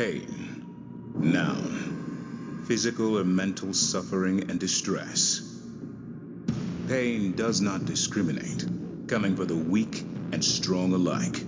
[0.00, 1.12] Pain.
[1.14, 2.64] Noun.
[2.66, 5.42] Physical or mental suffering and distress.
[6.88, 8.64] Pain does not discriminate,
[9.08, 10.00] coming for the weak
[10.32, 11.44] and strong alike.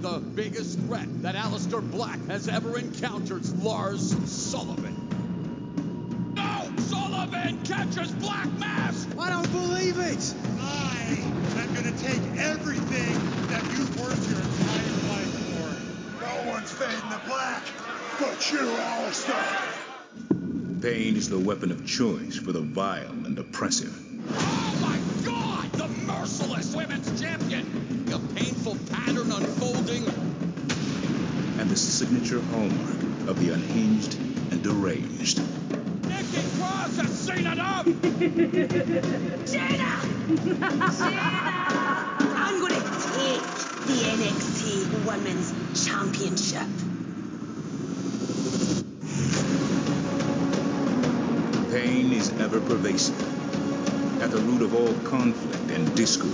[0.00, 4.96] The biggest threat that Aleister Black has ever encountered is Lars Sullivan.
[6.34, 6.72] No!
[6.78, 9.06] Sullivan catches Black Mass!
[9.18, 10.34] I don't believe it!
[10.62, 11.18] I
[11.58, 13.12] am gonna take everything
[13.48, 14.65] that you've worked your entire life for.
[16.26, 17.62] No one's fading the black
[18.18, 19.32] but you, Aleister.
[20.82, 23.96] Pain is the weapon of choice for the vile and oppressive.
[24.30, 25.70] Oh my god!
[25.72, 27.64] The merciless women's champion!
[28.12, 30.04] A painful pattern unfolding.
[31.60, 34.14] and the signature hallmark of the unhinged
[34.50, 35.38] and deranged.
[36.08, 37.86] Nikki Cross has seen enough!
[40.62, 41.55] I'm
[52.96, 56.32] pervasive, at the root of all conflict and discord.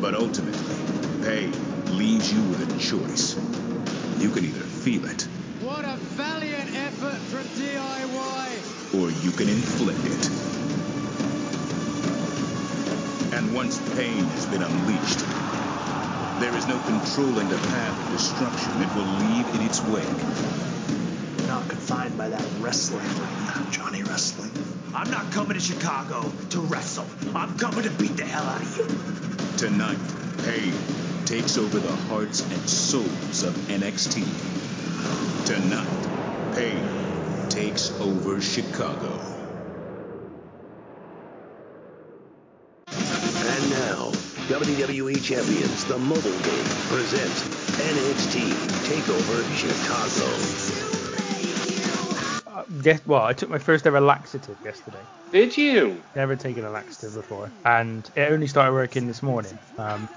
[0.00, 0.76] But ultimately,
[1.22, 1.52] pain
[1.96, 3.36] leaves you with a choice.
[4.22, 5.22] You can either feel it,
[5.60, 8.94] What a valiant effort from DIY!
[8.94, 10.30] or you can inflict it.
[13.34, 15.20] And once pain has been unleashed,
[16.40, 20.73] there is no controlling the path of destruction it will leave in its wake.
[21.64, 24.50] You're not confined by that wrestling ring, Johnny Wrestling.
[24.94, 27.06] I'm not coming to Chicago to wrestle.
[27.34, 28.86] I'm coming to beat the hell out of you.
[29.56, 29.98] Tonight,
[30.44, 30.74] pain
[31.24, 34.24] takes over the hearts and souls of NXT.
[35.46, 36.86] Tonight, pain
[37.48, 39.18] takes over Chicago.
[42.88, 44.10] And now,
[44.48, 47.42] WWE Champions, the mobile game, presents
[47.78, 48.50] NXT
[48.84, 50.63] TakeOver Chicago.
[52.82, 54.98] Guess well, I took my first ever laxative yesterday.
[55.32, 56.00] Did you?
[56.14, 59.58] Never taken a laxative before, and it only started working this morning.
[59.78, 60.08] Um,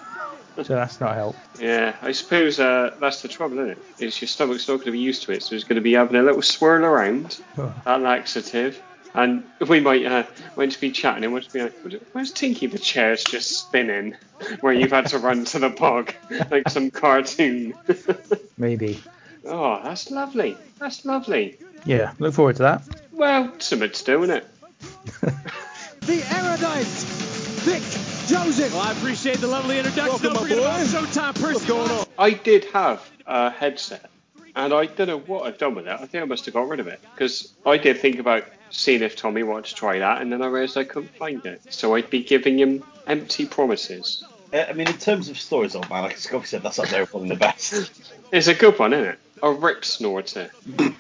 [0.56, 1.36] so that's not help.
[1.60, 3.78] Yeah, I suppose uh, that's the trouble, isn't it?
[4.00, 5.94] Is your stomach's not going to be used to it, so it's going to be
[5.94, 8.82] having a little swirl around that laxative.
[9.14, 10.24] And we might uh,
[10.56, 11.74] want to be chatting and want to be like,
[12.12, 12.68] where's Tinky?
[12.68, 14.16] The chair's just spinning,
[14.62, 16.14] where you've had to run to the bog
[16.52, 17.74] like some cartoon.
[18.58, 19.02] Maybe.
[19.46, 20.56] oh, that's lovely.
[20.78, 21.58] That's lovely.
[21.86, 22.82] Yeah, look forward to that.
[23.14, 24.48] Well, something to do, isn't it?
[26.02, 26.86] The erudite,
[27.66, 27.82] Vic
[28.30, 28.72] Joseph.
[28.72, 30.08] Well, I appreciate the lovely introduction.
[30.08, 30.86] Welcome, Don't my forget about boy.
[30.86, 31.54] Showtime person.
[31.54, 32.06] What's going on?
[32.18, 34.10] I did have a headset,
[34.56, 35.92] and I don't know what I've done with it.
[36.00, 39.02] I think I must have got rid of it because I did think about seeing
[39.02, 41.62] if Tommy wanted to try that, and then I realised I couldn't find it.
[41.74, 44.24] So I'd be giving him empty promises.
[44.54, 47.02] Uh, I mean, in terms of stories, old man, like Scotty said, that's up there
[47.02, 47.92] with one of the best.
[48.32, 49.20] It's a good one, isn't it?
[49.44, 50.52] A rip snorter.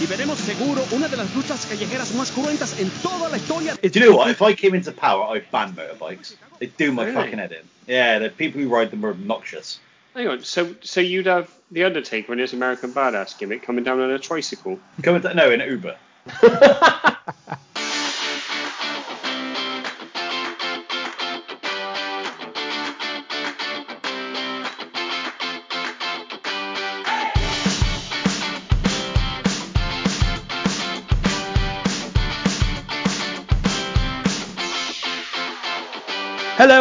[0.00, 3.74] Y veremos seguro una de las luchas callejeras más cruentas en toda la historia.
[3.82, 4.30] Do you know what?
[4.30, 6.34] If I came into power, I'd ban motorbikes.
[6.58, 7.14] They do my Really?
[7.16, 7.66] fucking head in.
[7.86, 9.78] Yeah, the people who ride them are obnoxious.
[10.14, 14.00] Hang on, so so you'd have the Undertaker and his American Badass gimmick coming down
[14.00, 14.78] on a tricycle?
[15.02, 15.96] Coming to, no, in an Uber.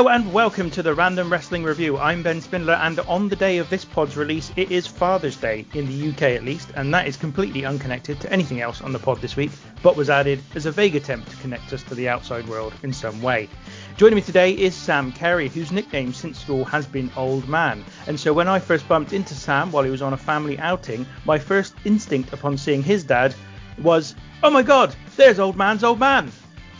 [0.07, 1.97] And welcome to the Random Wrestling Review.
[1.97, 5.65] I'm Ben Spindler, and on the day of this pod's release, it is Father's Day
[5.73, 8.99] in the UK at least, and that is completely unconnected to anything else on the
[8.99, 9.51] pod this week,
[9.83, 12.93] but was added as a vague attempt to connect us to the outside world in
[12.93, 13.49] some way.
[13.97, 17.83] Joining me today is Sam Kerry, whose nickname since school has been Old Man.
[18.07, 21.05] And so when I first bumped into Sam while he was on a family outing,
[21.25, 23.35] my first instinct upon seeing his dad
[23.81, 26.31] was, oh my god, there's Old Man's Old Man.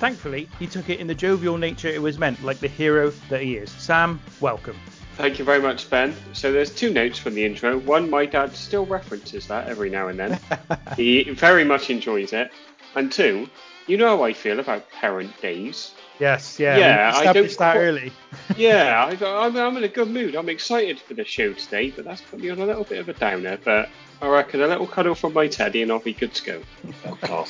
[0.05, 3.41] Thankfully, he took it in the jovial nature it was meant, like the hero that
[3.41, 3.71] he is.
[3.71, 4.79] Sam, welcome.
[5.16, 6.16] Thank you very much, Ben.
[6.31, 7.79] So there's two notes from the intro.
[7.79, 10.40] One, my dad still references that every now and then.
[10.96, 12.52] he very much enjoys it.
[12.93, 13.49] And two,
[13.87, 15.96] you know how I feel about parent days.
[16.19, 18.13] Yes, yeah, Yeah, I don't established that qu- early.
[18.57, 20.35] yeah, I, I'm, I'm in a good mood.
[20.35, 23.09] I'm excited for the show today, but that's put me on a little bit of
[23.09, 23.57] a downer.
[23.66, 23.90] But
[24.22, 26.61] I reckon a little cuddle from my teddy and I'll be good to go.
[27.07, 27.49] Oh, God.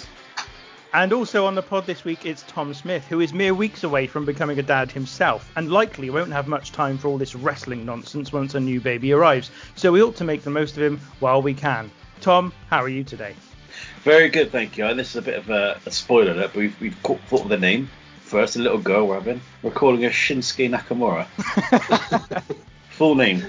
[0.96, 4.08] And also on the pod this week, it's Tom Smith, who is mere weeks away
[4.08, 7.86] from becoming a dad himself, and likely won't have much time for all this wrestling
[7.86, 9.52] nonsense once a new baby arrives.
[9.76, 11.92] So we ought to make the most of him while we can.
[12.22, 13.36] Tom, how are you today?
[14.04, 14.86] Very good, thank you.
[14.86, 17.42] And this is a bit of a, a spoiler alert, but we've, we've caught, thought
[17.42, 17.90] of the name.
[18.22, 19.42] First, a little girl we're having.
[19.64, 21.26] We're calling her Shinsuke Nakamura.
[22.92, 23.44] Full name.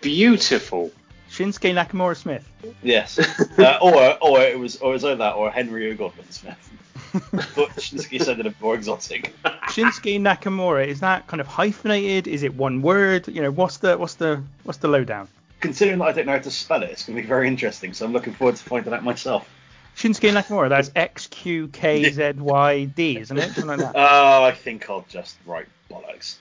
[0.00, 0.90] Beautiful.
[1.30, 2.44] Shinsuke Nakamura Smith.
[2.82, 3.20] Yes.
[3.56, 5.94] uh, or or it was or it was either that or Henry O.
[5.94, 6.72] Godwinn Smith.
[7.12, 9.34] But Shinsuke sounded a bit more exotic.
[9.44, 12.26] Shinsuke Nakamura is that kind of hyphenated?
[12.26, 13.28] Is it one word?
[13.28, 15.28] You know, what's the what's the what's the lowdown?
[15.60, 17.92] Considering that I don't know how to spell it, it's going to be very interesting.
[17.92, 19.48] So I'm looking forward to finding out myself.
[19.96, 23.52] Shinsuke Nakamura, that's X Q K Z Y D, isn't it?
[23.52, 23.94] Something like that.
[23.96, 26.36] Oh, I think I'll just write bollocks.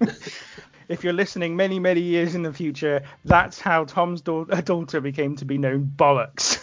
[0.88, 5.34] if you're listening many, many years in the future, that's how Tom's da- daughter became
[5.36, 6.58] to be known bollocks.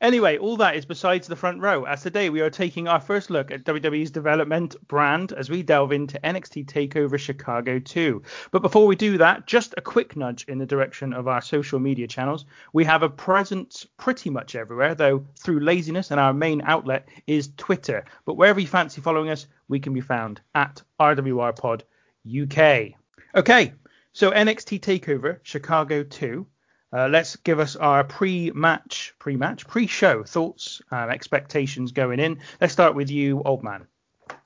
[0.00, 3.30] Anyway, all that is besides the front row, as today we are taking our first
[3.30, 8.22] look at WWE's development brand as we delve into NXT TakeOver Chicago 2.
[8.52, 11.80] But before we do that, just a quick nudge in the direction of our social
[11.80, 12.44] media channels.
[12.72, 17.50] We have a presence pretty much everywhere, though through laziness, and our main outlet is
[17.56, 18.04] Twitter.
[18.24, 21.82] But wherever you fancy following us, we can be found at RWRPod
[22.24, 22.94] UK.
[23.34, 23.72] Okay,
[24.12, 26.46] so NXT TakeOver Chicago 2.
[26.90, 32.38] Uh, let's give us our pre-match, pre-match, pre-show thoughts and expectations going in.
[32.60, 33.86] Let's start with you, old man.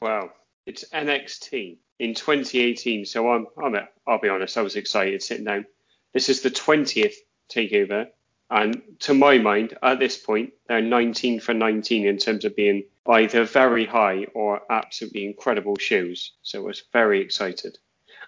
[0.01, 0.31] Wow,
[0.67, 5.67] it's NXT in 2018, so I'm, I'm, I'll be honest, I was excited sitting down.
[6.13, 7.15] This is the 20th
[7.49, 8.09] takeover,
[8.51, 12.85] and to my mind, at this point, they're 19 for 19 in terms of being
[13.09, 16.33] either very high or absolutely incredible shows.
[16.43, 17.79] So I was very excited,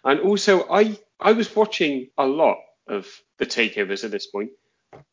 [0.04, 3.06] and also I I was watching a lot of
[3.38, 4.50] the takeovers at this point,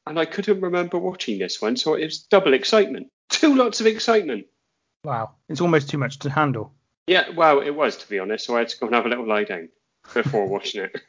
[0.05, 3.07] and I couldn't remember watching this one, so it was double excitement.
[3.29, 4.45] Two lots of excitement.
[5.03, 6.73] Wow, it's almost too much to handle.
[7.07, 9.09] Yeah, well, it was to be honest, so I had to go and have a
[9.09, 9.69] little lie down
[10.13, 11.01] before watching it.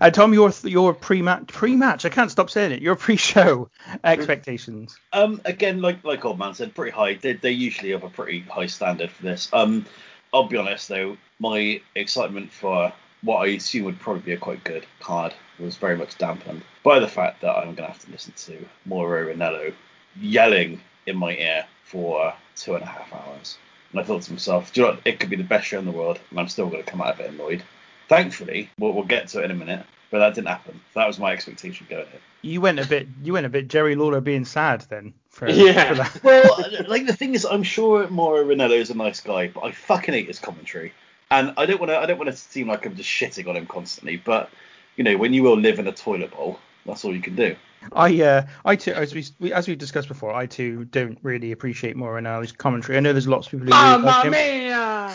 [0.00, 2.82] uh, Tom, your your pre-match, pre-match, I can't stop saying it.
[2.82, 3.70] Your pre-show
[4.04, 4.96] expectations.
[5.12, 7.14] Um, again, like like old man said, pretty high.
[7.14, 9.48] They, they usually have a pretty high standard for this.
[9.52, 9.86] Um,
[10.32, 12.92] I'll be honest though, my excitement for
[13.22, 16.98] what I assume would probably be a quite good card was very much dampened by
[17.00, 19.74] the fact that I'm going to have to listen to Mauro Ranallo
[20.20, 23.58] yelling in my ear for two and a half hours.
[23.90, 25.02] And I thought to myself, do you know what?
[25.04, 27.00] It could be the best show in the world, and I'm still going to come
[27.00, 27.62] out of it annoyed.
[28.08, 30.80] Thankfully, we'll, we'll get to it in a minute, but that didn't happen.
[30.94, 32.20] That was my expectation going in.
[32.42, 35.14] You went a bit, you went a bit Jerry Lawler being sad then.
[35.30, 36.04] For, yeah.
[36.04, 39.64] For well, like the thing is, I'm sure Mauro Ranallo is a nice guy, but
[39.64, 40.92] I fucking hate his commentary.
[41.30, 43.56] And I don't want to I don't want to seem like I'm just shitting on
[43.56, 44.50] him constantly, but
[44.96, 47.54] you know, when you will live in a toilet bowl, that's all you can do.
[47.92, 51.52] I uh, I too, as we, we as we discussed before, I too don't really
[51.52, 52.96] appreciate Moreno's commentary.
[52.96, 54.30] I know there's lots of people who really like him.
[54.32, 55.12] Mia!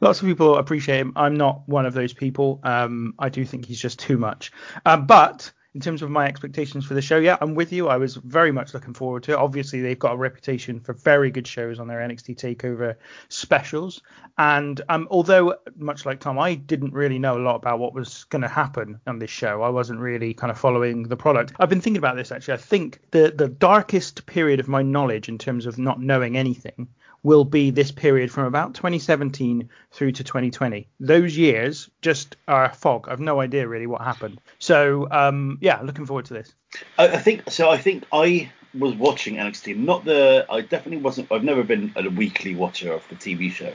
[0.00, 1.12] lots of people appreciate him.
[1.16, 2.60] I'm not one of those people.
[2.62, 4.52] Um, I do think he's just too much.
[4.86, 7.88] Um, but in terms of my expectations for the show, yeah, I'm with you.
[7.88, 9.36] I was very much looking forward to it.
[9.36, 12.96] Obviously, they've got a reputation for very good shows on their NXT Takeover
[13.28, 14.02] specials,
[14.36, 18.24] and um, although much like Tom, I didn't really know a lot about what was
[18.24, 19.62] going to happen on this show.
[19.62, 21.52] I wasn't really kind of following the product.
[21.60, 22.54] I've been thinking about this actually.
[22.54, 26.88] I think the the darkest period of my knowledge in terms of not knowing anything
[27.22, 30.88] will be this period from about 2017 through to 2020.
[30.98, 33.08] Those years just are a fog.
[33.08, 34.40] I've no idea really what happened.
[34.58, 36.54] So um, yeah, looking forward to this.
[36.98, 37.70] I, I think so.
[37.70, 39.76] I think I was watching NXT.
[39.76, 40.46] Not the.
[40.48, 41.30] I definitely wasn't.
[41.32, 43.72] I've never been a weekly watcher of the TV show,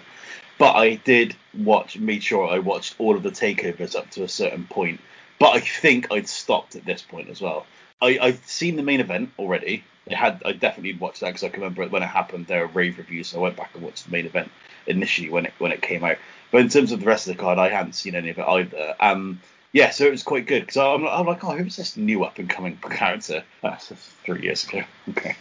[0.57, 1.97] but I did watch.
[1.97, 5.02] Made sure I watched all of the takeovers up to a certain point.
[5.37, 7.66] But I think I'd stopped at this point as well.
[8.02, 9.83] I, I've seen the main event already.
[10.09, 12.47] I had I definitely watched that because I can remember when it happened.
[12.47, 14.52] There were rave reviews, so I went back and watched the main event
[14.85, 16.18] initially when it when it came out.
[16.52, 18.47] But in terms of the rest of the card, I hadn't seen any of it
[18.47, 18.95] either.
[18.99, 19.42] Um,
[19.75, 22.40] yeah, so it was quite good because I'm, I'm like, oh, who's this new up
[22.40, 23.44] and coming character?
[23.61, 23.87] That's
[24.23, 24.83] three years ago.
[25.09, 25.35] Okay.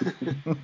[0.44, 0.56] well,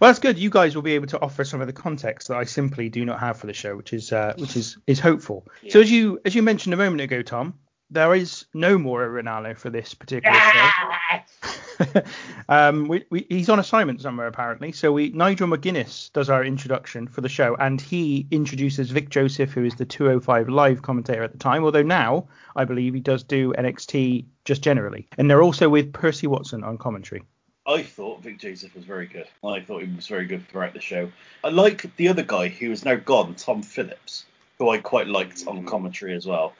[0.00, 0.38] that's good.
[0.38, 3.06] You guys will be able to offer some of the context that I simply do
[3.06, 5.46] not have for the show, which is uh, which is is hopeful.
[5.62, 5.72] Yeah.
[5.72, 7.54] So as you as you mentioned a moment ago, Tom,
[7.92, 12.02] there is no more Ranallo for this particular show.
[12.48, 14.72] um, we, we, he's on assignment somewhere apparently.
[14.72, 19.50] So we Nigel McGuinness does our introduction for the show, and he introduces Vic Joseph,
[19.50, 21.64] who is the 205 live commentator at the time.
[21.64, 26.26] Although now I believe he does do NXT just generally, and they're also with Percy
[26.26, 27.22] Watson on commentary.
[27.64, 29.28] I thought Vic Joseph was very good.
[29.44, 31.12] I thought he was very good throughout the show.
[31.44, 34.24] I like the other guy who is now gone, Tom Phillips,
[34.58, 36.54] who I quite liked on commentary as well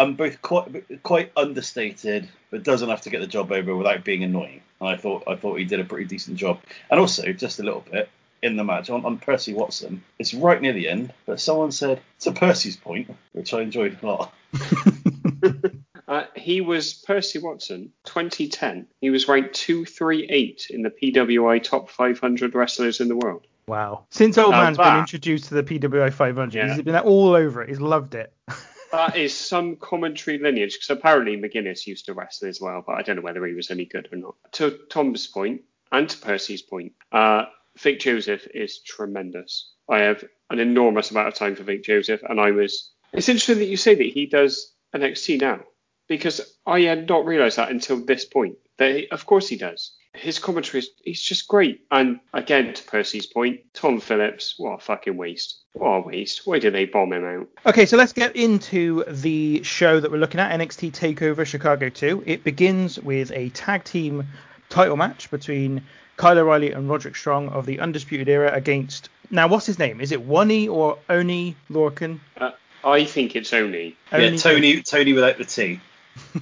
[0.00, 4.24] um, both quite quite understated, but does enough to get the job over without being
[4.24, 4.62] annoying.
[4.80, 6.60] And I thought I thought he did a pretty decent job.
[6.90, 8.08] And also, just a little bit
[8.42, 12.00] in the match on, on Percy Watson, it's right near the end, but someone said
[12.20, 14.34] to Percy's point, which I enjoyed a lot.
[16.08, 18.86] uh, he was Percy Watson, 2010.
[19.02, 23.46] He was ranked 238 in the PWI top 500 wrestlers in the world.
[23.66, 24.06] Wow.
[24.08, 26.74] Since Old Man's been introduced to the PWI 500, yeah.
[26.74, 27.68] he's been all over it.
[27.68, 28.32] He's loved it.
[28.92, 33.02] that is some commentary lineage because apparently McGuinness used to wrestle as well, but I
[33.02, 34.34] don't know whether he was any good or not.
[34.52, 37.44] To Tom's point and to Percy's point, uh,
[37.78, 39.72] Vic Joseph is tremendous.
[39.88, 42.90] I have an enormous amount of time for Vic Joseph, and I was.
[43.12, 45.60] It's interesting that you say that he does NXT now
[46.08, 48.56] because I had not realised that until this point.
[48.78, 49.92] That he, of course he does.
[50.12, 51.82] His commentary is he's just great.
[51.90, 55.59] And again, to Percy's point, Tom Phillips, what a fucking waste.
[55.72, 56.46] What a waste.
[56.46, 57.48] Why did they bomb him out?
[57.66, 62.24] Okay, so let's get into the show that we're looking at NXT TakeOver Chicago 2.
[62.26, 64.26] It begins with a tag team
[64.68, 65.82] title match between
[66.16, 69.08] Kyle O'Reilly and Roderick Strong of the Undisputed Era against.
[69.30, 70.00] Now, what's his name?
[70.00, 72.18] Is it Wani or Oni Lorcan?
[72.36, 72.50] Uh,
[72.84, 73.96] I think it's Oni.
[74.12, 75.80] Yeah, Tony Tony without the T.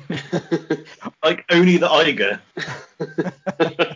[1.22, 2.40] like only the Iger.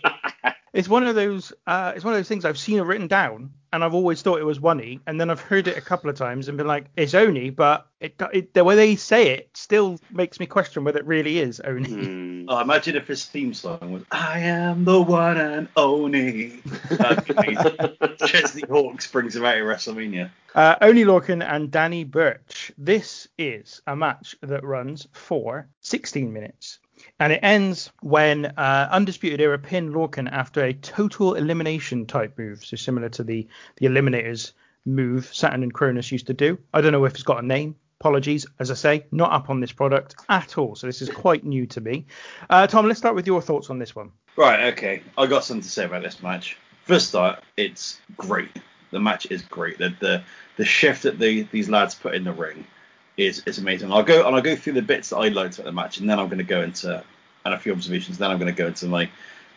[0.72, 1.52] It's one of those.
[1.66, 4.40] Uh, it's one of those things I've seen it written down, and I've always thought
[4.40, 6.86] it was Wani, and then I've heard it a couple of times and been like,
[6.96, 10.98] it's Oni, but it, it, the way they say it still makes me question whether
[10.98, 11.88] it really is Oni.
[11.88, 12.32] Mm.
[12.48, 16.60] Oh, imagine if his theme song was "I am the one and Oni."
[18.26, 20.28] Chesney Hawks brings him out at WrestleMania.
[20.52, 22.72] Uh, Oni Lorcan and Danny Burch.
[22.76, 26.80] This is a match that runs for 16 minutes.
[27.18, 32.64] And it ends when uh, Undisputed Era pin Lorcan after a total elimination type move.
[32.64, 34.52] So similar to the, the Eliminators
[34.84, 36.58] move Saturn and Kronus used to do.
[36.74, 37.76] I don't know if it's got a name.
[38.00, 40.74] Apologies, as I say, not up on this product at all.
[40.74, 42.06] So this is quite new to me.
[42.50, 44.10] Uh, Tom, let's start with your thoughts on this one.
[44.36, 45.02] Right, okay.
[45.16, 46.56] I got something to say about this match.
[46.84, 48.50] First start, it's great.
[48.90, 49.78] The match is great.
[49.78, 50.24] The the,
[50.56, 52.66] the shift that the, these lads put in the ring
[53.26, 53.92] is is amazing.
[53.92, 56.08] I'll go and I'll go through the bits that I liked about the match, and
[56.08, 57.02] then I'm going to go into
[57.44, 58.18] and a few observations.
[58.18, 59.10] Then I'm going to go into my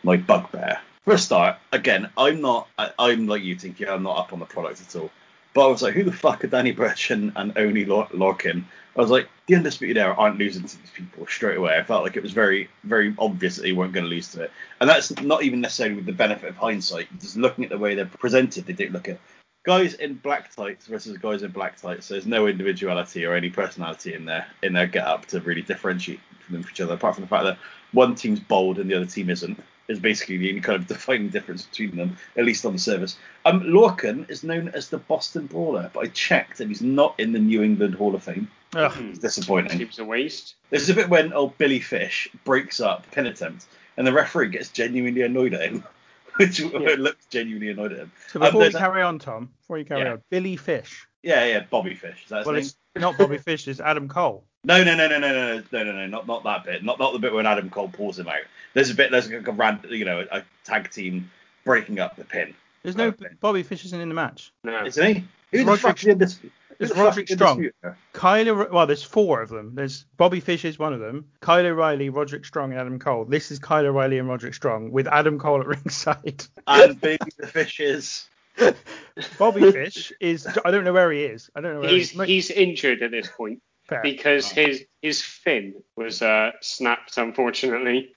[0.04, 0.80] my bugbear.
[1.04, 2.68] For a start, again, I'm not.
[2.78, 3.88] I, I'm like you, Tinky.
[3.88, 5.12] I'm not up on the product at all.
[5.54, 8.66] But I was like, who the fuck are Danny Burch and, and Oni Lorcan?
[8.94, 11.78] I was like, the Undisputed Era aren't losing to these people straight away.
[11.78, 14.44] I felt like it was very, very obvious that they weren't going to lose to
[14.44, 14.52] it.
[14.82, 17.08] And that's not even necessarily with the benefit of hindsight.
[17.22, 19.18] Just looking at the way they're presented, they don't look at
[19.66, 22.06] guys in black tights versus guys in black tights.
[22.06, 25.62] So there's no individuality or any personality in their in their get up to really
[25.62, 26.20] differentiate
[26.50, 27.58] them from each other, apart from the fact that
[27.92, 29.62] one team's bold and the other team isn't.
[29.88, 33.18] Is basically the only kind of defining difference between them, at least on the surface.
[33.46, 37.34] Um, Lorcan is known as the Boston Brawler, but I checked and he's not in
[37.34, 38.50] the New England Hall of Fame.
[38.76, 38.94] Ugh.
[39.10, 39.78] It's disappointing.
[39.78, 40.56] Seems a waste.
[40.72, 44.70] There's a bit when old Billy Fish breaks up pin attempt, and the referee gets
[44.70, 45.84] genuinely annoyed at him,
[46.38, 46.60] which
[46.98, 48.12] looks genuinely annoyed at him.
[48.32, 50.14] So Um, before we there's carry on, Tom, before you carry Yeah.
[50.14, 51.08] on, Billy Fish.
[51.24, 52.24] yeah, yeah, Bobby Fish.
[52.24, 52.62] Is that his Well, name?
[52.64, 54.44] it's not Bobby Fish, it's Adam Cole.
[54.64, 56.84] No, no, no, no, no, no, no, no, no, no, not not that bit.
[56.84, 58.42] Not not the bit when Adam Cole pulls him out.
[58.74, 59.12] There's a bit.
[59.12, 61.30] There's like a rand, you know, a tag team
[61.64, 62.54] breaking up the pin.
[62.84, 64.52] There's no Bobby Fish isn't in the match.
[64.64, 64.86] No.
[64.86, 65.24] Isn't he?
[65.52, 67.58] Who the Roderick- fuck's the undis- who It's Roderick Strong.
[67.58, 67.96] undisputed?
[68.14, 69.76] Kyler, well, there's four of them.
[69.76, 71.26] There's Bobby Fish is one of them.
[71.42, 73.26] Kyle O'Reilly, Roderick Strong, and Adam Cole.
[73.26, 76.44] This is Kyle O'Reilly and Roderick Strong with Adam Cole at ringside.
[76.68, 78.28] And Baby the Fish is.
[79.38, 81.50] Bobby Fish is I don't know where he is.
[81.56, 82.28] I don't know where He's he is.
[82.28, 84.02] he's injured at this point Fair.
[84.02, 88.14] because his his fin was uh, snapped, unfortunately.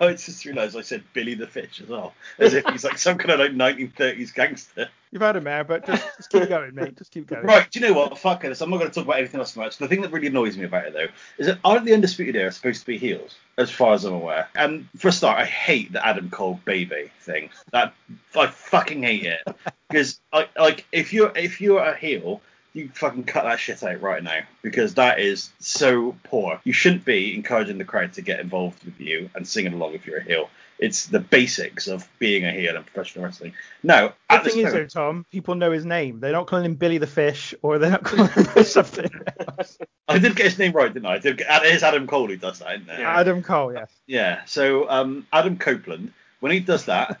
[0.00, 3.18] I just realised I said Billy the Fish as well, as if he's like some
[3.18, 4.88] kind of like 1930s gangster.
[5.12, 6.96] You've had him man, but just, just keep going, mate.
[6.96, 7.44] Just keep going.
[7.44, 8.18] Right, do you know what?
[8.18, 8.60] Fuck this.
[8.60, 9.78] I'm not going to talk about anything else much.
[9.78, 12.52] The thing that really annoys me about it, though, is that aren't the Undisputed Era
[12.52, 14.48] supposed to be heels, as far as I'm aware?
[14.54, 17.50] And for a start, I hate the Adam Cole baby thing.
[17.72, 17.92] That
[18.36, 19.40] I fucking hate it
[19.88, 22.40] because like if you're if you're a heel.
[22.72, 26.60] You fucking cut that shit out right now because that is so poor.
[26.62, 30.06] You shouldn't be encouraging the crowd to get involved with you and singing along if
[30.06, 30.48] you're a heel.
[30.80, 33.52] It's the basics of being a heel in professional wrestling.
[33.82, 36.20] Now, The thing is, though, Tom, people know his name.
[36.20, 39.10] They're not calling him Billy the Fish, or they're not calling him something
[39.46, 39.76] else.
[40.08, 41.16] I did get his name right, didn't I?
[41.16, 42.98] I did get, it is Adam Cole who does that, isn't it?
[42.98, 43.92] Adam Cole, yes.
[44.06, 44.42] Yeah.
[44.46, 47.20] So um, Adam Copeland, when he does that,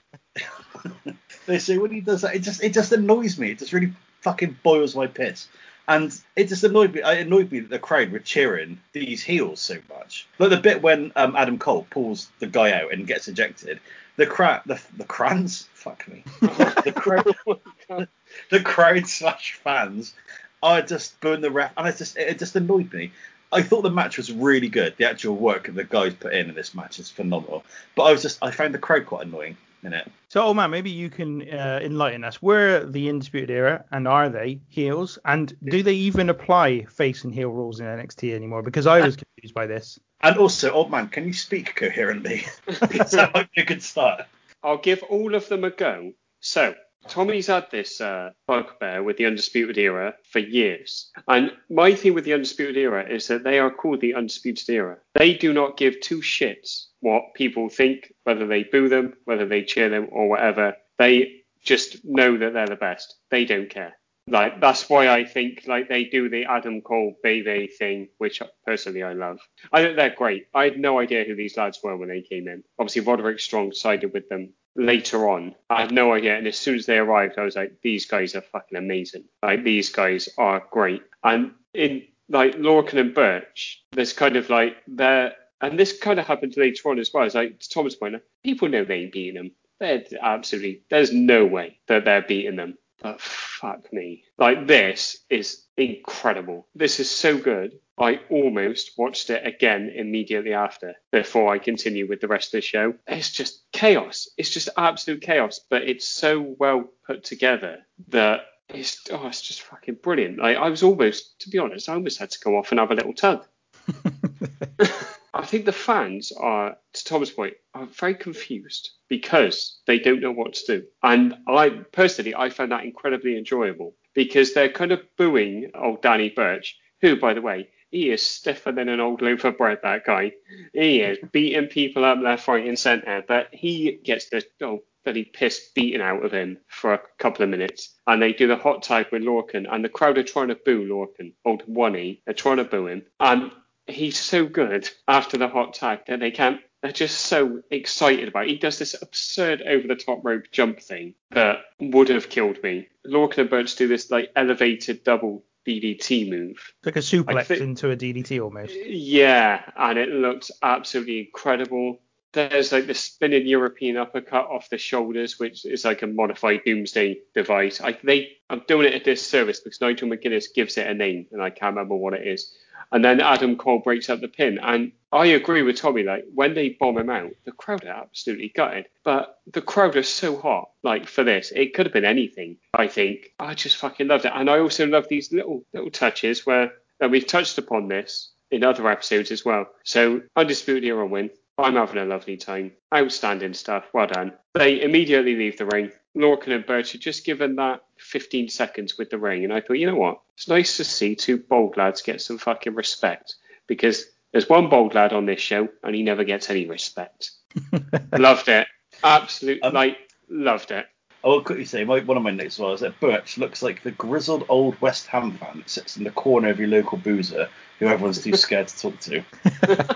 [1.46, 3.50] they say when he does that, it just it just annoys me.
[3.50, 5.48] It just really fucking boils my piss.
[5.90, 7.00] And it just annoyed me.
[7.00, 10.28] It annoyed me that the crowd were cheering these heels so much.
[10.38, 13.80] Like the bit when um, Adam Cole pulls the guy out and gets ejected.
[14.14, 16.22] The crowd, the the crowds, fuck me.
[16.40, 18.08] the crowd,
[18.50, 20.14] the crowd slash fans
[20.62, 23.10] I just booing the ref, and it just it just annoyed me.
[23.52, 24.94] I thought the match was really good.
[24.96, 27.64] The actual work that the guys put in in this match is phenomenal.
[27.96, 30.10] But I was just I found the crowd quite annoying in it.
[30.28, 32.40] So, old man, maybe you can uh, enlighten us.
[32.40, 35.18] Were the Undisputed Era, and are they heels?
[35.24, 38.62] And do they even apply face and heel rules in NXT anymore?
[38.62, 39.98] Because I was confused by this.
[40.20, 42.46] And also, old man, can you speak coherently?
[42.66, 44.22] that might be a good start.
[44.62, 46.12] I'll give all of them a go.
[46.40, 46.74] So,
[47.08, 51.10] Tommy's had this uh, bugbear with the Undisputed Era for years.
[51.28, 54.98] And my thing with the Undisputed Era is that they are called the Undisputed Era.
[55.14, 59.64] They do not give two shits what people think, whether they boo them, whether they
[59.64, 60.76] cheer them, or whatever.
[60.98, 63.16] They just know that they're the best.
[63.30, 63.94] They don't care.
[64.26, 69.02] Like that's why I think like they do the Adam Cole Bebe thing, which personally
[69.02, 69.40] I love.
[69.72, 70.46] I think they're great.
[70.54, 72.62] I had no idea who these lads were when they came in.
[72.78, 75.54] Obviously Roderick Strong sided with them later on.
[75.68, 78.34] I had no idea, and as soon as they arrived, I was like, these guys
[78.34, 79.24] are fucking amazing.
[79.42, 81.02] Like these guys are great.
[81.22, 86.26] And in like Lorcan and Burch, there's kind of like they're and this kind of
[86.26, 87.24] happened later on as well.
[87.24, 89.50] It's like to Thomas Pointer, people know they ain't beating them.
[89.78, 92.76] They're absolutely there's no way that they're beating them.
[93.02, 94.24] But fuck me.
[94.38, 96.66] Like this is incredible.
[96.74, 97.78] This is so good.
[97.98, 102.62] I almost watched it again immediately after before I continue with the rest of the
[102.62, 102.94] show.
[103.06, 104.28] It's just chaos.
[104.38, 107.78] It's just absolute chaos, but it's so well put together
[108.08, 110.38] that it's oh, it's just fucking brilliant.
[110.38, 112.90] Like I was almost, to be honest, I almost had to go off and have
[112.90, 113.46] a little tug.
[115.32, 120.32] I think the fans are, to Tom's point, are very confused because they don't know
[120.32, 120.86] what to do.
[121.02, 126.30] And I personally, I found that incredibly enjoyable because they're kind of booing old Danny
[126.30, 129.78] Burch, who, by the way, he is stiffer than an old loaf of bread.
[129.82, 130.32] That guy,
[130.72, 135.24] he is beating people up left, right, and centre, but he gets the oh, bloody
[135.24, 137.96] piss beaten out of him for a couple of minutes.
[138.06, 140.86] And they do the hot tag with Lorcan, and the crowd are trying to boo
[140.86, 142.22] Lorcan, old one E.
[142.24, 143.50] They're trying to boo him, and
[143.92, 146.60] he's so good after the hot tag that they can't.
[146.82, 148.44] They're just so excited about.
[148.44, 148.50] It.
[148.50, 152.88] He does this absurd over the top rope jump thing that would have killed me.
[153.06, 156.72] Lorcan and Burch do this like elevated double DDT move.
[156.84, 158.72] Like a suplex into a DDT almost.
[158.74, 162.00] Yeah, and it looks absolutely incredible.
[162.32, 167.20] There's like the spinning European uppercut off the shoulders, which is like a modified Doomsday
[167.34, 167.80] device.
[167.80, 171.42] I they I'm doing it a disservice because Nigel McGuinness gives it a name and
[171.42, 172.54] I can't remember what it is.
[172.92, 174.58] And then Adam Cole breaks up the pin.
[174.58, 178.48] And I agree with Tommy, like when they bomb him out, the crowd are absolutely
[178.48, 178.86] gutted.
[179.04, 181.52] But the crowd are so hot, like for this.
[181.54, 183.32] It could have been anything, I think.
[183.38, 184.32] I just fucking loved it.
[184.34, 188.64] And I also love these little little touches where and we've touched upon this in
[188.64, 189.66] other episodes as well.
[189.84, 191.30] So Undisputed Era win.
[191.62, 192.72] I'm having a lovely time.
[192.94, 193.84] Outstanding stuff.
[193.92, 194.32] Well done.
[194.54, 195.92] They immediately leave the ring.
[196.16, 199.44] Lorcan and Burch are just given that 15 seconds with the ring.
[199.44, 200.20] And I thought, you know what?
[200.34, 204.94] It's nice to see two bold lads get some fucking respect because there's one bold
[204.94, 207.30] lad on this show and he never gets any respect.
[208.18, 208.66] loved it.
[209.04, 209.62] Absolutely.
[209.62, 210.86] Um, like, loved it.
[211.22, 213.90] I will quickly say, my, one of my notes was that Burch looks like the
[213.90, 217.88] grizzled old West Ham fan that sits in the corner of your local boozer who
[217.88, 219.22] everyone's too scared to talk to.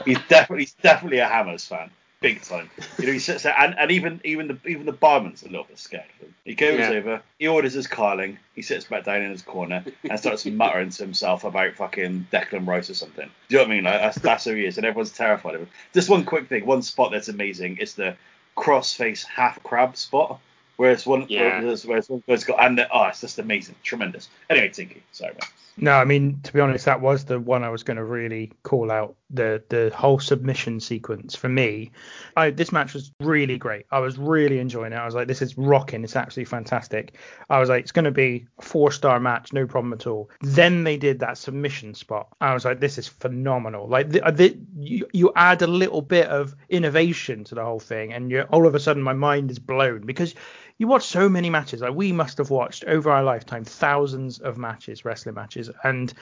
[0.05, 2.71] he's definitely he's definitely a Hammers fan, big time.
[2.99, 5.65] You know, he sits there, and, and even even the even the barman's a little
[5.65, 6.35] bit scared of him.
[6.45, 6.89] He goes yeah.
[6.91, 10.91] over, he orders his carling, he sits back down in his corner and starts muttering
[10.91, 13.31] to himself about fucking Declan Rice or something.
[13.49, 13.85] Do you know what I mean?
[13.85, 15.69] Like, that's that's who he is, and everyone's terrified of him.
[15.95, 18.17] Just one quick thing, one spot that's amazing is the
[18.57, 20.41] cross-face half crab spot.
[20.77, 21.61] Whereas one, yeah.
[21.61, 24.29] whereas, whereas one has got, and oh, it's just amazing, tremendous.
[24.51, 25.49] Anyway, Tinky, sorry, man.
[25.77, 28.53] No, I mean to be honest, that was the one I was going to really
[28.63, 29.17] call out.
[29.31, 31.91] The the whole submission sequence for me,
[32.37, 33.87] I, this match was really great.
[33.91, 34.97] I was really enjoying it.
[34.97, 36.05] I was like, this is rocking.
[36.05, 37.17] It's absolutely fantastic.
[37.51, 40.31] I was like, it's going to be a four star match, no problem at all.
[40.41, 42.29] Then they did that submission spot.
[42.41, 43.89] I was like, this is phenomenal.
[43.89, 48.13] Like the, the, you, you add a little bit of innovation to the whole thing,
[48.13, 50.37] and you all of a sudden my mind is blown because
[50.79, 51.81] you watch so many matches.
[51.81, 56.13] Like we must have watched over our lifetime thousands of matches, wrestling matches, and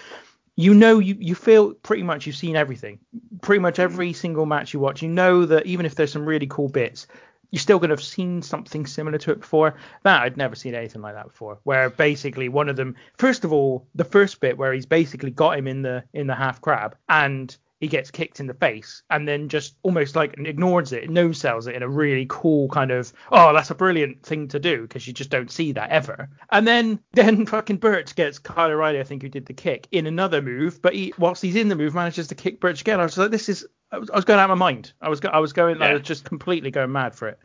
[0.57, 2.99] you know you, you feel pretty much you've seen everything.
[3.41, 3.83] Pretty much mm-hmm.
[3.83, 7.07] every single match you watch, you know that even if there's some really cool bits,
[7.51, 9.75] you're still going to have seen something similar to it before.
[10.03, 11.59] That I'd never seen anything like that before.
[11.65, 15.59] Where basically one of them, first of all, the first bit where he's basically got
[15.59, 19.27] him in the in the half crab, and he gets kicked in the face and
[19.27, 23.13] then just almost like ignores it, no sells it in a really cool kind of,
[23.33, 26.31] oh, that's a brilliant thing to do because you just don't see that ever.
[26.53, 30.07] And then then fucking Burch gets Kyle O'Reilly, I think, who did the kick in
[30.07, 33.01] another move, but he whilst he's in the move manages to kick Burch again.
[33.01, 34.93] I was like, this is, I was, I was going out of my mind.
[35.03, 35.87] I was I was going, yeah.
[35.87, 37.41] I was just completely going mad for it.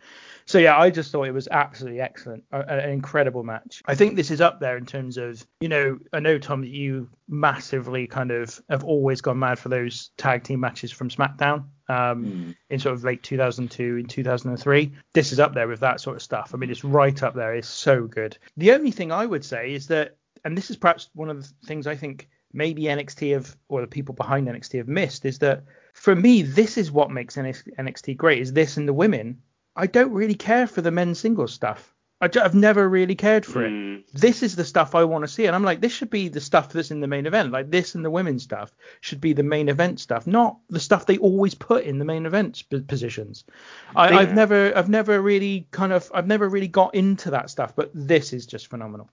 [0.48, 3.82] So yeah, I just thought it was absolutely excellent, an incredible match.
[3.86, 6.70] I think this is up there in terms of, you know, I know Tom that
[6.70, 11.66] you massively kind of have always gone mad for those tag team matches from SmackDown
[11.90, 12.56] um, mm.
[12.70, 14.94] in sort of late 2002 and 2003.
[15.14, 16.52] This is up there with that sort of stuff.
[16.54, 17.54] I mean, it's right up there.
[17.54, 18.38] It's so good.
[18.56, 21.54] The only thing I would say is that, and this is perhaps one of the
[21.66, 25.66] things I think maybe NXT have, or the people behind NXT have missed, is that
[25.94, 28.40] for me, this is what makes NXT great.
[28.40, 29.42] Is this and the women
[29.78, 31.94] I don't really care for the men's singles stuff.
[32.20, 33.72] I, have never really cared for it.
[33.72, 34.04] Mm.
[34.12, 36.42] This is the stuff I want to see, and I'm like, this should be the
[36.42, 37.52] stuff that's in the main event.
[37.52, 41.06] Like this and the women's stuff should be the main event stuff, not the stuff
[41.06, 43.44] they always put in the main event positions.
[43.96, 44.18] I, Yeah.
[44.18, 47.92] I've never, I've never really kind of, I've never really got into that stuff, but
[47.94, 49.12] this is just phenomenal.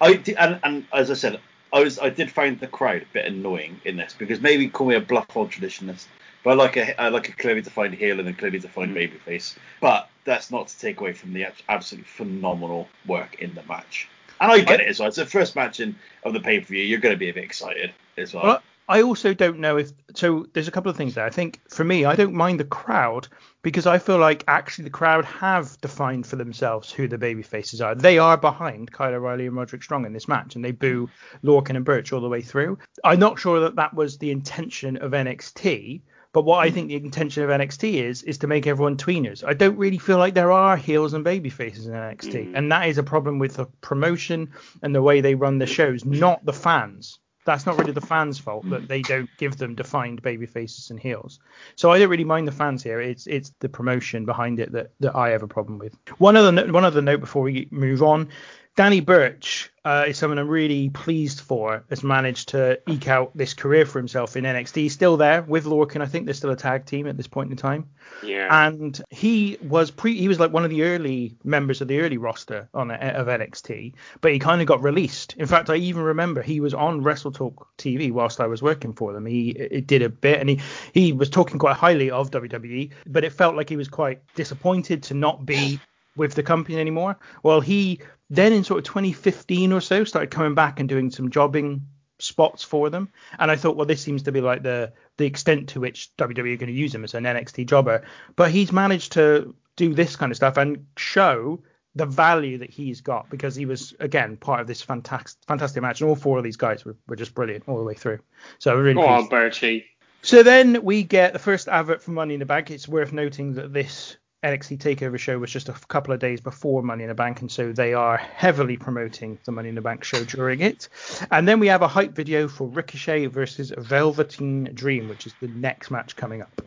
[0.00, 1.40] I and, and as I said,
[1.72, 4.86] I was I did find the crowd a bit annoying in this because maybe call
[4.86, 6.06] me a bluff old traditionalist,
[6.44, 9.10] but I like a I like a clearly defined heel and a clearly defined mm.
[9.10, 9.56] babyface.
[9.80, 14.08] But that's not to take away from the absolutely phenomenal work in the match.
[14.40, 15.08] And I get it as well.
[15.08, 16.84] It's the first match in of the pay per view.
[16.84, 18.44] You're going to be a bit excited as well.
[18.44, 20.46] Well, I also don't know if so.
[20.52, 21.24] There's a couple of things there.
[21.24, 23.28] I think for me, I don't mind the crowd
[23.62, 27.80] because I feel like actually the crowd have defined for themselves who the baby faces
[27.80, 27.94] are.
[27.94, 31.08] They are behind Kyle O'Reilly and Roderick Strong in this match, and they boo
[31.42, 32.76] Lorcan and Burch all the way through.
[33.02, 36.02] I'm not sure that that was the intention of NXT.
[36.34, 36.74] But what I hmm.
[36.74, 39.42] think the intention of NXT is is to make everyone tweeners.
[39.46, 42.56] I don't really feel like there are heels and baby faces in NXT, hmm.
[42.56, 46.04] and that is a problem with the promotion and the way they run the shows,
[46.04, 48.86] not the fans that's not really the fans' fault that hmm.
[48.86, 51.40] they don't give them defined baby faces and heels.
[51.76, 53.00] So I don't really mind the fans here.
[53.00, 55.96] It's it's the promotion behind it that, that I have a problem with.
[56.18, 58.30] One other no- one other note before we move on.
[58.76, 61.84] Danny Burch uh, is someone I'm really pleased for.
[61.90, 64.76] Has managed to eke out this career for himself in NXT.
[64.76, 66.00] He's Still there with Lorcan.
[66.00, 67.88] I think they're still a tag team at this point in time.
[68.22, 68.66] Yeah.
[68.66, 72.16] And he was pre he was like one of the early members of the early
[72.16, 75.34] roster on of NXT, but he kind of got released.
[75.36, 78.92] In fact, I even remember he was on Wrestle Talk TV whilst I was working
[78.92, 79.26] for them.
[79.26, 80.60] He it did a bit and he
[80.92, 85.04] he was talking quite highly of WWE, but it felt like he was quite disappointed
[85.04, 85.78] to not be
[86.16, 87.18] with the company anymore.
[87.42, 88.00] Well, he
[88.30, 91.86] then in sort of 2015 or so started coming back and doing some jobbing
[92.18, 93.10] spots for them.
[93.38, 96.54] And I thought, well, this seems to be like the the extent to which WWE
[96.54, 98.04] are going to use him as an NXT jobber.
[98.36, 101.62] But he's managed to do this kind of stuff and show
[101.96, 106.00] the value that he's got because he was again part of this fantastic fantastic match
[106.00, 108.18] and all four of these guys were, were just brilliant all the way through.
[108.58, 109.28] So really Go on.
[109.28, 109.86] Bertie.
[110.22, 112.70] So then we get the first advert for Money in the Bank.
[112.70, 116.82] It's worth noting that this NXT Takeover show was just a couple of days before
[116.82, 120.04] Money in the Bank, and so they are heavily promoting the Money in the Bank
[120.04, 120.88] show during it.
[121.30, 125.48] And then we have a hype video for Ricochet versus Velveteen Dream, which is the
[125.48, 126.60] next match coming up.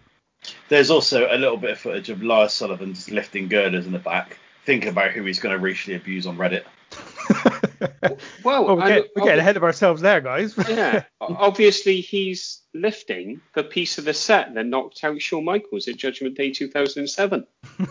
[0.70, 4.00] There's also a little bit of footage of Lars Sullivan just lifting girders in the
[4.00, 4.38] back.
[4.66, 6.63] Think about who he's going to racially abuse on Reddit.
[7.80, 10.56] Well, Well, we're, and getting, we're getting ahead of ourselves there, guys.
[10.70, 15.98] yeah, obviously he's lifting the piece of the set that knocked out Shawn Michaels at
[15.98, 17.46] Judgment Day 2007.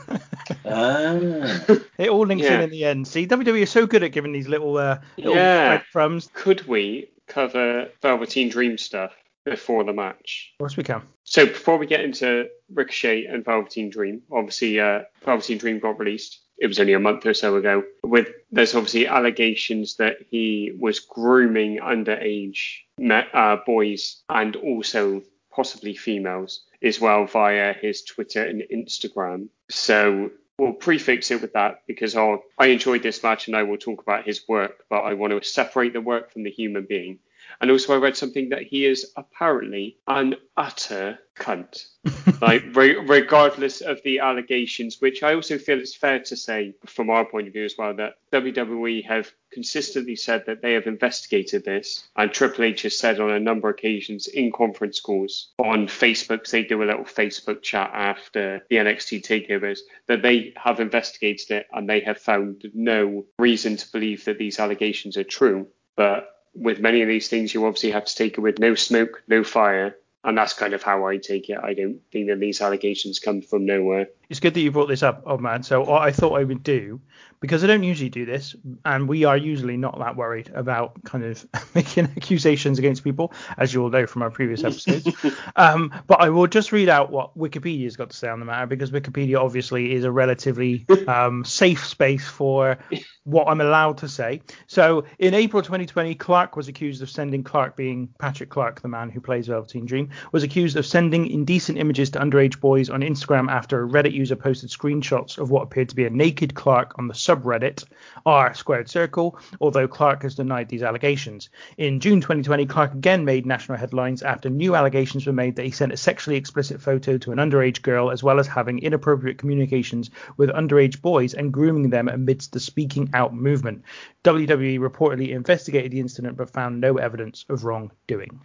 [0.65, 1.15] Ah.
[1.99, 2.61] it all links in Yeah.
[2.63, 3.09] in the end.
[3.09, 5.69] See, WWE is so good at giving these little, uh, little Yeah.
[5.77, 6.29] breadcrumbs.
[6.35, 9.13] Could we cover Velveteen Dream stuff
[9.45, 10.53] before the match?
[10.55, 11.03] Of course we can.
[11.25, 16.41] So before we get into Ricochet and Velveteen Dream, obviously uh, Velveteen Dream got released.
[16.59, 17.85] It was only a month or so ago.
[18.03, 26.65] With there's obviously allegations that he was grooming underage uh, boys and also possibly females
[26.83, 29.49] as well via his Twitter and Instagram.
[29.71, 33.79] So we'll prefix it with that because I'll, I enjoyed this match and I will
[33.79, 37.19] talk about his work, but I want to separate the work from the human being.
[37.61, 41.87] And also, I read something that he is apparently an utter cunt.
[42.41, 47.11] like, re- regardless of the allegations, which I also feel it's fair to say from
[47.11, 51.65] our point of view as well, that WWE have consistently said that they have investigated
[51.65, 52.09] this.
[52.17, 56.49] And Triple H has said on a number of occasions in conference calls on Facebook,
[56.49, 61.67] they do a little Facebook chat after the NXT takeovers, that they have investigated it
[61.73, 65.67] and they have found no reason to believe that these allegations are true.
[65.97, 69.23] But with many of these things, you obviously have to take it with no smoke,
[69.29, 69.97] no fire.
[70.25, 71.59] And that's kind of how I take it.
[71.63, 74.09] I don't think that these allegations come from nowhere.
[74.29, 75.63] It's good that you brought this up, oh man.
[75.63, 77.01] So what I thought I would do,
[77.41, 81.25] because I don't usually do this, and we are usually not that worried about kind
[81.25, 85.09] of making accusations against people, as you all know from our previous episodes.
[85.57, 88.67] um, but I will just read out what Wikipedia's got to say on the matter,
[88.67, 92.79] because Wikipedia obviously is a relatively um, safe space for
[93.25, 94.41] what I'm allowed to say.
[94.67, 99.11] So in April 2020, Clark was accused of sending Clark, being Patrick Clark, the man
[99.11, 103.51] who plays Velveteen Dream, was accused of sending indecent images to underage boys on Instagram
[103.51, 107.07] after a Reddit user posted screenshots of what appeared to be a naked Clark on
[107.07, 107.85] the subreddit
[108.25, 111.51] r squared circle, although Clark has denied these allegations.
[111.77, 115.71] In June 2020, Clark again made national headlines after new allegations were made that he
[115.71, 120.11] sent a sexually explicit photo to an underage girl, as well as having inappropriate communications
[120.37, 123.83] with underage boys and grooming them amidst the speaking out movement.
[124.25, 128.41] WWE reportedly investigated the incident but found no evidence of wrongdoing.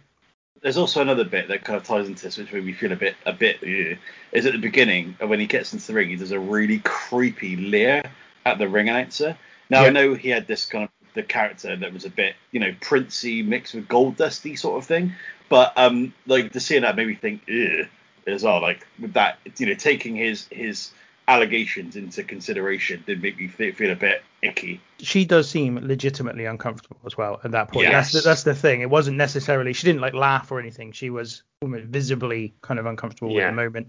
[0.62, 2.96] There's also another bit that kind of ties into this, which made me feel a
[2.96, 6.30] bit, a bit, is at the beginning when he gets into the ring, he does
[6.30, 8.02] a really creepy leer
[8.46, 9.36] at the ring announcer.
[9.68, 9.88] Now Yeah.
[9.88, 12.74] I know he had this kind of the character that was a bit, you know,
[12.80, 15.12] princey mixed with gold dusty sort of thing.
[15.48, 17.42] But um, like to see that made me think,
[18.26, 18.62] as well.
[18.62, 20.90] Like with that, you know, taking his his
[21.28, 24.80] allegations into consideration did make me feel a bit icky.
[24.98, 27.88] she does seem legitimately uncomfortable as well at that point.
[27.90, 28.24] That's the, Yes.
[28.24, 28.80] that's the thing.
[28.80, 30.92] It wasn't necessarily she didn't like laugh or anything.
[30.92, 33.46] She was visibly kind of uncomfortable Yeah.
[33.46, 33.88] with the moment.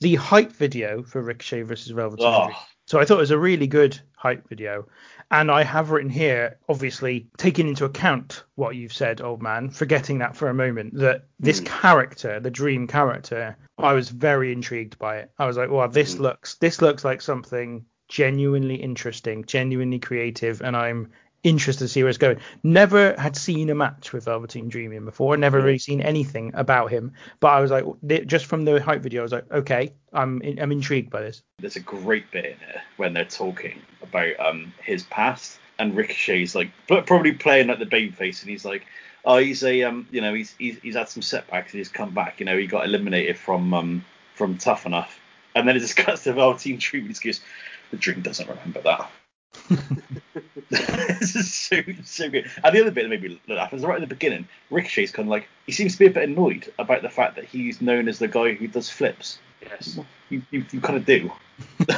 [0.00, 2.50] The hype video for Ricochet versus Velveteen Oh.
[2.86, 4.88] So I thought it was a really good hype video.
[5.30, 10.18] And I have written here, obviously, taking into account what you've said, old man, forgetting
[10.20, 11.66] that for a moment, that this hmm.
[11.66, 15.30] character, the dream character, I was very intrigued by it.
[15.38, 20.76] I was like, wow, this looks this looks like something genuinely interesting, genuinely creative, and
[20.76, 21.10] I'm
[21.44, 22.38] interested to see where it's going.
[22.62, 27.12] Never had seen a match with Velveteen Dream before, never really seen anything about him,
[27.40, 27.84] but I was like,
[28.26, 31.42] just from the hype video, I was like, okay, I'm I'm intrigued by this.
[31.60, 36.54] There's a great bit in it when they're talking about um his past, and Ricochet's
[36.54, 38.86] like pr- probably playing like the baby face, and he's like,
[39.24, 42.12] oh, he's a um, you know, he's he's, he's had some setbacks, and he's come
[42.12, 42.40] back.
[42.40, 44.04] You know, he got eliminated from um
[44.34, 45.18] from Tough Enough,
[45.54, 47.40] and then it just cuts to Dream, and he goes,
[47.90, 49.10] the Dream doesn't remember that.
[50.70, 52.50] this is so so good.
[52.62, 54.46] And the other bit that made me laugh is right at the beginning.
[54.70, 57.46] Ricochet's kind of like he seems to be a bit annoyed about the fact that
[57.46, 59.38] he's known as the guy who does flips.
[59.62, 59.98] Yes.
[60.28, 61.32] You, you, you kind of do.
[61.78, 61.94] do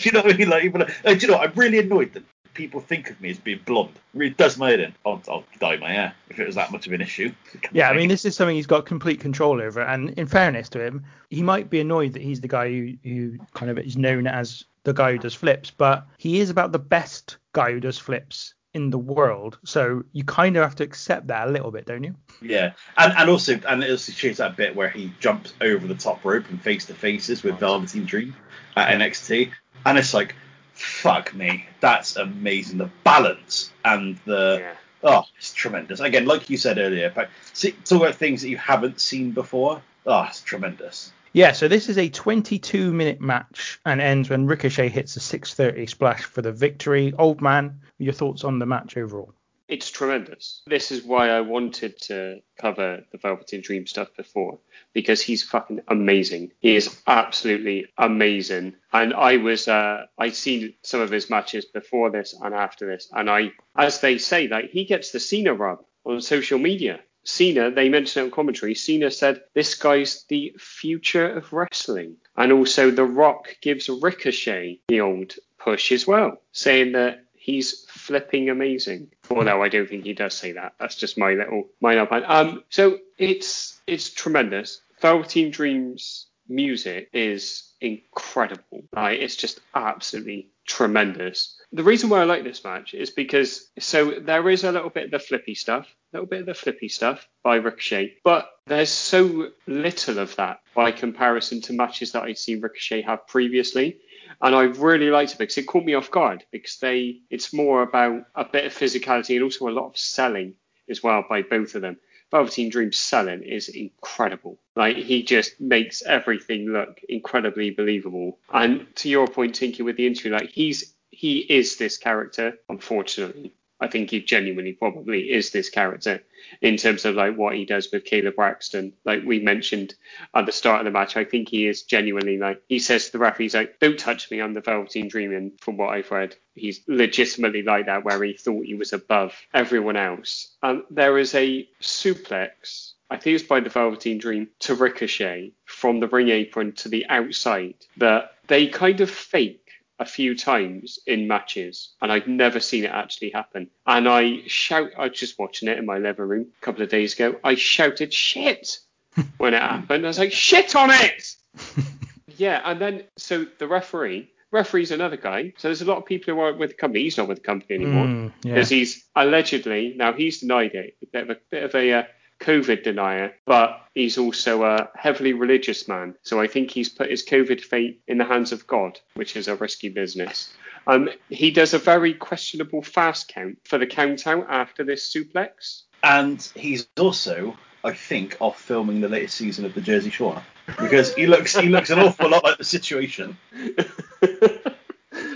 [0.00, 0.48] you know what I mean?
[0.48, 1.38] Like, even, uh, do you know?
[1.38, 1.50] What?
[1.50, 2.22] I'm really annoyed that
[2.54, 3.90] people think of me as being blonde.
[3.94, 4.94] It really does my head in.
[5.04, 7.32] I'll, I'll dye my hair if it was that much of an issue.
[7.72, 9.80] Yeah, I mean, this is something he's got complete control over.
[9.80, 13.38] And in fairness to him, he might be annoyed that he's the guy who, who
[13.52, 16.78] kind of is known as the guy who does flips, but he is about the
[16.78, 19.58] best guy who does flips in the world.
[19.64, 22.14] So you kind of have to accept that a little bit, don't you?
[22.42, 25.94] Yeah, and and also and it also shows that bit where he jumps over the
[25.94, 28.36] top rope and face to faces with Velveteen Dream
[28.76, 29.50] at NXT,
[29.86, 30.34] and it's like,
[30.74, 32.78] fuck me, that's amazing.
[32.78, 34.74] The balance and the Yeah.
[35.02, 36.00] oh, it's tremendous.
[36.00, 39.82] Again, like you said earlier, but see, talk about things that you haven't seen before.
[40.06, 41.12] Oh, it's tremendous.
[41.32, 45.86] Yeah, so this is a 22 minute match and ends when Ricochet hits a 630
[45.86, 47.12] splash for the victory.
[47.18, 49.34] Old man, your thoughts on the match overall?
[49.66, 50.62] It's tremendous.
[50.66, 54.58] This is why I wanted to cover the Velveteen Dream stuff before
[54.92, 56.52] because he's fucking amazing.
[56.60, 58.74] He is absolutely amazing.
[58.92, 63.08] And I was uh I'd seen some of his matches before this and after this
[63.12, 67.00] and I as they say like he gets the Cena rub on social media.
[67.24, 68.74] Cena, they mentioned it on commentary.
[68.74, 72.16] Cena said this guy's the future of wrestling.
[72.36, 78.48] And also The Rock gives Ricochet the old push as well, saying that he's flipping
[78.48, 79.10] amazing.
[79.28, 80.72] Although I don't think he does say that.
[80.80, 82.30] That's just my little minor opinion.
[82.30, 84.80] Um, so it's it's tremendous.
[85.00, 88.84] Velveteen Dreams music is incredible.
[88.94, 91.60] Like, it's just absolutely tremendous.
[91.72, 95.04] The reason why I like this match is because so there is a little bit
[95.04, 98.90] of the flippy stuff, a little bit of the flippy stuff by Ricochet, but there's
[98.90, 103.98] so little of that by comparison to matches that I'd seen Ricochet have previously
[104.40, 107.82] and I really liked it because it caught me off guard because they it's more
[107.82, 110.54] about a bit of physicality and also a lot of selling
[110.88, 111.96] as well by both of them.
[112.30, 114.58] Velveteen Dream's selling is incredible.
[114.74, 118.38] Like he just makes everything look incredibly believable.
[118.52, 122.58] And to your point, Tinky, with the interview, like he's he is this character.
[122.68, 126.22] Unfortunately, I think he genuinely probably is this character
[126.60, 128.92] in terms of like what he does with Kayla Braxton.
[129.04, 129.94] Like we mentioned
[130.34, 133.12] at the start of the match, I think he is genuinely like he says to
[133.12, 136.10] the referee, he's like, "Don't touch me, I'm the Velveteen Dream." And from what I've
[136.10, 140.54] read, he's legitimately like that, where he thought he was above everyone else.
[140.62, 142.92] And there is a suplex.
[143.10, 147.06] I think it's by the Velveteen Dream to Ricochet from the ring apron to the
[147.08, 149.63] outside that they kind of fake
[149.98, 153.70] a few times in matches, and I've never seen it actually happen.
[153.86, 156.88] And I shout, I was just watching it in my living room a couple of
[156.88, 157.36] days ago.
[157.44, 158.78] I shouted shit
[159.38, 160.04] when it happened.
[160.04, 161.36] I was like, shit on it!
[162.36, 165.52] yeah, and then so the referee, referee's another guy.
[165.58, 167.04] So there's a lot of people who aren't with the company.
[167.04, 168.54] He's not with the company anymore Mm, yeah.
[168.54, 170.96] because he's allegedly now he's denied it.
[171.02, 172.02] A bit of a bit of a uh,
[172.40, 176.14] COVID denier, but he's also a heavily religious man.
[176.22, 179.48] So I think he's put his COVID fate in the hands of God, which is
[179.48, 180.52] a risky business.
[180.86, 185.82] Um, he does a very questionable fast count for the count out after this suplex.
[186.02, 190.42] And he's also, I think, off filming the latest season of the Jersey Shore
[190.78, 193.38] because he looks he looks an awful lot like the situation.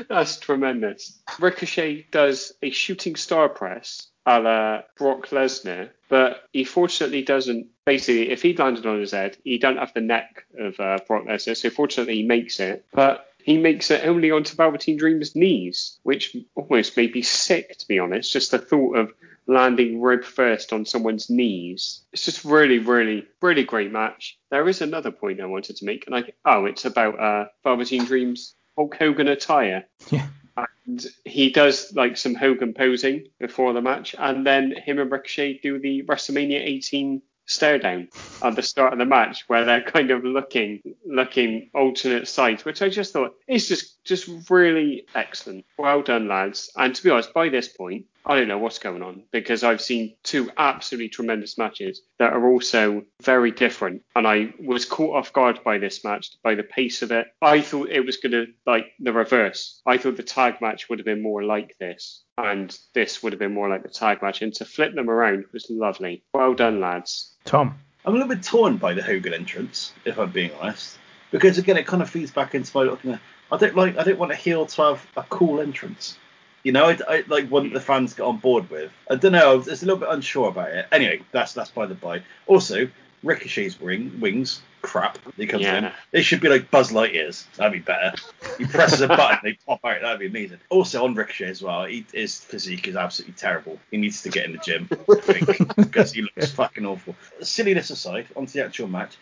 [0.08, 1.18] That's tremendous.
[1.38, 7.66] Ricochet does a shooting star press a la Brock Lesnar, but he fortunately doesn't.
[7.86, 11.24] Basically, if he'd landed on his head, he don't have the neck of uh, Brock
[11.24, 12.84] Lesnar, so fortunately he makes it.
[12.92, 17.88] But he makes it only onto Velveteen Dream's knees, which almost made me sick, to
[17.88, 18.30] be honest.
[18.30, 19.14] Just the thought of
[19.46, 22.02] landing rib first on someone's knees.
[22.12, 24.38] It's just really, really, really great match.
[24.50, 28.04] There is another point I wanted to make, and I oh, it's about uh, Velveteen
[28.04, 29.86] Dream's Hulk Hogan attire.
[30.08, 30.28] Yeah.
[30.56, 35.58] And he does like some Hogan posing before the match, and then him and Ricochet
[35.64, 38.06] do the WrestleMania 18 stare down
[38.42, 42.80] at the start of the match where they're kind of looking looking alternate sides, which
[42.80, 45.64] I just thought is just just really excellent.
[45.76, 46.70] Well done, lads.
[46.76, 49.80] And to be honest, by this point, I don't know what's going on because I've
[49.80, 54.02] seen two absolutely tremendous matches that are also very different.
[54.14, 57.28] And I was caught off guard by this match, by the pace of it.
[57.40, 59.80] I thought it was going to like the reverse.
[59.86, 62.22] I thought the tag match would have been more like this.
[62.36, 64.42] And this would have been more like the tag match.
[64.42, 66.22] And to flip them around was lovely.
[66.34, 67.34] Well done, lads.
[67.44, 67.78] Tom.
[68.04, 70.96] I'm a little bit torn by the Hogan entrance, if I'm being honest,
[71.30, 73.12] because again, it kind of feeds back into my looking.
[73.12, 73.20] At,
[73.52, 73.98] I don't like.
[73.98, 76.16] I don't want a heel to have a cool entrance.
[76.64, 78.90] You know, I, I like want the fans get on board with.
[79.10, 79.52] I don't know.
[79.52, 80.86] I was just a little bit unsure about it.
[80.92, 82.22] Anyway, that's that's by the by.
[82.46, 82.88] Also,
[83.22, 85.18] Ricochet's wing, wings crap.
[85.36, 85.78] He comes Yeah.
[85.78, 85.92] in.
[86.12, 87.46] It should be like Buzz Lightyear's.
[87.56, 88.14] That'd be better.
[88.58, 90.00] He presses a button, they pop out.
[90.02, 90.58] That'd be amazing.
[90.68, 91.84] Also on Ricochet as well.
[91.84, 93.78] He, his physique is absolutely terrible.
[93.90, 97.16] He needs to get in the gym, I think, because he looks fucking awful.
[97.42, 99.16] Silliness aside, onto the actual match.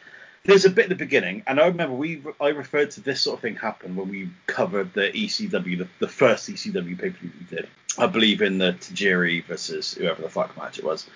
[0.46, 3.38] There's a bit at the beginning, and I remember we I referred to this sort
[3.38, 7.32] of thing happen when we covered the ECW, the, the first ECW pay per view
[7.38, 7.68] we did.
[7.98, 11.06] I believe in the Tajiri versus whoever the fuck match it was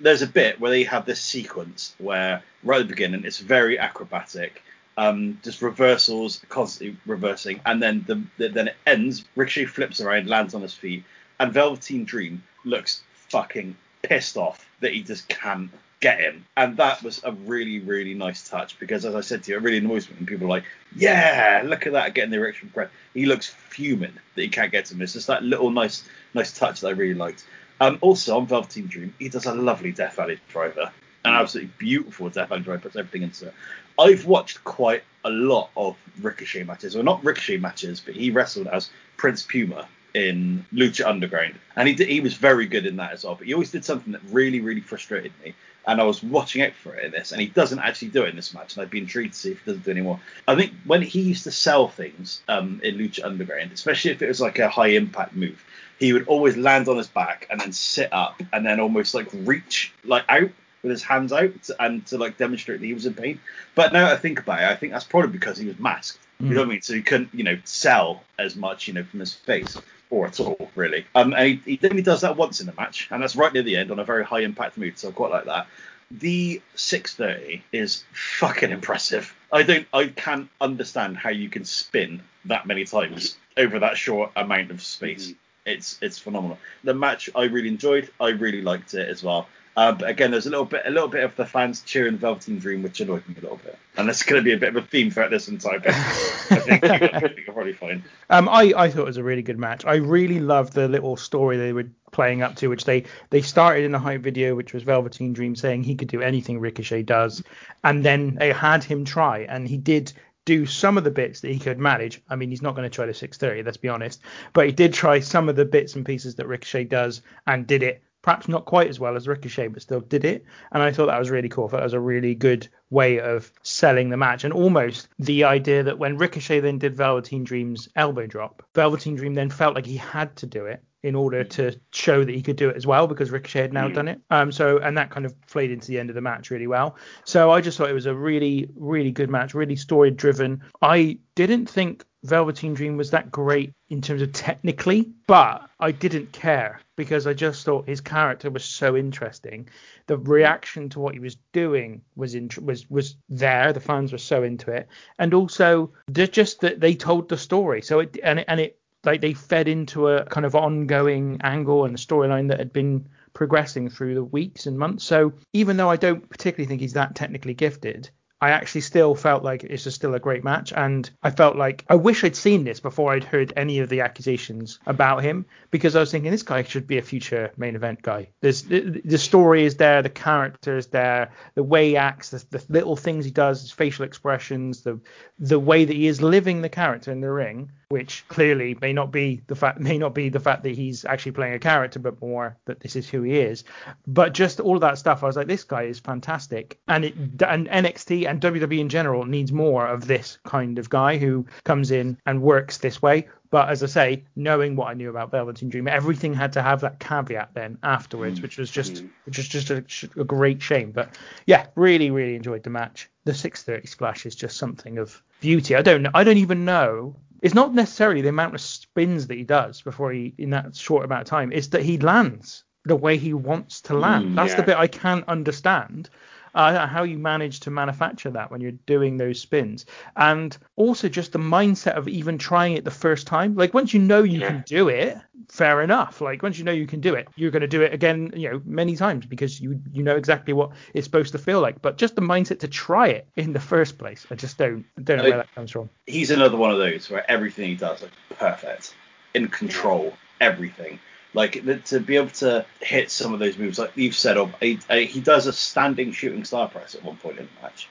[0.00, 3.78] there's a bit where they have this sequence where right at the beginning it's very
[3.78, 4.62] acrobatic
[4.96, 10.28] um, just reversals constantly reversing and then the, the then it ends ricochet flips around
[10.28, 11.04] lands on his feet
[11.40, 15.70] and velveteen dream looks fucking pissed off that he just can't
[16.04, 16.44] get him.
[16.54, 19.62] And that was a really really nice touch because as i said to you it
[19.62, 20.64] really annoys me when people are like
[20.94, 24.84] yeah look at that getting the erection breath he looks fuming that he can't get
[24.86, 25.00] to him.
[25.00, 27.46] It's just that little nice nice touch that i really liked.
[27.80, 30.92] Um, also on Velveteen Dream, he does a lovely Death Valley driver,
[31.24, 33.54] an absolutely beautiful Death Valley driver, puts everything into it.
[33.98, 38.68] I've watched quite a lot of Ricochet matches, well not Ricochet matches, but he wrestled
[38.68, 43.12] as Prince Puma in Lucha Underground, and he did, he was very good in that
[43.12, 43.34] as well.
[43.34, 45.54] But he always did something that really really frustrated me,
[45.86, 48.30] and I was watching out for it in this, and he doesn't actually do it
[48.30, 50.20] in this match, and I'd be intrigued to see if he doesn't do it anymore.
[50.46, 54.28] I think when he used to sell things um, in Lucha Underground, especially if it
[54.28, 55.64] was like a high impact move,
[55.98, 59.28] he would always land on his back and then sit up and then almost like
[59.32, 60.50] reach like out
[60.82, 63.40] with his hands out and to like demonstrate that he was in pain.
[63.74, 66.18] But now I think about it, I think that's probably because he was masked.
[66.40, 66.82] You know what I mean?
[66.82, 69.78] So he couldn't, you know, sell as much, you know, from his face
[70.10, 71.06] or at all, really.
[71.14, 73.62] Um, and he, he only does that once in the match, and that's right near
[73.62, 74.98] the end on a very high impact move.
[74.98, 75.66] So I quite like that.
[76.10, 79.34] The 630 is fucking impressive.
[79.52, 84.30] I don't, I can't understand how you can spin that many times over that short
[84.36, 85.32] amount of space.
[85.66, 86.58] It's it's phenomenal.
[86.82, 88.10] The match I really enjoyed.
[88.20, 89.48] I really liked it as well.
[89.76, 92.58] Uh, but again, there's a little bit a little bit of the fans cheering Velveteen
[92.58, 93.76] Dream, which annoyed me a little bit.
[93.96, 95.94] And that's going to be a bit of a theme throughout this entire bit.
[95.94, 98.04] I think I think you're probably fine.
[98.30, 99.84] Um, I, I thought it was a really good match.
[99.84, 103.84] I really loved the little story they were playing up to, which they they started
[103.84, 107.42] in a hype video, which was Velveteen Dream saying he could do anything Ricochet does,
[107.82, 110.12] and then they had him try, and he did
[110.44, 112.22] do some of the bits that he could manage.
[112.28, 114.20] I mean, he's not going to try the 630, let's be honest,
[114.52, 117.82] but he did try some of the bits and pieces that Ricochet does and did
[117.82, 118.02] it.
[118.24, 120.46] Perhaps not quite as well as Ricochet, but still did it.
[120.72, 121.66] And I thought that was really cool.
[121.66, 124.44] I thought that was a really good way of selling the match.
[124.44, 129.34] And almost the idea that when Ricochet then did Velveteen Dream's elbow drop, Velveteen Dream
[129.34, 132.56] then felt like he had to do it in order to show that he could
[132.56, 134.22] do it as well because Ricochet had now done it.
[134.30, 136.96] Um, so and that kind of played into the end of the match really well.
[137.24, 140.62] So I just thought it was a really, really good match, really story driven.
[140.80, 146.32] I didn't think Velveteen Dream was that great in terms of technically, but I didn't
[146.32, 149.68] care because I just thought his character was so interesting.
[150.06, 153.74] The reaction to what he was doing was int- was was there.
[153.74, 157.82] The fans were so into it, and also just that they told the story.
[157.82, 161.84] So it and it, and it like they fed into a kind of ongoing angle
[161.84, 165.04] and a storyline that had been progressing through the weeks and months.
[165.04, 168.08] So even though I don't particularly think he's that technically gifted,
[168.44, 171.82] I actually still felt like it's just still a great match, and I felt like
[171.88, 175.96] I wish I'd seen this before I'd heard any of the accusations about him because
[175.96, 178.28] I was thinking this guy should be a future main event guy.
[178.42, 182.44] There's the, the story is there, the character is there, the way he acts, the,
[182.50, 185.00] the little things he does, his facial expressions, the
[185.38, 189.10] the way that he is living the character in the ring which clearly may not
[189.12, 192.20] be the fact may not be the fact that he's actually playing a character, but
[192.20, 193.64] more that this is who he is.
[194.06, 197.14] But just all of that stuff, I was like, this guy is fantastic, and it
[197.42, 201.90] and NXT and WWE in general needs more of this kind of guy who comes
[201.90, 203.28] in and works this way.
[203.54, 206.80] But as I say, knowing what I knew about Velveteen Dream, everything had to have
[206.80, 209.10] that caveat then afterwards, mm, which was just mm.
[209.26, 209.84] which was just a,
[210.20, 210.90] a great shame.
[210.90, 211.16] But
[211.46, 213.08] yeah, really, really enjoyed the match.
[213.22, 215.76] The 6:30 splash is just something of beauty.
[215.76, 216.10] I don't know.
[216.14, 217.16] I don't even know.
[217.42, 221.04] It's not necessarily the amount of spins that he does before he in that short
[221.04, 221.52] amount of time.
[221.52, 224.30] It's that he lands the way he wants to land.
[224.30, 226.08] Mm, That's the bit I can't understand.
[226.54, 229.86] Uh, how you manage to manufacture that when you're doing those spins,
[230.16, 233.54] and also just the mindset of even trying it the first time.
[233.54, 236.20] Like once you know you can do it, fair enough.
[236.20, 238.50] Like once you know you can do it, you're going to do it again, you
[238.50, 241.82] know, many times because you you know exactly what it's supposed to feel like.
[241.82, 245.18] But just the mindset to try it in the first place, I just don't don't
[245.18, 245.90] know where that comes from.
[246.06, 248.94] He's another one of those where everything he does is perfect,
[249.34, 250.98] in control, everything.
[251.34, 254.78] Like to be able to hit some of those moves, like you've said, of he,
[255.06, 257.88] he does a standing shooting star press at one point in the match.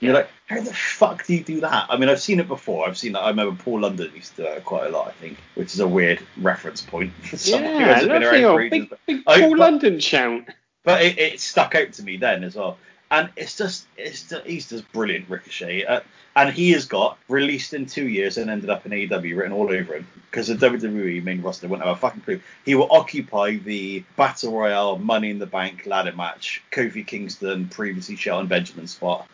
[0.00, 1.86] You're like, how the fuck do you do that?
[1.88, 2.86] I mean, I've seen it before.
[2.86, 3.20] I've seen that.
[3.20, 5.80] I remember Paul London used to do that quite a lot, I think, which is
[5.80, 8.88] a weird reference point for someone who hasn't been around for ages.
[8.88, 10.42] big, big I- Paul but- London shout.
[10.84, 12.76] but it, it stuck out to me then as well.
[13.10, 15.84] And it's just, it's just, he's just brilliant, Ricochet.
[15.84, 16.00] Uh,
[16.34, 19.70] and he has got released in two years and ended up in AEW written all
[19.70, 22.40] over him because the WWE main roster wouldn't have a fucking clue.
[22.64, 28.16] He will occupy the Battle Royale Money in the Bank ladder match, Kofi Kingston, previously
[28.16, 29.26] Shelton Benjamin spot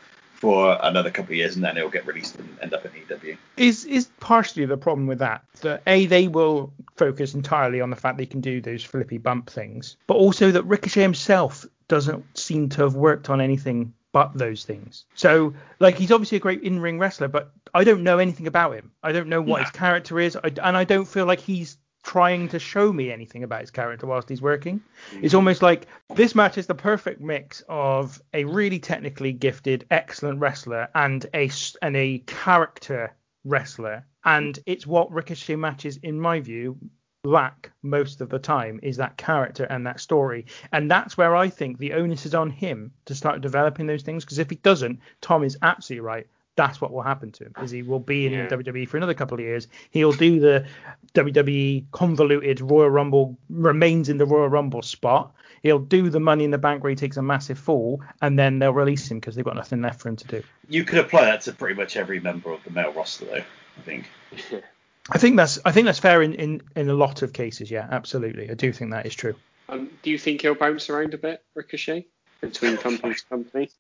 [0.42, 3.02] for another couple of years, and then he'll get released and end up in E
[3.08, 3.36] AEW.
[3.56, 7.96] is is partially the problem with that that a they will focus entirely on the
[7.96, 12.70] fact they can do those flippy bump things, but also that Ricochet himself doesn't seem
[12.70, 15.05] to have worked on anything but those things.
[15.14, 18.93] So like he's obviously a great in-ring wrestler, but I don't know anything about him.
[19.03, 22.49] I don't know what his character is, I, and I don't feel like he's trying
[22.49, 24.80] to show me anything about his character whilst he's working.
[25.11, 25.24] Mm-hmm.
[25.26, 30.40] It's almost like this match is the perfect mix of a really technically gifted, excellent
[30.40, 31.51] wrestler and a
[31.82, 33.14] and a character
[33.45, 36.78] wrestler, and it's what Ricochet matches, in my view,
[37.24, 41.48] lack most of the time is that character and that story, and that's where I
[41.48, 44.24] think the onus is on him to start developing those things.
[44.24, 46.26] Because if he doesn't, Tom is absolutely right.
[46.56, 47.54] That's what will happen to him.
[47.62, 48.48] Is he will be in Yeah.
[48.48, 49.68] WWE for another couple of years.
[49.90, 50.66] He'll do the
[51.14, 55.32] WWE convoluted Royal Rumble, remains in the Royal Rumble spot.
[55.62, 58.58] He'll do the Money in the Bank where he takes a massive fall, and then
[58.58, 60.42] they'll release him because they've got nothing left for him to do.
[60.68, 63.34] You could apply that to pretty much every member of the male roster, though.
[63.78, 64.06] I think.
[65.11, 67.70] I think that's I think that's fair in, in, in a lot of cases.
[67.70, 68.50] Yeah, absolutely.
[68.50, 69.34] I do think that is true.
[69.68, 72.07] Um, do you think he'll bounce around a bit, Ricochet,
[72.40, 73.70] between company to company?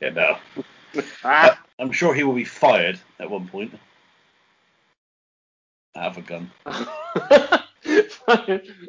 [0.00, 0.36] Yeah, no.
[1.24, 3.72] Ah, I'm sure he will be fired at one point.
[5.96, 6.50] Out of a gun.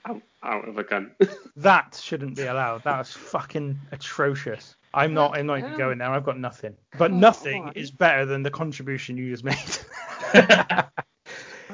[0.05, 1.11] out, out of a gun.
[1.57, 2.83] That shouldn't be allowed.
[2.85, 4.75] That was fucking atrocious.
[4.93, 5.37] I'm not.
[5.37, 6.09] I'm not even going there.
[6.09, 6.75] I've got nothing.
[6.97, 9.57] But nothing is better than the contribution you just made.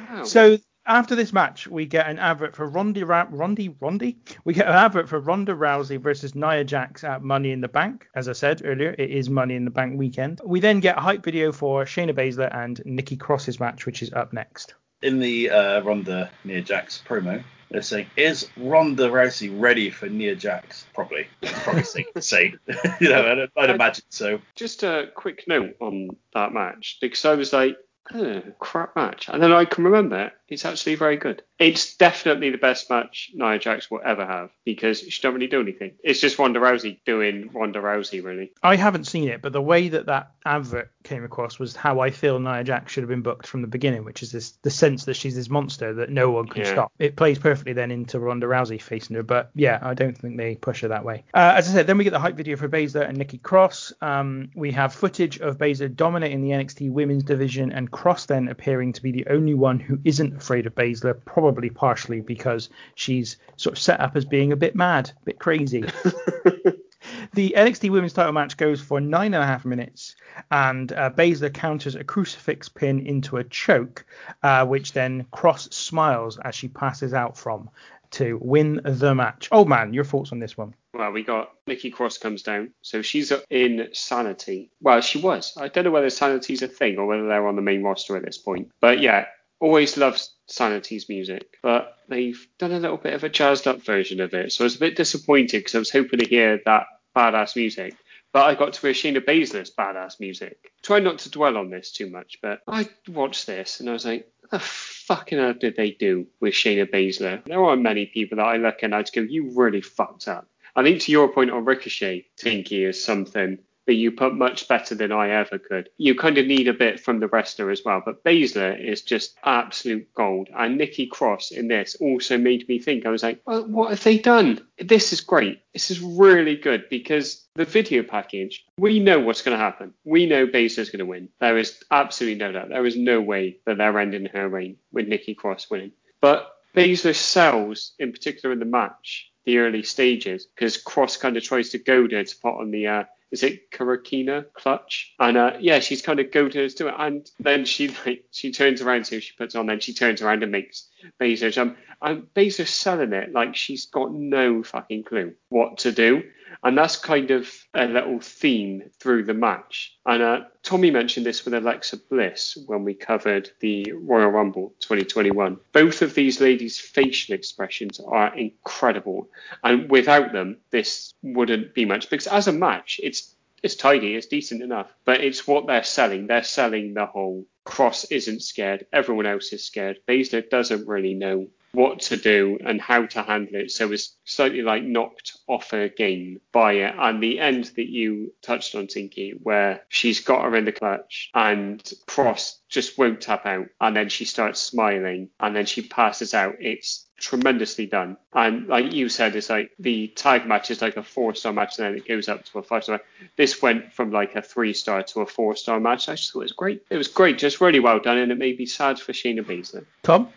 [0.09, 0.23] Wow.
[0.23, 4.15] So after this match, we get an advert for Ronda Ra- Rondi Rondi.
[4.45, 8.07] We get an advert for Ronda Rousey versus Nia Jax at Money in the Bank.
[8.15, 10.41] As I said earlier, it is Money in the Bank weekend.
[10.45, 14.13] We then get a hype video for Shayna Baszler and Nikki Cross's match, which is
[14.13, 14.75] up next.
[15.01, 20.35] In the uh, Ronda Nia Jax promo, they're saying, "Is Ronda Rousey ready for Nia
[20.35, 21.27] Jax?" Probably.
[21.41, 21.83] It's probably
[22.21, 22.55] safe
[23.01, 24.39] you know, I'd, I'd imagine so.
[24.55, 27.77] Just a quick note on that match because I was like,
[28.13, 30.33] oh, crap match, and then I can remember it.
[30.47, 31.43] it's actually very good.
[31.59, 35.61] It's definitely the best match Nia Jax will ever have because she don't really do
[35.61, 35.93] anything.
[36.03, 38.51] It's just Ronda Rousey doing Ronda Rousey really.
[38.63, 42.11] I haven't seen it, but the way that that advert came across was how I
[42.11, 45.05] feel Nia Jax should have been booked from the beginning, which is this the sense
[45.05, 46.71] that she's this monster that no one can Yeah.
[46.71, 46.91] stop.
[46.99, 50.55] It plays perfectly then into Ronda Rousey facing her, but yeah, I don't think they
[50.55, 51.23] push her that way.
[51.33, 53.93] Uh, as I said, then we get the hype video for Baszler and Nikki Cross.
[54.01, 58.93] Um, we have footage of Baszler dominating the NXT Women's division and Cross then appearing
[58.93, 63.77] to be the only one who isn't afraid of Baszler, probably partially because she's sort
[63.77, 65.83] of set up as being a bit mad, a bit crazy.
[67.33, 70.15] The NXT Women's Title match goes for nine and a half minutes,
[70.51, 74.05] and uh, Baszler counters a crucifix pin into a choke,
[74.43, 77.69] uh, which then Cross smiles as she passes out from
[78.11, 79.49] to win the match.
[79.51, 80.73] Oh man, your thoughts on this one?
[80.93, 84.71] Well, we got Nikki Cross comes down, so she's in Sanity.
[84.81, 85.53] Well, she was.
[85.57, 88.25] I don't know whether Sanity's a thing or whether they're on the main roster at
[88.25, 88.71] this point.
[88.79, 89.25] But yeah,
[89.59, 94.21] always loves Sanity's music, but they've done a little bit of a jazzed up version
[94.21, 94.51] of it.
[94.51, 96.87] So I was a bit disappointed because I was hoping to hear that
[97.17, 97.95] badass music.
[98.33, 100.71] But I got to hear Shayna Baszler's badass music.
[100.83, 104.05] Try not to dwell on this too much, but I watched this and I was
[104.05, 107.43] like, the fucking hell did they do with Shayna Baszler?
[107.45, 110.47] There aren't many people that I look and I'd go, you really fucked up.
[110.75, 113.57] I think to your point on Ricochet, Tinky is something
[113.87, 115.89] that you put much better than I ever could.
[115.97, 119.37] You kind of need a bit from the wrestler as well, but Baszler is just
[119.43, 120.49] absolute gold.
[120.55, 123.05] And Nikki Cross in this also made me think.
[123.05, 124.65] I was like, well, what have they done?
[124.77, 125.61] This is great.
[125.73, 129.93] This is really good because the video package, we know what's going to happen.
[130.03, 131.29] We know Baszler's going to win.
[131.39, 132.69] There is absolutely no doubt.
[132.69, 135.93] There is no way that they're ending her reign with Nikki Cross winning.
[136.19, 141.43] But Baszler sells, in particular in the match, the early stages, because Cross kind of
[141.43, 145.13] tries to goad her to put on the uh, is it Kirifuda clutch?
[145.19, 146.31] And uh, yeah, she's kind of
[146.65, 146.95] us to it.
[146.97, 150.43] And then she like she turns around, so she puts on, then she turns around
[150.43, 150.87] and makes
[151.19, 151.77] Baszler jump.
[152.01, 152.23] And
[152.65, 156.23] selling it like she's got no fucking clue what to do.
[156.63, 159.97] And that's kind of a little theme through the match.
[160.05, 165.57] And uh, Tommy mentioned this with Alexa Bliss when we covered the Royal Rumble 2021.
[165.71, 169.29] Both of these ladies' facial expressions are incredible.
[169.63, 172.09] And without them, this wouldn't be much.
[172.09, 176.27] Because as a match, it's it's tidy, it's decent enough, but it's what they're selling.
[176.27, 179.99] They're selling the whole Cross isn't scared, everyone else is scared.
[180.07, 183.71] Baszler doesn't really know what to do and how to handle it.
[183.71, 186.95] So it's slightly like knocked off her game by it.
[186.97, 191.29] And the end that you touched on, Tinky, where she's got her in the clutch
[191.33, 193.67] and Cross just won't tap out.
[193.79, 196.55] And then she starts smiling and then she passes out.
[196.59, 198.17] It's tremendously done.
[198.33, 201.77] And like you said, it's like the tag match is like a four star match
[201.77, 203.01] and then it goes up to a five star.
[203.35, 206.09] This went from like a three star to a four star match.
[206.09, 206.83] I just thought it was great.
[206.89, 209.85] It was great, just really well done, and it made me sad for Shayna Baszler.
[210.03, 210.29] Tom?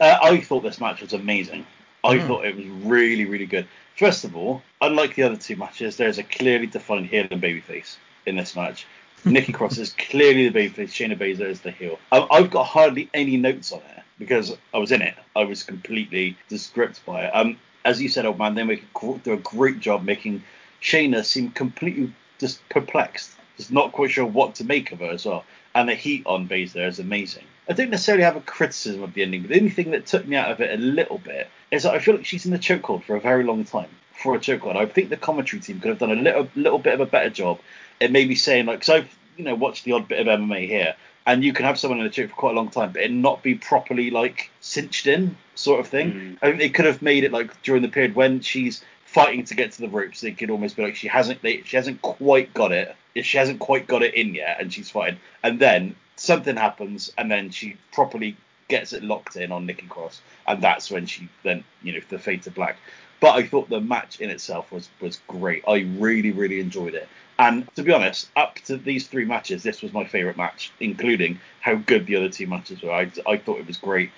[0.00, 1.66] Uh, I thought this match was amazing.
[2.04, 2.26] I mm.
[2.26, 3.66] thought it was really, really good.
[3.96, 7.96] First of all, unlike the other two matches, there's a clearly defined heel and babyface
[8.26, 8.86] in this match.
[9.24, 10.90] Nikki Cross is clearly the babyface.
[10.90, 11.98] Shayna Baszler is the heel.
[12.12, 15.14] I've got hardly any notes on it because I was in it.
[15.34, 17.30] I was completely disgripped by it.
[17.34, 20.42] Um, as you said, old man, they make a, do a great job making
[20.82, 25.24] Shayna seem completely just perplexed, just not quite sure what to make of her as
[25.24, 25.44] well.
[25.74, 27.44] And the heat on Baszler is amazing.
[27.68, 30.26] I don't necessarily have a criticism of the ending, but the only thing that took
[30.26, 32.58] me out of it a little bit is that I feel like she's in the
[32.58, 33.88] chokehold for a very long time.
[34.12, 36.94] For a chokehold, I think the commentary team could have done a little, little bit
[36.94, 37.58] of a better job
[38.00, 40.94] at maybe saying like, because I've you know watched the odd bit of MMA here,
[41.26, 43.10] and you can have someone in the choke for quite a long time, but it
[43.10, 46.12] not be properly like cinched in, sort of thing.
[46.12, 46.38] Mm.
[46.40, 49.54] I think they could have made it like during the period when she's fighting to
[49.54, 52.54] get to the ropes, they could almost be like she hasn't, they, she hasn't quite
[52.54, 52.94] got it.
[53.22, 57.30] She hasn't quite got it in yet, and she's fighting, and then something happens, and
[57.30, 58.36] then she properly
[58.68, 62.18] gets it locked in on Nikki Cross, and that's when she then, you know, the
[62.18, 62.76] fade to black.
[63.20, 65.62] But I thought the match in itself was was great.
[65.66, 67.08] I really really enjoyed it.
[67.38, 71.38] And to be honest, up to these three matches, this was my favourite match, including
[71.60, 72.92] how good the other two matches were.
[72.92, 74.10] I, I thought it was great.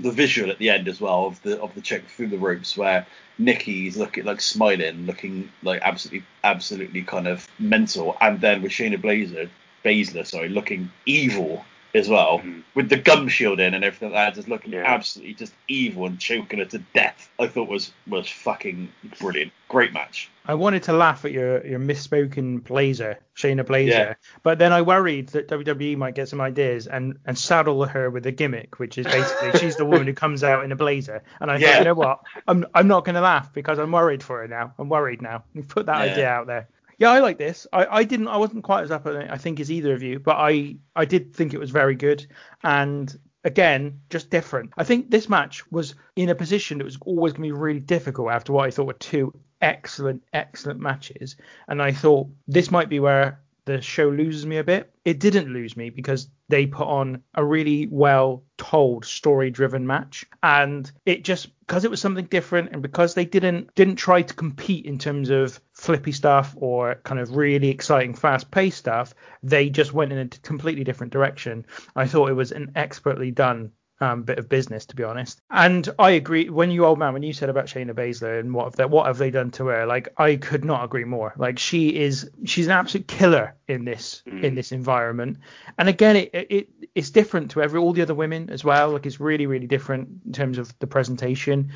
[0.00, 2.76] The visual at the end as well of the of the check through the ropes
[2.76, 3.06] where
[3.38, 9.00] Nikki's looking like smiling, looking like absolutely absolutely kind of mental, and then with Shayna
[9.00, 9.50] Blazer
[9.84, 11.64] Baszler, sorry, looking evil
[11.94, 12.60] as well, mm-hmm.
[12.74, 14.82] with the gum shield in and everything like that, just looking yeah.
[14.84, 17.28] absolutely just evil and choking her to death.
[17.38, 19.52] I thought was was fucking brilliant.
[19.68, 20.30] Great match.
[20.44, 24.14] I wanted to laugh at your your misspoken Blazer, Shayna Blazer, yeah.
[24.42, 28.26] but then I worried that WWE might get some ideas and and saddle her with
[28.26, 31.22] a gimmick, which is basically she's the woman who comes out in a blazer.
[31.40, 31.72] And I yeah.
[31.72, 34.48] thought, you know what, I'm I'm not going to laugh because I'm worried for her
[34.48, 34.72] now.
[34.78, 35.44] I'm worried now.
[35.52, 36.68] You put that idea out there.
[36.98, 37.66] Yeah, I like this.
[37.72, 38.28] I, I didn't.
[38.28, 39.30] I wasn't quite as up on it.
[39.30, 42.26] I think as either of you, but I I did think it was very good.
[42.62, 44.72] And again, just different.
[44.76, 47.80] I think this match was in a position that was always going to be really
[47.80, 51.36] difficult after what I thought were two excellent, excellent matches.
[51.68, 54.92] And I thought this might be where the show loses me a bit.
[55.04, 60.26] It didn't lose me because they put on a really well told story driven match.
[60.42, 64.34] And it just because it was something different and because they didn't didn't try to
[64.34, 69.70] compete in terms of flippy stuff or kind of really exciting fast paced stuff they
[69.70, 71.64] just went in a completely different direction.
[71.96, 73.72] I thought it was an expertly done
[74.02, 75.40] um, bit of business, to be honest.
[75.48, 78.64] And I agree when you old man when you said about Shayna Baszler and what
[78.64, 79.86] have they what have they done to her?
[79.86, 81.32] Like I could not agree more.
[81.36, 84.42] Like she is she's an absolute killer in this mm.
[84.42, 85.38] in this environment.
[85.78, 88.90] And again, it, it it's different to every all the other women as well.
[88.90, 91.70] Like it's really really different in terms of the presentation.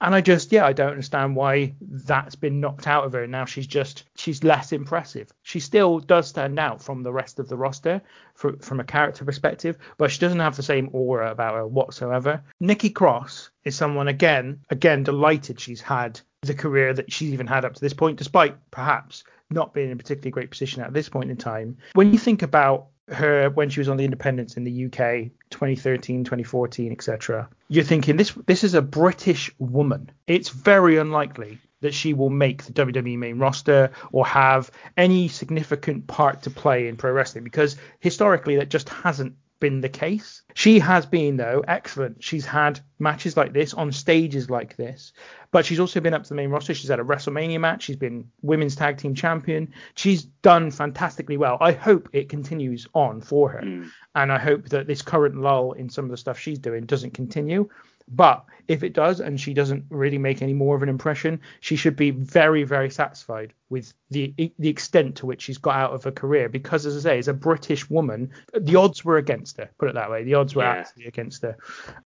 [0.00, 3.26] And I just, yeah, I don't understand why that's been knocked out of her.
[3.26, 5.32] Now she's just, she's less impressive.
[5.42, 8.00] She still does stand out from the rest of the roster
[8.34, 12.42] for, from a character perspective, but she doesn't have the same aura about her whatsoever.
[12.60, 17.64] Nikki Cross is someone, again, again, delighted she's had the career that she's even had
[17.64, 21.08] up to this point, despite perhaps not being in a particularly great position at this
[21.08, 21.76] point in time.
[21.94, 26.24] When you think about her when she was on the Independents in the UK 2013,
[26.24, 27.48] 2014, etc.
[27.68, 30.10] You're thinking this this is a British woman.
[30.26, 36.06] It's very unlikely that she will make the WWE main roster or have any significant
[36.06, 40.42] part to play in pro wrestling because historically that just hasn't been the case.
[40.54, 42.22] She has been though excellent.
[42.22, 45.12] She's had matches like this on stages like this,
[45.50, 46.74] but she's also been up to the main roster.
[46.74, 47.82] She's had a WrestleMania match.
[47.84, 49.72] She's been women's tag team champion.
[49.94, 51.58] She's done fantastically well.
[51.60, 53.88] I hope it continues on for her, Mm.
[54.14, 57.14] and I hope that this current lull in some of the stuff she's doing doesn't
[57.14, 57.68] continue.
[58.10, 61.76] But if it does and she doesn't really make any more of an impression, she
[61.76, 66.04] should be very, very satisfied with the the extent to which she's got out of
[66.04, 66.48] her career.
[66.48, 69.70] Because as I say, as a British woman, the odds were against her.
[69.78, 70.70] Put it that way, the odds were Yeah.
[70.72, 71.56] actually against her.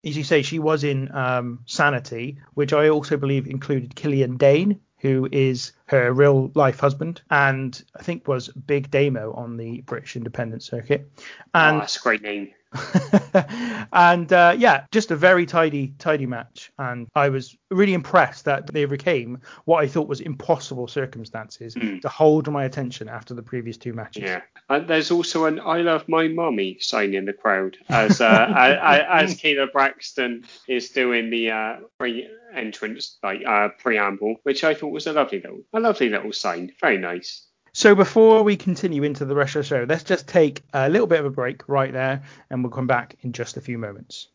[0.06, 4.80] As you say, she was in um, Sanity, which I also believe included Killian Dain,
[5.00, 10.16] who is her real life husband, and I think was Big Damo on the British
[10.16, 11.12] independent circuit.
[11.54, 12.54] And oh, that's a great name.
[13.94, 16.72] and uh, yeah, just a very tidy, tidy match.
[16.78, 22.10] And I was really impressed that they overcame what I thought was impossible circumstances to
[22.10, 24.24] hold my attention after the previous two matches.
[24.24, 28.54] Yeah, and there's also an "I love my mommy" sign in the crowd as uh,
[28.58, 34.92] as, as Kayla Braxton is doing the uh, pre-entrance like uh, preamble, which I thought
[34.92, 36.72] was a lovely little, a lovely little sign.
[36.80, 37.48] Very nice.
[37.76, 41.08] So before we continue into the rest of the show, let's just take a little
[41.08, 44.30] bit of a break right there, and we'll come back in just a few moments.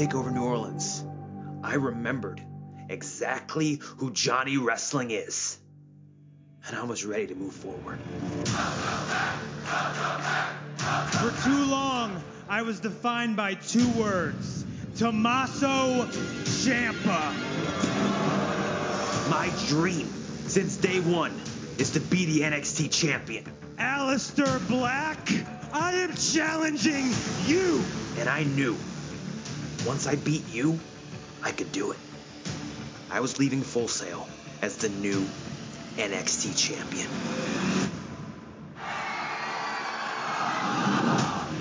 [0.00, 1.04] Take over New Orleans.
[1.62, 2.40] I remembered
[2.88, 5.58] exactly who Johnny Wrestling is.
[6.66, 7.98] And I was ready to move forward.
[11.20, 14.64] For too long, I was defined by two words
[14.96, 16.06] Tommaso
[16.46, 17.34] Ciampa.
[19.28, 20.06] My dream
[20.46, 21.38] since day one
[21.76, 23.44] is to be the NXT champion.
[23.76, 25.30] Aleister Black,
[25.74, 27.10] I am challenging
[27.46, 27.84] you.
[28.16, 28.78] And I knew
[29.86, 30.78] once I beat you,
[31.42, 31.98] I could do it.
[33.10, 34.28] I was leaving Full Sail
[34.62, 35.26] as the new
[35.96, 37.08] NXT champion.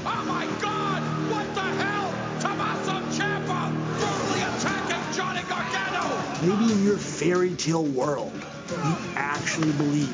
[0.05, 1.01] Oh my God!
[1.32, 2.13] What the hell?
[2.41, 6.05] Tommaso Ciampa brutally attacking Johnny Gargano.
[6.41, 8.34] Maybe in your fairy tale world,
[8.70, 10.13] you actually believed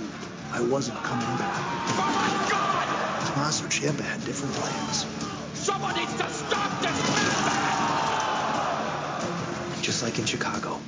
[0.52, 1.58] I wasn't coming back.
[1.98, 3.28] Oh my God!
[3.28, 5.06] Tommaso Ciampa had different plans.
[5.54, 6.30] Someone needs to
[9.86, 10.82] Just like in Chicago.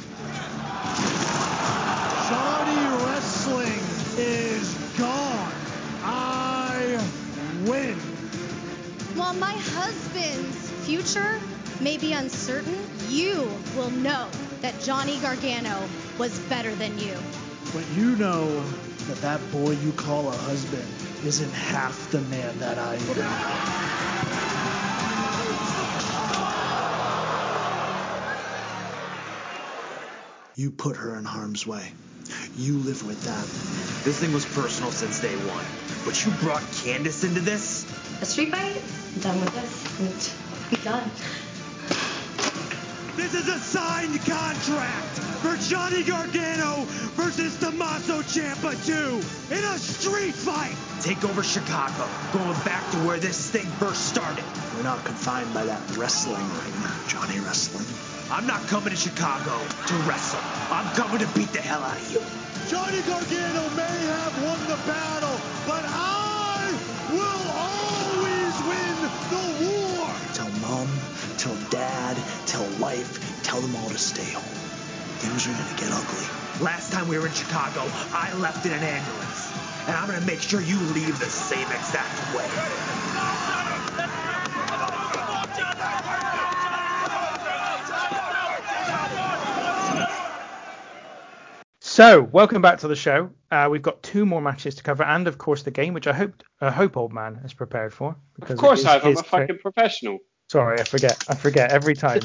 [2.28, 3.84] Johnny Wrestling
[4.18, 5.54] is gone.
[6.02, 7.00] I
[7.68, 7.93] win.
[9.14, 11.39] While my husband's future
[11.80, 12.76] may be uncertain,
[13.08, 14.30] you will know
[14.62, 15.88] that Johnny Gargano
[16.18, 17.16] was better than you.
[17.76, 18.48] But you know
[19.10, 20.88] that that boy you call a husband
[21.24, 23.47] isn't half the man that I am.
[30.58, 31.93] You put her in harm's way.
[32.58, 33.45] You live with that.
[34.03, 35.64] This thing was personal since day one.
[36.03, 37.86] But you brought Candice into this?
[38.24, 38.82] A street fight?
[39.14, 39.99] I'm done with this.
[40.01, 41.12] And be done.
[43.16, 50.34] This is a signed contract for Johnny Gargano versus Tommaso Ciampa 2 in a street
[50.34, 50.76] fight.
[51.01, 54.43] Take over Chicago, going back to where this thing first started.
[54.76, 56.74] We're not confined by that wrestling ring,
[57.08, 57.86] Johnny Wrestling.
[58.30, 59.56] I'm not coming to Chicago
[59.88, 60.40] to wrestle.
[60.70, 62.20] I'm coming to beat the hell out of you.
[62.68, 66.76] Johnny Gargano may have won the battle, but I
[67.08, 68.96] will always win
[69.32, 70.12] the war.
[70.34, 70.90] Tell mom,
[71.38, 74.44] tell dad, tell life, tell them all to stay home.
[75.24, 76.28] Things are gonna get ugly.
[76.62, 79.56] Last time we were in Chicago, I left in an ambulance.
[79.88, 82.44] And I'm gonna make sure you leave the same exact way.
[91.98, 93.32] So, welcome back to the show.
[93.50, 96.14] Uh, we've got two more matches to cover, and of course the game, which I
[96.14, 98.16] hope I hope old man is prepared for.
[98.39, 99.06] Of course I have.
[99.06, 100.20] I'm a fucking professional.
[100.48, 101.24] Sorry, I forget.
[101.28, 102.22] I forget every time.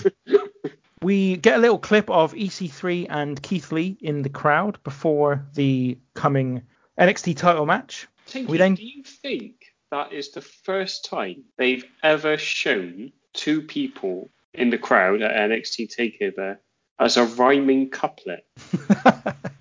[1.02, 5.96] we get a little clip of EC3 and Keith Lee in the crowd before the
[6.12, 6.60] coming
[7.00, 8.06] NXT title match.
[8.34, 9.54] We then do you think
[9.90, 15.96] that is the first time they've ever shown two people in the crowd at NXT
[15.96, 16.58] Takeover
[16.98, 18.44] as a rhyming couplet?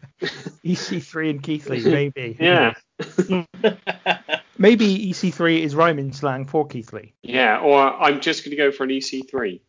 [0.65, 2.37] EC3 and Keith Lee, maybe.
[2.39, 2.73] Yeah.
[4.57, 7.13] maybe EC3 is rhyming slang for Keith Lee.
[7.23, 9.59] Yeah, or I'm just going to go for an E EC3.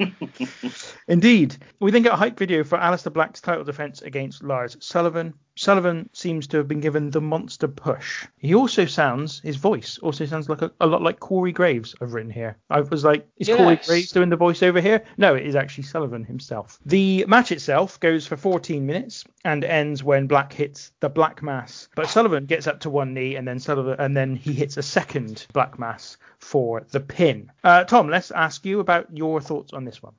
[1.08, 1.56] Indeed.
[1.80, 5.34] We then get a hype video for Aleister Black's title defense against Lars Sullivan.
[5.58, 8.24] Sullivan seems to have been given the monster push.
[8.38, 12.12] He also sounds, his voice also sounds like a, a lot like Corey Graves, I've
[12.12, 12.56] written here.
[12.70, 15.02] I was like, is Corey Graves doing the voice over here?
[15.16, 16.78] No, it is actually Sullivan himself.
[16.86, 21.88] The match itself goes for 14 minutes and ends when Black hits the Black Mass.
[21.96, 24.82] But Sullivan gets up to one knee and then Sullivan and then he hits a
[24.82, 27.50] second Black Mass for the pin.
[27.64, 30.12] Uh, Tom, let's ask you about your thoughts on this one.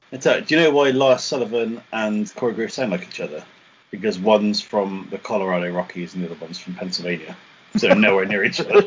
[0.44, 3.42] Do you know why Lars Sullivan and Corey Graves sound like each other?
[3.92, 7.36] Because one's from the Colorado Rockies and the other one's from Pennsylvania.
[7.78, 8.82] So nowhere near each other.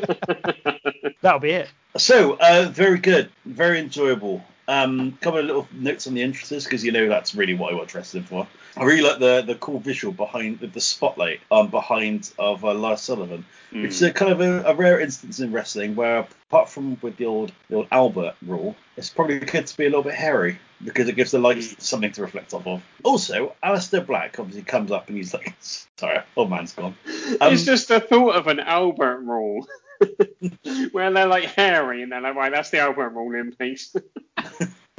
[1.21, 1.69] That'll be it.
[1.97, 3.29] So, uh, very good.
[3.45, 4.43] Very enjoyable.
[4.67, 7.75] Um, couple of little notes on the entrances because you know that's really what I
[7.75, 8.47] watch wrestling for.
[8.77, 12.73] I really like the the cool visual behind the, the spotlight um behind of uh,
[12.73, 16.69] Lars Sullivan, which is a kind of a, a rare instance in wrestling where apart
[16.69, 20.03] from with the old the old Albert rule, it's probably good to be a little
[20.03, 22.81] bit hairy because it gives the light something to reflect off of.
[23.03, 26.95] Also, Aleister Black obviously comes up and he's like, sorry, old man's gone.
[27.41, 29.67] Um, it's just the thought of an Albert rule.
[30.91, 33.95] Where they're like hairy and they're like, right, that's the Albert rule in place.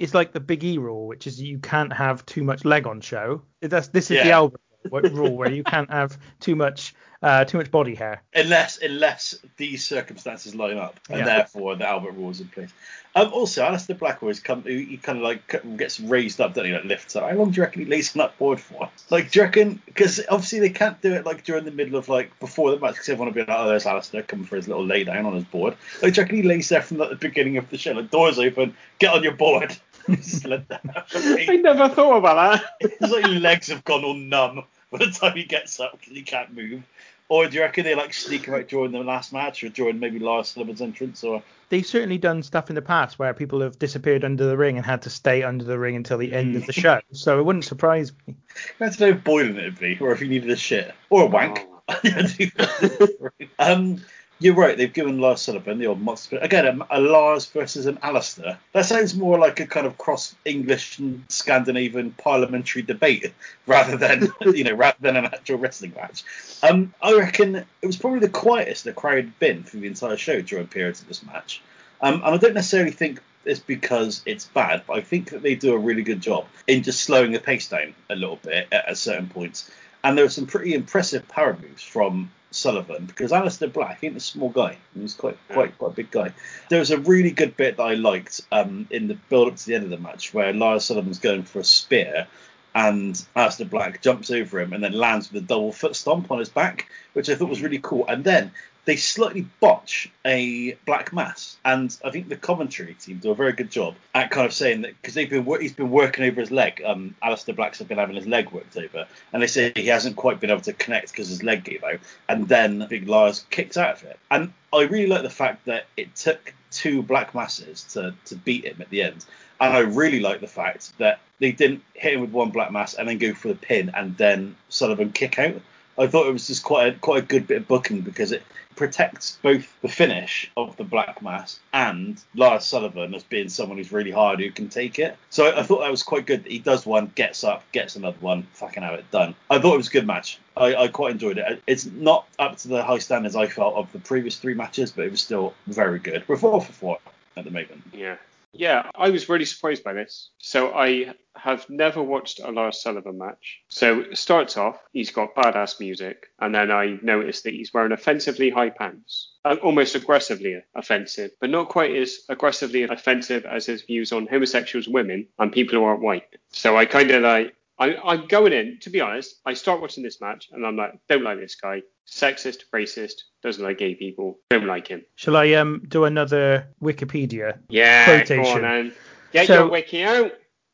[0.05, 3.01] It's like the Big E rule, which is you can't have too much leg on
[3.01, 3.43] show.
[3.63, 4.61] That's this is the Albert
[4.93, 8.23] rule where you can't have too much uh, too much body hair.
[8.35, 11.25] unless unless these circumstances line up, and Yeah.
[11.25, 12.71] therefore the Albert rule is in place.
[13.17, 16.69] Um, also, Aleister Black always come, he, he kind of like gets raised up, doesn't
[16.69, 16.77] he?
[16.77, 17.31] Like lifts up.
[17.31, 18.91] How long do you reckon he lays on that board for?
[19.09, 19.81] Like, do you reckon?
[19.87, 22.95] Because obviously they can't do it like during the middle of like before the match,
[22.95, 25.35] because everyone will be like, oh, there's Aleister coming for his little lay down on
[25.35, 25.77] his board.
[26.03, 27.93] Like, do you reckon he lays there from like, the beginning of the show?
[27.93, 29.75] Like, doors open, get on your board.
[30.09, 30.83] Just let that
[31.15, 32.75] I never thought about that.
[32.81, 36.13] it's like your legs have gone all numb by the time he gets up because
[36.13, 36.83] he can't move.
[37.29, 39.99] Or do you reckon they like sneak him out during the last match or during
[39.99, 41.25] maybe Lars Sullivan's entrance?
[41.25, 44.77] Or They've certainly done stuff in the past where people have disappeared under the ring
[44.77, 47.01] and had to stay under the ring until the end of the show.
[47.13, 48.37] So it wouldn't surprise me.
[48.79, 51.67] that's no boiling it'd be, or if you needed a shit or a wank.
[53.59, 54.01] um,
[54.45, 54.77] you're right.
[54.77, 56.67] They've given Lars Sullivan the old monster again.
[56.67, 58.59] A, a Lars versus an Aleister.
[58.73, 63.33] That sounds more like a kind of cross English and Scandinavian parliamentary debate
[63.67, 66.25] rather than you know rather than an actual wrestling match.
[66.63, 70.19] Um, I reckon it was probably the quietest the crowd had been through the entire
[70.19, 71.63] show during periods of this match.
[72.03, 75.55] Um, and I don't necessarily think it's because it's bad, but I think that they
[75.55, 78.89] do a really good job in just slowing the pace down a little bit at,
[78.91, 79.71] at certain points.
[80.03, 84.21] And there were some pretty impressive power moves from Sullivan because Aleister Black ain't a
[84.21, 84.77] small guy.
[84.99, 86.33] He's quite quite quite a big guy.
[86.71, 89.67] There was a really good bit that I liked um, in the build up to
[89.67, 92.27] the end of the match where Lars Sullivan's going for a spear
[92.75, 96.39] and Aleister Black jumps over him and then lands with a double foot stomp on
[96.39, 98.05] his back, which I thought was really cool.
[98.09, 98.51] And then
[98.85, 103.53] they slightly botch a black mass, and I think the commentary team do a very
[103.53, 106.51] good job at kind of saying that because they've been he's been working over his
[106.51, 106.83] leg.
[106.85, 110.41] Um, Aleister Black's been having his leg worked over, and they say he hasn't quite
[110.41, 113.97] been able to connect because his leg gave out, and then Big Lars kicked out
[113.97, 114.19] of it.
[114.31, 118.65] And I really like the fact that it took two black masses to to beat
[118.65, 119.25] him at the end.
[119.61, 122.95] And I really like the fact that they didn't hit him with one black mass
[122.95, 125.61] and then go for the pin and then Sullivan kick out.
[125.99, 128.43] I thought it was just quite a, quite a good bit of booking because it
[128.77, 133.93] protects both the finish of the black mass and Lars Sullivan as being someone who's
[133.93, 135.17] really hard who can take it.
[135.31, 136.45] So I, I thought that was quite good.
[136.45, 139.35] That he does one, gets up, gets another one, fucking have it done.
[139.51, 140.39] I thought it was a good match.
[140.57, 141.63] I, I quite enjoyed it.
[141.67, 145.05] It's not up to the high standards I felt of the previous three matches, but
[145.05, 146.25] it was still very good.
[146.27, 146.99] We're four for four
[147.37, 147.83] at the moment.
[147.93, 148.17] Yeah.
[148.57, 150.31] Yeah, I was really surprised by this.
[150.39, 153.63] So I have never watched a Lars Sullivan match.
[153.69, 157.93] So it starts off, he's got badass music, and then I noticed that he's wearing
[157.93, 159.33] offensively high pants.
[159.45, 164.89] Uh, Almost aggressively offensive, but not quite as aggressively offensive as his views on homosexuals,
[164.89, 166.37] women, and people who aren't white.
[166.51, 170.05] So I kind of like, I, I'm going in, to be honest, I start watching
[170.05, 171.83] this match and I'm like, don't like this guy.
[172.07, 175.05] Sexist, racist, doesn't like gay people, don't like him.
[175.17, 178.61] Shall I um do another Wikipedia Yeah, quotation?
[178.61, 178.93] go on.
[179.33, 180.33] Get So- your wiki out.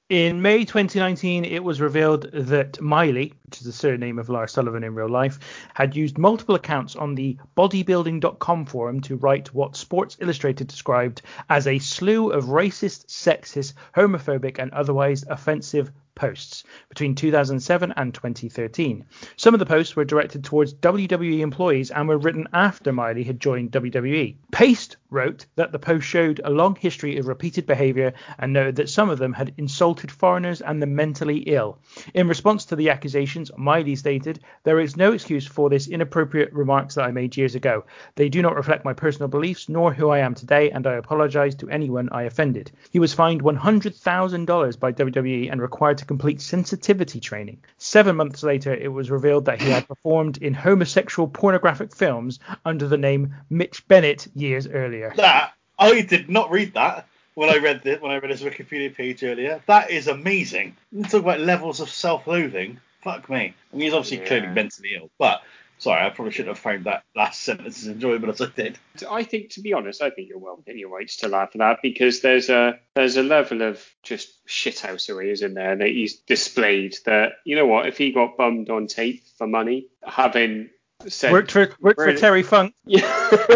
[0.08, 4.82] In May 2019, it was revealed that Miley, which is the surname of Lars Sullivan
[4.82, 5.38] in real life,
[5.72, 11.68] had used multiple accounts on the bodybuilding.com forum to write what Sports Illustrated described as
[11.68, 19.06] a slew of racist, sexist, homophobic, and otherwise offensive posts between 2007 and 2013.
[19.36, 23.40] Some of the posts were directed towards WWE employees and were written after Miley had
[23.40, 24.36] joined WWE.
[24.52, 28.90] Paste wrote that the post showed a long history of repeated behavior and noted that
[28.90, 31.78] some of them had insulted foreigners and the mentally ill.
[32.12, 36.96] In response to the accusations, Miley stated, There is no excuse for this inappropriate remarks
[36.96, 37.84] that I made years ago.
[38.16, 41.54] They do not reflect my personal beliefs nor who I am today, and I apologize
[41.56, 42.70] to anyone I offended.
[42.90, 47.62] He was fined $100,000 by WWE and required to complete sensitivity training.
[47.78, 52.88] Seven months later, it was revealed that he had performed in homosexual pornographic films under
[52.88, 55.12] the name Mitch Bennett years earlier.
[55.14, 58.92] That I did not read that when I read this when I read his Wikipedia
[58.92, 59.62] page earlier.
[59.66, 60.76] That is amazing.
[60.90, 62.80] You talk about levels of self-loathing.
[63.04, 63.54] Fuck me.
[63.72, 64.26] I mean, he's obviously Yeah.
[64.26, 65.44] clearly mentally ill, but
[65.80, 68.78] sorry, I probably shouldn't have found that last sentence as enjoyable as I did.
[69.10, 71.58] I think, to be honest, I think you're well within your rights to laugh at
[71.58, 76.16] that because there's a there's a level of just shithousery, is in there, that he's
[76.16, 80.70] displayed that you know what, if he got bummed on tape for money, having
[81.08, 82.74] said Worked for worked for Terry Funk.
[82.84, 83.46] Yeah.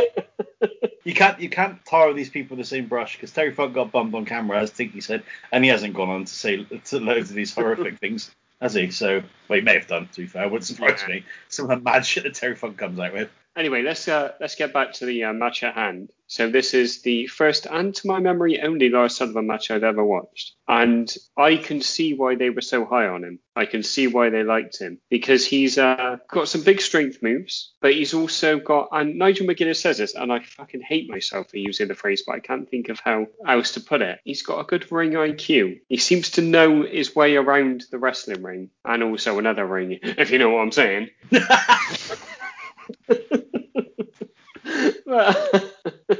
[1.05, 3.93] You can't you can't tar these people with the same brush because Terry Funk got
[3.93, 5.23] bummed on camera, as Tinky said,
[5.53, 8.35] and he hasn't gone on to say to loads of these horrific things,
[8.65, 8.91] has he?
[8.91, 10.09] So, well, he may have done.
[10.15, 11.17] To be fair, it wouldn't surprise Yeah.
[11.17, 11.25] me.
[11.51, 13.31] Some of the mad shit that Terry Funk comes out with.
[13.57, 16.11] Anyway, let's uh, let's get back to the uh, match at hand.
[16.27, 20.05] So this is the first and to my memory only Lars Sullivan match I've ever
[20.05, 23.39] watched, and I can see why they were so high on him.
[23.55, 27.73] I can see why they liked him because he's uh, got some big strength moves,
[27.81, 31.59] but he's also got and Nigel McGuinness says this, and I fucking hate myself for
[31.59, 34.19] using the phrase, but I can't think of how else to put it.
[34.25, 35.81] He's got a good ring IQ.
[35.89, 40.33] He seems to know his way around the wrestling ring and also another ring, if
[40.33, 41.11] you know what I'm saying.
[45.07, 45.75] but,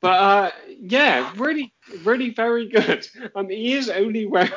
[0.00, 1.72] but uh, yeah, really,
[2.04, 3.06] really very good.
[3.34, 4.50] Um, he is only wearing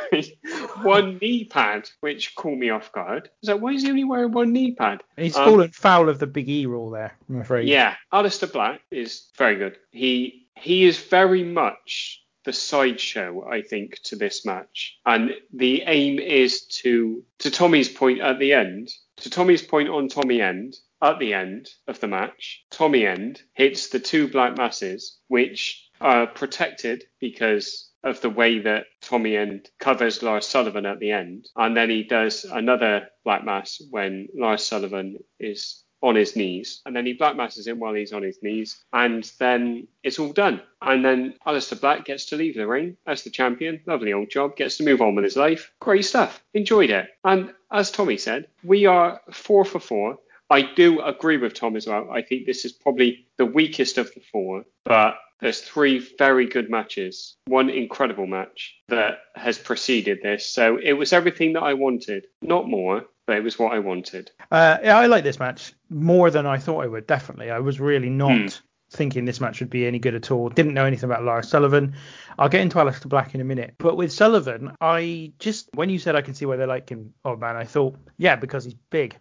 [0.82, 3.30] one knee pad, which caught me off guard.
[3.48, 5.02] I like, why is he only wearing one knee pad?
[5.18, 7.68] He's Um, fallen foul of the Big E rule there, I'm afraid.
[7.68, 9.78] yeah, Aleister Black is very good.
[9.92, 14.98] He he is very much the sideshow, I think, to this match.
[15.06, 20.08] And the aim is to to Tommy's point at the end, to Tommy's point on
[20.08, 25.18] Tommy End, at the end of the match, Tommy End hits the two black masses,
[25.28, 31.12] which are protected because of the way that Tommy End covers Lars Sullivan at the
[31.12, 31.48] end.
[31.56, 36.96] And then he does another black mass when Lars Sullivan is on his knees, and
[36.96, 40.62] then he black masses him while he's on his knees, and then it's all done.
[40.80, 43.82] And then Aleister Black gets to leave the ring as the champion.
[43.88, 44.56] Lovely old job.
[44.56, 45.72] Gets to move on with his life.
[45.80, 46.44] Great stuff.
[46.54, 47.08] Enjoyed it.
[47.24, 50.20] And as Tommy said, we are four for four.
[50.50, 52.10] I do agree with Tom as well.
[52.12, 56.70] I think this is probably the weakest of the four, but there's three very good
[56.70, 60.46] matches, one incredible match that has preceded this.
[60.48, 64.32] So it was everything that I wanted, not more, but it was what I wanted.
[64.52, 67.08] Uh, yeah, I like this match more than I thought I would.
[67.08, 68.48] Definitely, I was really not Hmm.
[68.92, 70.48] thinking this match would be any good at all.
[70.50, 71.96] Didn't know anything about Lars Sullivan.
[72.38, 75.98] I'll get into Aleister Black in a minute, but with Sullivan, I just when you
[75.98, 78.76] said I can see why they like him, oh man, I thought yeah because he's
[78.92, 79.18] big.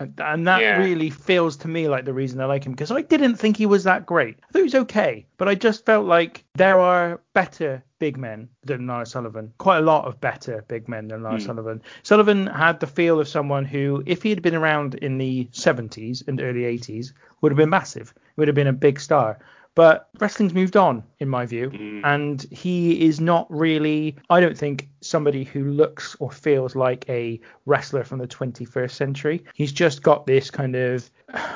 [0.00, 0.78] And, and that Yeah.
[0.78, 3.66] really feels to me like the reason I like him because I didn't think he
[3.66, 4.36] was that great.
[4.48, 8.48] I thought he was okay, but I just felt like there are better big men
[8.62, 9.52] than Lars Sullivan.
[9.58, 11.46] Quite a lot of better big men than Lars Hmm.
[11.48, 11.82] Sullivan.
[12.04, 16.22] Sullivan had the feel of someone who, if he had been around in the 70s
[16.28, 18.14] and early 80s, would have been massive.
[18.36, 19.38] Would have been a big star.
[19.78, 22.00] But wrestling's moved on, in my view, mm.
[22.02, 27.38] and he is not really, I don't think, somebody who looks or feels like a
[27.64, 29.44] wrestler from the 21st century.
[29.54, 31.08] He's just got this kind of,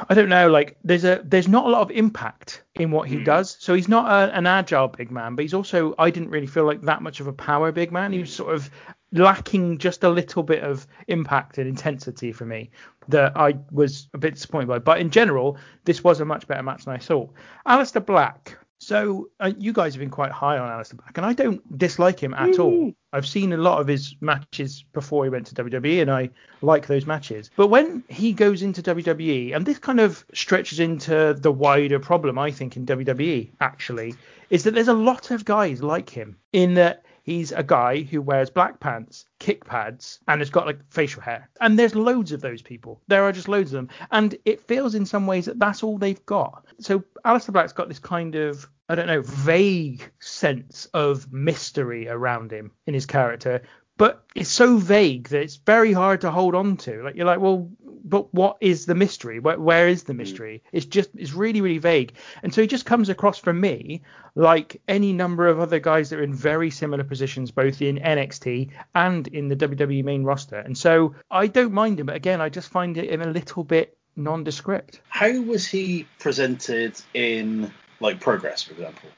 [0.08, 3.16] I don't know, like there's a there's not a lot of impact in what he
[3.16, 3.24] mm.
[3.24, 3.56] does.
[3.58, 6.64] So he's not a, an agile big man, but he's also, I didn't really feel
[6.64, 8.12] like that much of a power big man.
[8.12, 8.70] He was sort of
[9.12, 12.70] lacking just a little bit of impact and intensity for me
[13.08, 14.78] that I was a bit disappointed by.
[14.78, 17.32] But in general, this was a much better match than I thought.
[17.66, 18.58] Aleister Black.
[18.78, 22.20] So uh, you guys have been quite high on Aleister Black, and I don't dislike
[22.20, 22.92] him at all.
[23.12, 26.30] I've seen a lot of his matches before he went to WWE, and I
[26.62, 27.48] like those matches.
[27.54, 32.40] But when he goes into WWE, and this kind of stretches into the wider problem,
[32.40, 34.16] I think, in WWE actually,
[34.50, 38.20] is that there's a lot of guys like him in that he's a guy who
[38.20, 41.48] wears black pants, kick pads, and has got like facial hair.
[41.60, 43.00] And there's loads of those people.
[43.08, 43.88] There are just loads of them.
[44.10, 46.64] And it feels in some ways that that's all they've got.
[46.78, 52.50] So Aleister Black's got this kind of I don't know, vague sense of mystery around
[52.50, 53.62] him in his character,
[53.96, 57.02] but it's so vague that it's very hard to hold on to.
[57.02, 57.70] Like you're like, well,
[58.04, 59.38] but what is the mystery?
[59.38, 60.18] Where, where is the hmm.
[60.18, 60.62] mystery?
[60.72, 64.02] It's just it's really really vague, and so he just comes across for me
[64.34, 68.70] like any number of other guys that are in very similar positions, both in NXT
[68.94, 70.58] and in the WWE main roster.
[70.58, 73.96] And so I don't mind him, but again, I just find him a little bit
[74.16, 75.00] nondescript.
[75.08, 77.72] How was he presented in
[78.02, 79.08] like progress, for example?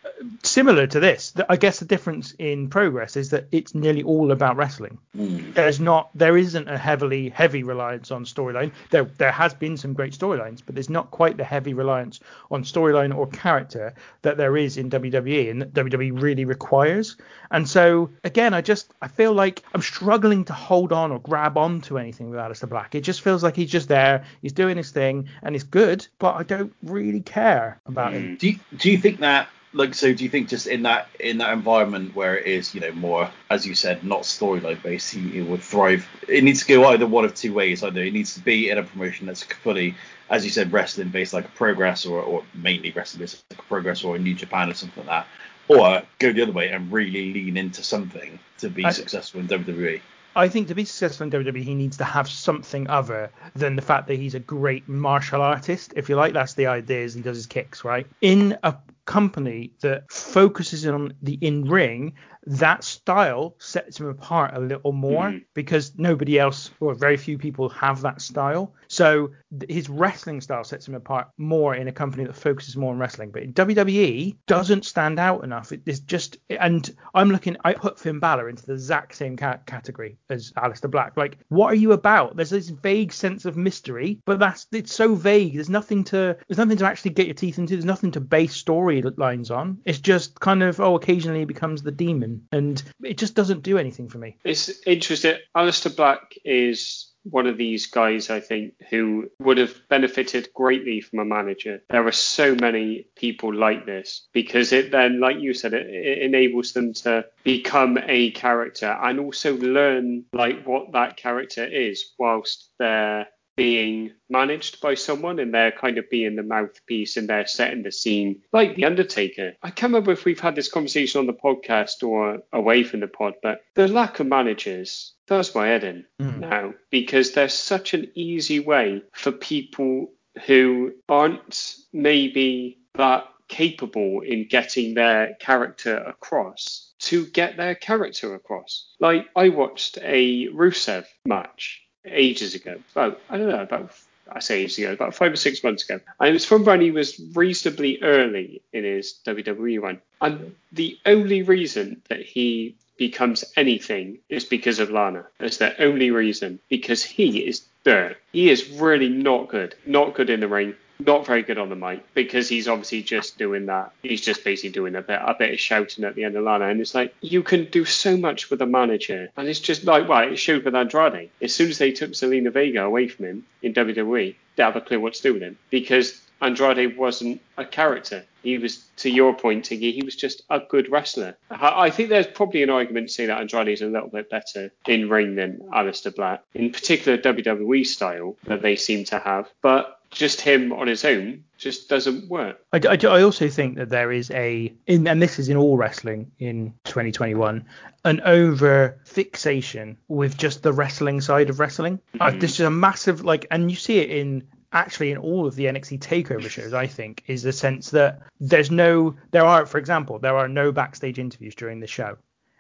[0.43, 4.57] Similar to this, I guess the difference in progress is that it's nearly all about
[4.57, 4.99] wrestling.
[5.17, 5.55] Mm.
[5.55, 8.73] There's not, there isn't a heavily heavy reliance on storyline.
[8.91, 12.21] There, there has been some great storylines, but there's not quite the heavy reliance
[12.51, 17.17] on storyline or character that there is in WWE and that WWE really requires.
[17.51, 21.59] And so again, I just, I feel like I'm struggling to hold on or grab
[21.59, 22.95] on to anything with Aleister Black.
[22.95, 26.35] It just feels like he's just there, he's doing his thing, and it's good, but
[26.35, 28.15] I don't really care about mm.
[28.15, 28.37] him.
[28.37, 31.39] Do you, do you think that like so do you think just in that in
[31.39, 35.21] that environment where it is you know more as you said not storyline based he,
[35.21, 36.07] he, would thrive?
[36.29, 37.83] It needs to go either one of two ways.
[37.83, 39.97] Either it needs to be in a promotion that's fully
[40.31, 43.63] as you said wrestling based like a progress or, or mainly wrestling based like a
[43.63, 45.27] progress or a new japan or something like that
[45.69, 49.49] or go the other way and really lean into something to be I, successful in
[49.49, 50.01] wwe
[50.37, 53.83] I think to be successful in WWE, he needs to have something other than the
[53.83, 55.93] fact that he's a great martial artist.
[55.97, 57.01] If you like, that's the idea.
[57.01, 58.75] Is he does his kicks right in a
[59.05, 62.15] company that focuses on the in ring
[62.47, 65.45] that style sets him apart a little more mm.
[65.55, 68.75] because nobody else or very few people have that style.
[68.89, 69.31] So
[69.69, 73.31] his wrestling style sets him apart more in a company that focuses more on wrestling.
[73.31, 75.73] But WWE doesn't stand out enough.
[75.73, 79.61] It is just, and I'm looking, I put Finn Balor into the exact same ca-
[79.67, 81.17] category as Aleister Black.
[81.17, 82.37] Like, what are you about?
[82.37, 85.55] There's this vague sense of mystery, but that's it's so vague.
[85.55, 87.75] There's nothing to, there's nothing to actually get your teeth into.
[87.75, 88.55] There's nothing to base
[89.03, 89.79] storylines on.
[89.85, 93.79] It's just kind of, oh, occasionally he becomes the demon and it just doesn't do
[93.79, 94.37] anything for me.
[94.45, 95.37] It's interesting.
[95.57, 101.21] Aleister Black is one of these guys, I think, who would have benefited greatly from
[101.21, 101.83] a manager.
[101.89, 106.19] There are so many people like this because it then, like you said, it, it,
[106.19, 112.71] enables them to become a character and also learn like what that character is whilst
[112.79, 113.27] they're
[113.57, 117.93] being managed by someone and they're kind of being the mouthpiece and they're setting the
[117.93, 119.55] scene like The Undertaker.
[119.63, 123.09] I can't remember if we've had this conversation on the podcast or away from the
[123.09, 126.39] pod, but the lack of managers does my head in mm.
[126.39, 130.11] now because there's such an easy way for people
[130.47, 138.89] who aren't maybe that capable in getting their character across to get their character across.
[138.99, 142.77] Like I watched a Rusev match ages ago.
[142.93, 143.93] About I don't know about
[144.31, 146.01] I say ages ago, about five or six months ago.
[146.19, 150.01] And it was from when he was reasonably early in his WWE run.
[150.21, 155.27] And the only reason that he becomes anything is because of Lana.
[155.39, 156.61] That's the only reason.
[156.69, 158.17] Because he is dirt.
[158.33, 159.75] He is really not good.
[159.85, 163.39] Not good in the ring not very good on the mic because he's obviously just
[163.39, 163.93] doing that.
[164.03, 166.67] He's just basically doing a bit, a bit of shouting at the end of Lana,
[166.67, 170.09] and it's like you can do so much with a manager, and it's just like
[170.09, 171.31] well, it showed with Andrade.
[171.41, 174.81] As soon as they took Zelina Vega away from him in WWE, they have a
[174.81, 178.25] clue what to do with him because Andrade wasn't a character.
[178.43, 181.37] He was, to your point, Tiggy, he was just a good wrestler.
[181.51, 184.71] I think there's probably an argument to say that Andrade is a little bit better
[184.87, 189.49] in ring than Aleister Black, in particular WWE style that they seem to have.
[189.63, 192.61] But just him on his own just doesn't work.
[192.73, 195.77] I, I, I, also think that there is a, in, and this is in all
[195.77, 197.65] wrestling in 2021,
[198.05, 201.99] an over fixation with just the wrestling side of wrestling.
[202.15, 202.23] Mm-hmm.
[202.23, 205.55] Uh, this is a massive, like, and you see it in actually in all of
[205.55, 209.79] the NXT takeover shows, I think, is the sense that there's no, there are, for
[209.79, 212.17] example, there are no backstage interviews during the show.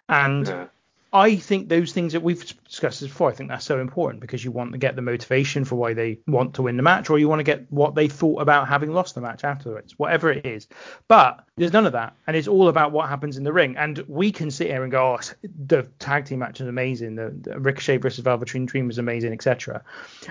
[0.09, 0.67] And yeah.
[1.15, 4.51] I think those things that we've discussed before, I think that's so important because you
[4.51, 7.29] want to get the motivation for why they want to win the match, or you
[7.29, 10.67] want to get what they thought about having lost the match afterwards, whatever it is.
[11.07, 13.77] But there's none of that, and it's all about what happens in the ring.
[13.77, 17.33] And we can sit here and go, oh, the tag team match is amazing, the,
[17.43, 19.85] the Ricochet versus Velveteen Dream was amazing, etc.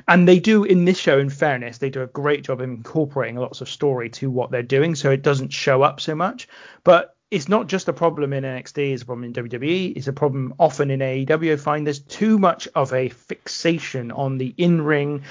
[0.10, 3.38] And they do in this show, in fairness, they do a great job of incorporating
[3.38, 6.50] lots of story to what they're doing, so it doesn't show up so much.
[6.84, 10.14] But it's not just a problem in NXT, it's a problem in WWE, it's a
[10.14, 11.54] problem often in AEW.
[11.54, 15.24] I find there's too much of a fixation on the in ring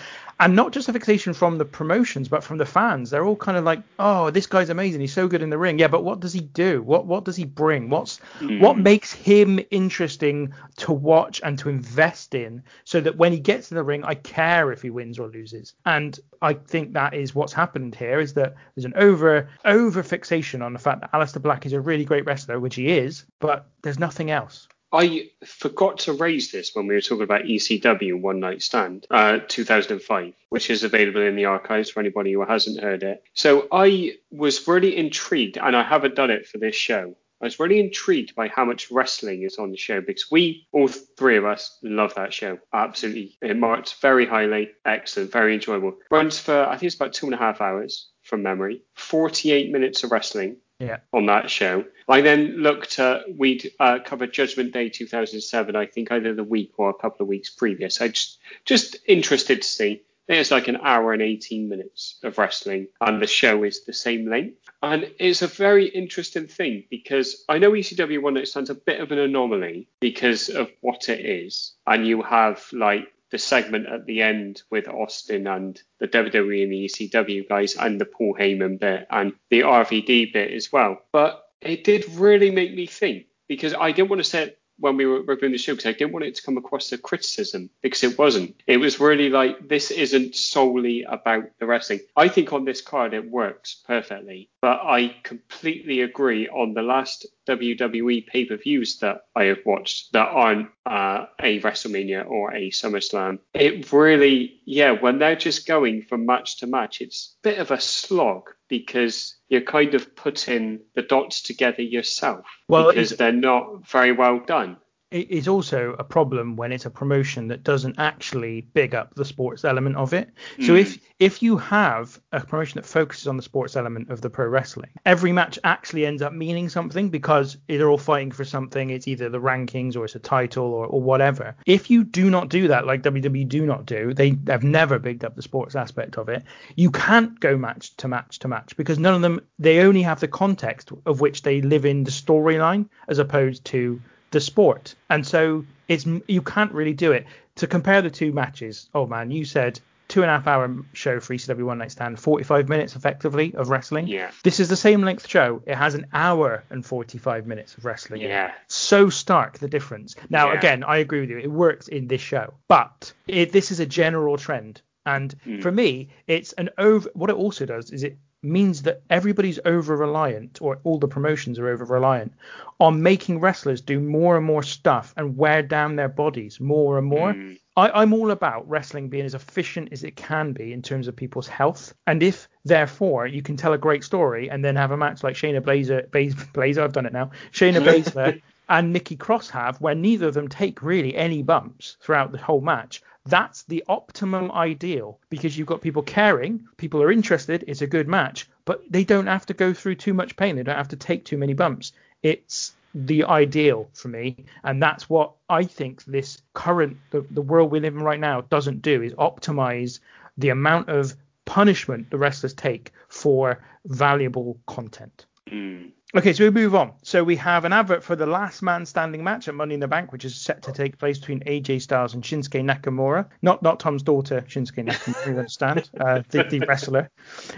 [0.43, 3.11] and not just a fixation from the promotions, but from the fans.
[3.11, 5.01] They're all kind of like, "Oh, this guy's amazing.
[5.01, 6.82] He's so good in the ring." Yeah, but what does he do?
[6.82, 7.90] What what does he bring?
[7.90, 8.61] What's mm.
[8.61, 13.70] what makes him interesting to watch and to invest in, so that when he gets
[13.70, 15.74] in the ring, I care if he wins or loses.
[15.86, 18.18] And I think that is what's happened here.
[18.18, 21.80] Is that there's an over over fixation on the fact that Aleister Black is a
[21.80, 24.66] really great wrestler, which he is, but there's nothing else.
[24.93, 29.38] I forgot to raise this when we were talking about ECW One Night Stand, uh,
[29.49, 33.22] 2005, which is available in the archives for anybody who hasn't heard it.
[33.32, 37.16] So I was really intrigued, and I haven't done it for this show.
[37.40, 40.86] I was really intrigued by how much wrestling is on the show because we, all
[40.86, 42.59] three of us, love that show.
[42.72, 43.36] Absolutely.
[43.43, 44.70] It marked very highly.
[44.84, 45.32] Excellent.
[45.32, 45.97] Very enjoyable.
[46.09, 48.82] Runs for, I think it's about two and a half hours from memory.
[48.95, 50.99] 48 minutes of wrestling yeah.
[51.12, 51.85] on that show.
[52.09, 56.72] I then looked at, we'd uh, covered Judgment Day 2007, I think either the week
[56.76, 58.01] or a couple of weeks previous.
[58.01, 60.03] I just, just interested to see.
[60.28, 64.28] There's like an hour and 18 minutes of wrestling, and the show is the same
[64.28, 64.57] length.
[64.83, 69.01] And it's a very interesting thing because I know ECW One Night Stand's a bit
[69.01, 71.74] of an anomaly because of what it is.
[71.87, 76.72] And you have like the segment at the end with Austin and the WWE and
[76.72, 81.03] the ECW guys and the Paul Heyman bit and the RVD bit as well.
[81.11, 84.97] But it did really make me think because I didn't want to say it when
[84.97, 87.70] we were reviewing the show because I didn't want it to come across as criticism
[87.83, 88.61] because it wasn't.
[88.66, 92.01] It was really like this isn't solely about the wrestling.
[92.16, 97.26] I think on this card it works perfectly, but I completely agree on the last
[97.49, 102.70] WWE pay per views that I have watched that aren't uh, a WrestleMania or a
[102.70, 103.38] SummerSlam.
[103.55, 107.70] It really, yeah, when they're just going from match to match, it's a bit of
[107.70, 113.86] a slog because you're kind of putting the dots together yourself well, because they're not
[113.86, 114.76] very well done
[115.13, 119.25] it is also a problem when it's a promotion that doesn't actually big up the
[119.25, 120.31] sports element of it.
[120.59, 120.67] Mm.
[120.67, 124.31] So if if you have a promotion that focuses on the sports element of the
[124.31, 128.91] pro wrestling, every match actually ends up meaning something because they're all fighting for something.
[128.91, 131.55] It's either the rankings or it's a title or, or whatever.
[131.67, 135.25] If you do not do that, like WWE do not do, they have never bigged
[135.25, 136.43] up the sports aspect of it.
[136.77, 140.21] You can't go match to match to match because none of them they only have
[140.21, 144.01] the context of which they live in the storyline as opposed to
[144.33, 144.95] the sport.
[145.09, 147.26] And so it's you can't really do it.
[147.57, 149.78] To compare the two matches, oh man, you said
[150.09, 153.70] two and a half hour show for ECW One Night Stand, 45 minutes effectively of
[153.70, 154.07] wrestling.
[154.07, 154.30] Yeah.
[154.43, 155.62] This is the same length show.
[155.66, 158.20] It has an hour and 45 minutes of wrestling.
[158.20, 158.53] Yeah.
[158.68, 160.14] So stark the difference.
[160.28, 160.59] Now, yeah.
[160.59, 161.39] again, I agree with you.
[161.39, 164.83] It works in this show, but it, this is a general trend.
[165.07, 165.62] And mm.
[165.62, 167.09] for me, it's an over.
[167.14, 171.59] What it also does is it means that everybody's over reliant, or all the promotions
[171.59, 172.32] are over reliant,
[172.80, 177.07] on making wrestlers do more and more stuff and wear down their bodies more and
[177.07, 177.32] more.
[177.32, 177.59] Mm.
[177.76, 181.16] I, am all about wrestling being as efficient as it can be in terms of
[181.16, 181.95] people's health.
[182.07, 185.36] And if, therefore, you can tell a great story and then have a match like
[185.36, 186.07] Shayna Blazer,
[186.53, 190.49] Blazer, I've done it now, Shayna Blazer and Nikki Cross have, where neither of them
[190.49, 195.81] take really any bumps throughout the whole match, that's the optimum ideal because you've got
[195.81, 199.73] people caring, people are interested, it's a good match, but they don't have to go
[199.73, 200.57] through too much pain.
[200.57, 201.93] They don't have to take too many bumps.
[202.23, 207.70] It's the ideal for me, and that's what I think this current the, the world
[207.70, 210.01] we live in right now doesn't do is optimize
[210.37, 211.14] the amount of
[211.45, 215.27] punishment the wrestlers take for valuable content.
[215.51, 215.93] Mm.
[216.15, 216.93] Okay, so we move on.
[217.03, 219.89] So we have an advert for the last man standing match at Money in the
[219.89, 223.27] Bank, which is set to take place between AJ Styles and Shinsuke Nakamura.
[223.41, 227.09] Not not Tom's daughter, Shinsuke Nakamura, you understand, uh, the, the, wrestler.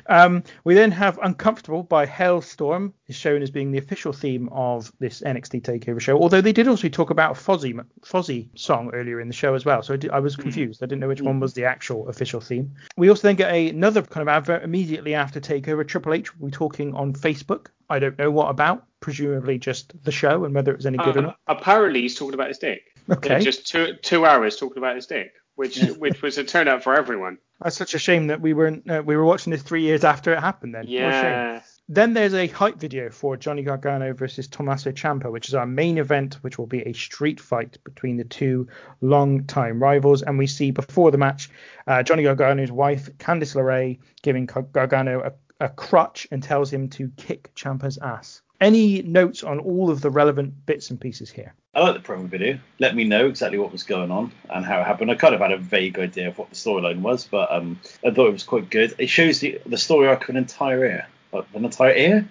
[0.07, 4.93] Um, we then have Uncomfortable by Halestorm, is shown as being the official theme of
[5.01, 6.17] this NXT Takeover show.
[6.17, 9.83] Although they did also talk about Fozzy Fozzy song earlier in the show as well,
[9.83, 10.43] so I, did, I was hmm.
[10.43, 10.81] confused.
[10.81, 12.73] I didn't know which one was the actual official theme.
[12.97, 15.85] We also then get a, another kind of advert immediately after Takeover.
[15.85, 18.86] Triple H will be talking on Facebook I don't know what about.
[19.01, 21.39] Presumably just the show and whether it was any good uh, or not.
[21.47, 22.82] Apparently he's talking about his dick.
[23.11, 23.40] Okay.
[23.40, 27.39] just two two hours talking about his dick, which which was a turnout for everyone.
[27.61, 30.32] That's such a shame that we weren't uh, we were watching this three years after
[30.32, 30.74] it happened.
[30.74, 30.86] Then.
[30.89, 31.61] Yeah.
[31.86, 35.98] Then there's a hype video for Johnny Gargano versus Tommaso Ciampa, which is our main
[35.98, 38.69] event, which will be a street fight between the two
[39.02, 40.23] long-time rivals.
[40.23, 41.51] And we see before the match,
[41.86, 47.10] uh, Johnny Gargano's wife, Candice LeRae, giving Gargano a a crutch and tells him to
[47.16, 48.43] kick Ciampa's ass.
[48.60, 51.55] Any notes on all of the relevant bits and pieces here?
[51.74, 52.59] I like the promo video.
[52.78, 55.10] Let me know exactly what was going on and how it happened.
[55.10, 58.10] I kind of had a vague idea of what the storyline was, but um, I
[58.10, 58.94] thought it was quite good.
[58.98, 62.28] It shows the, the story arc of an entire era Like, an entire ear?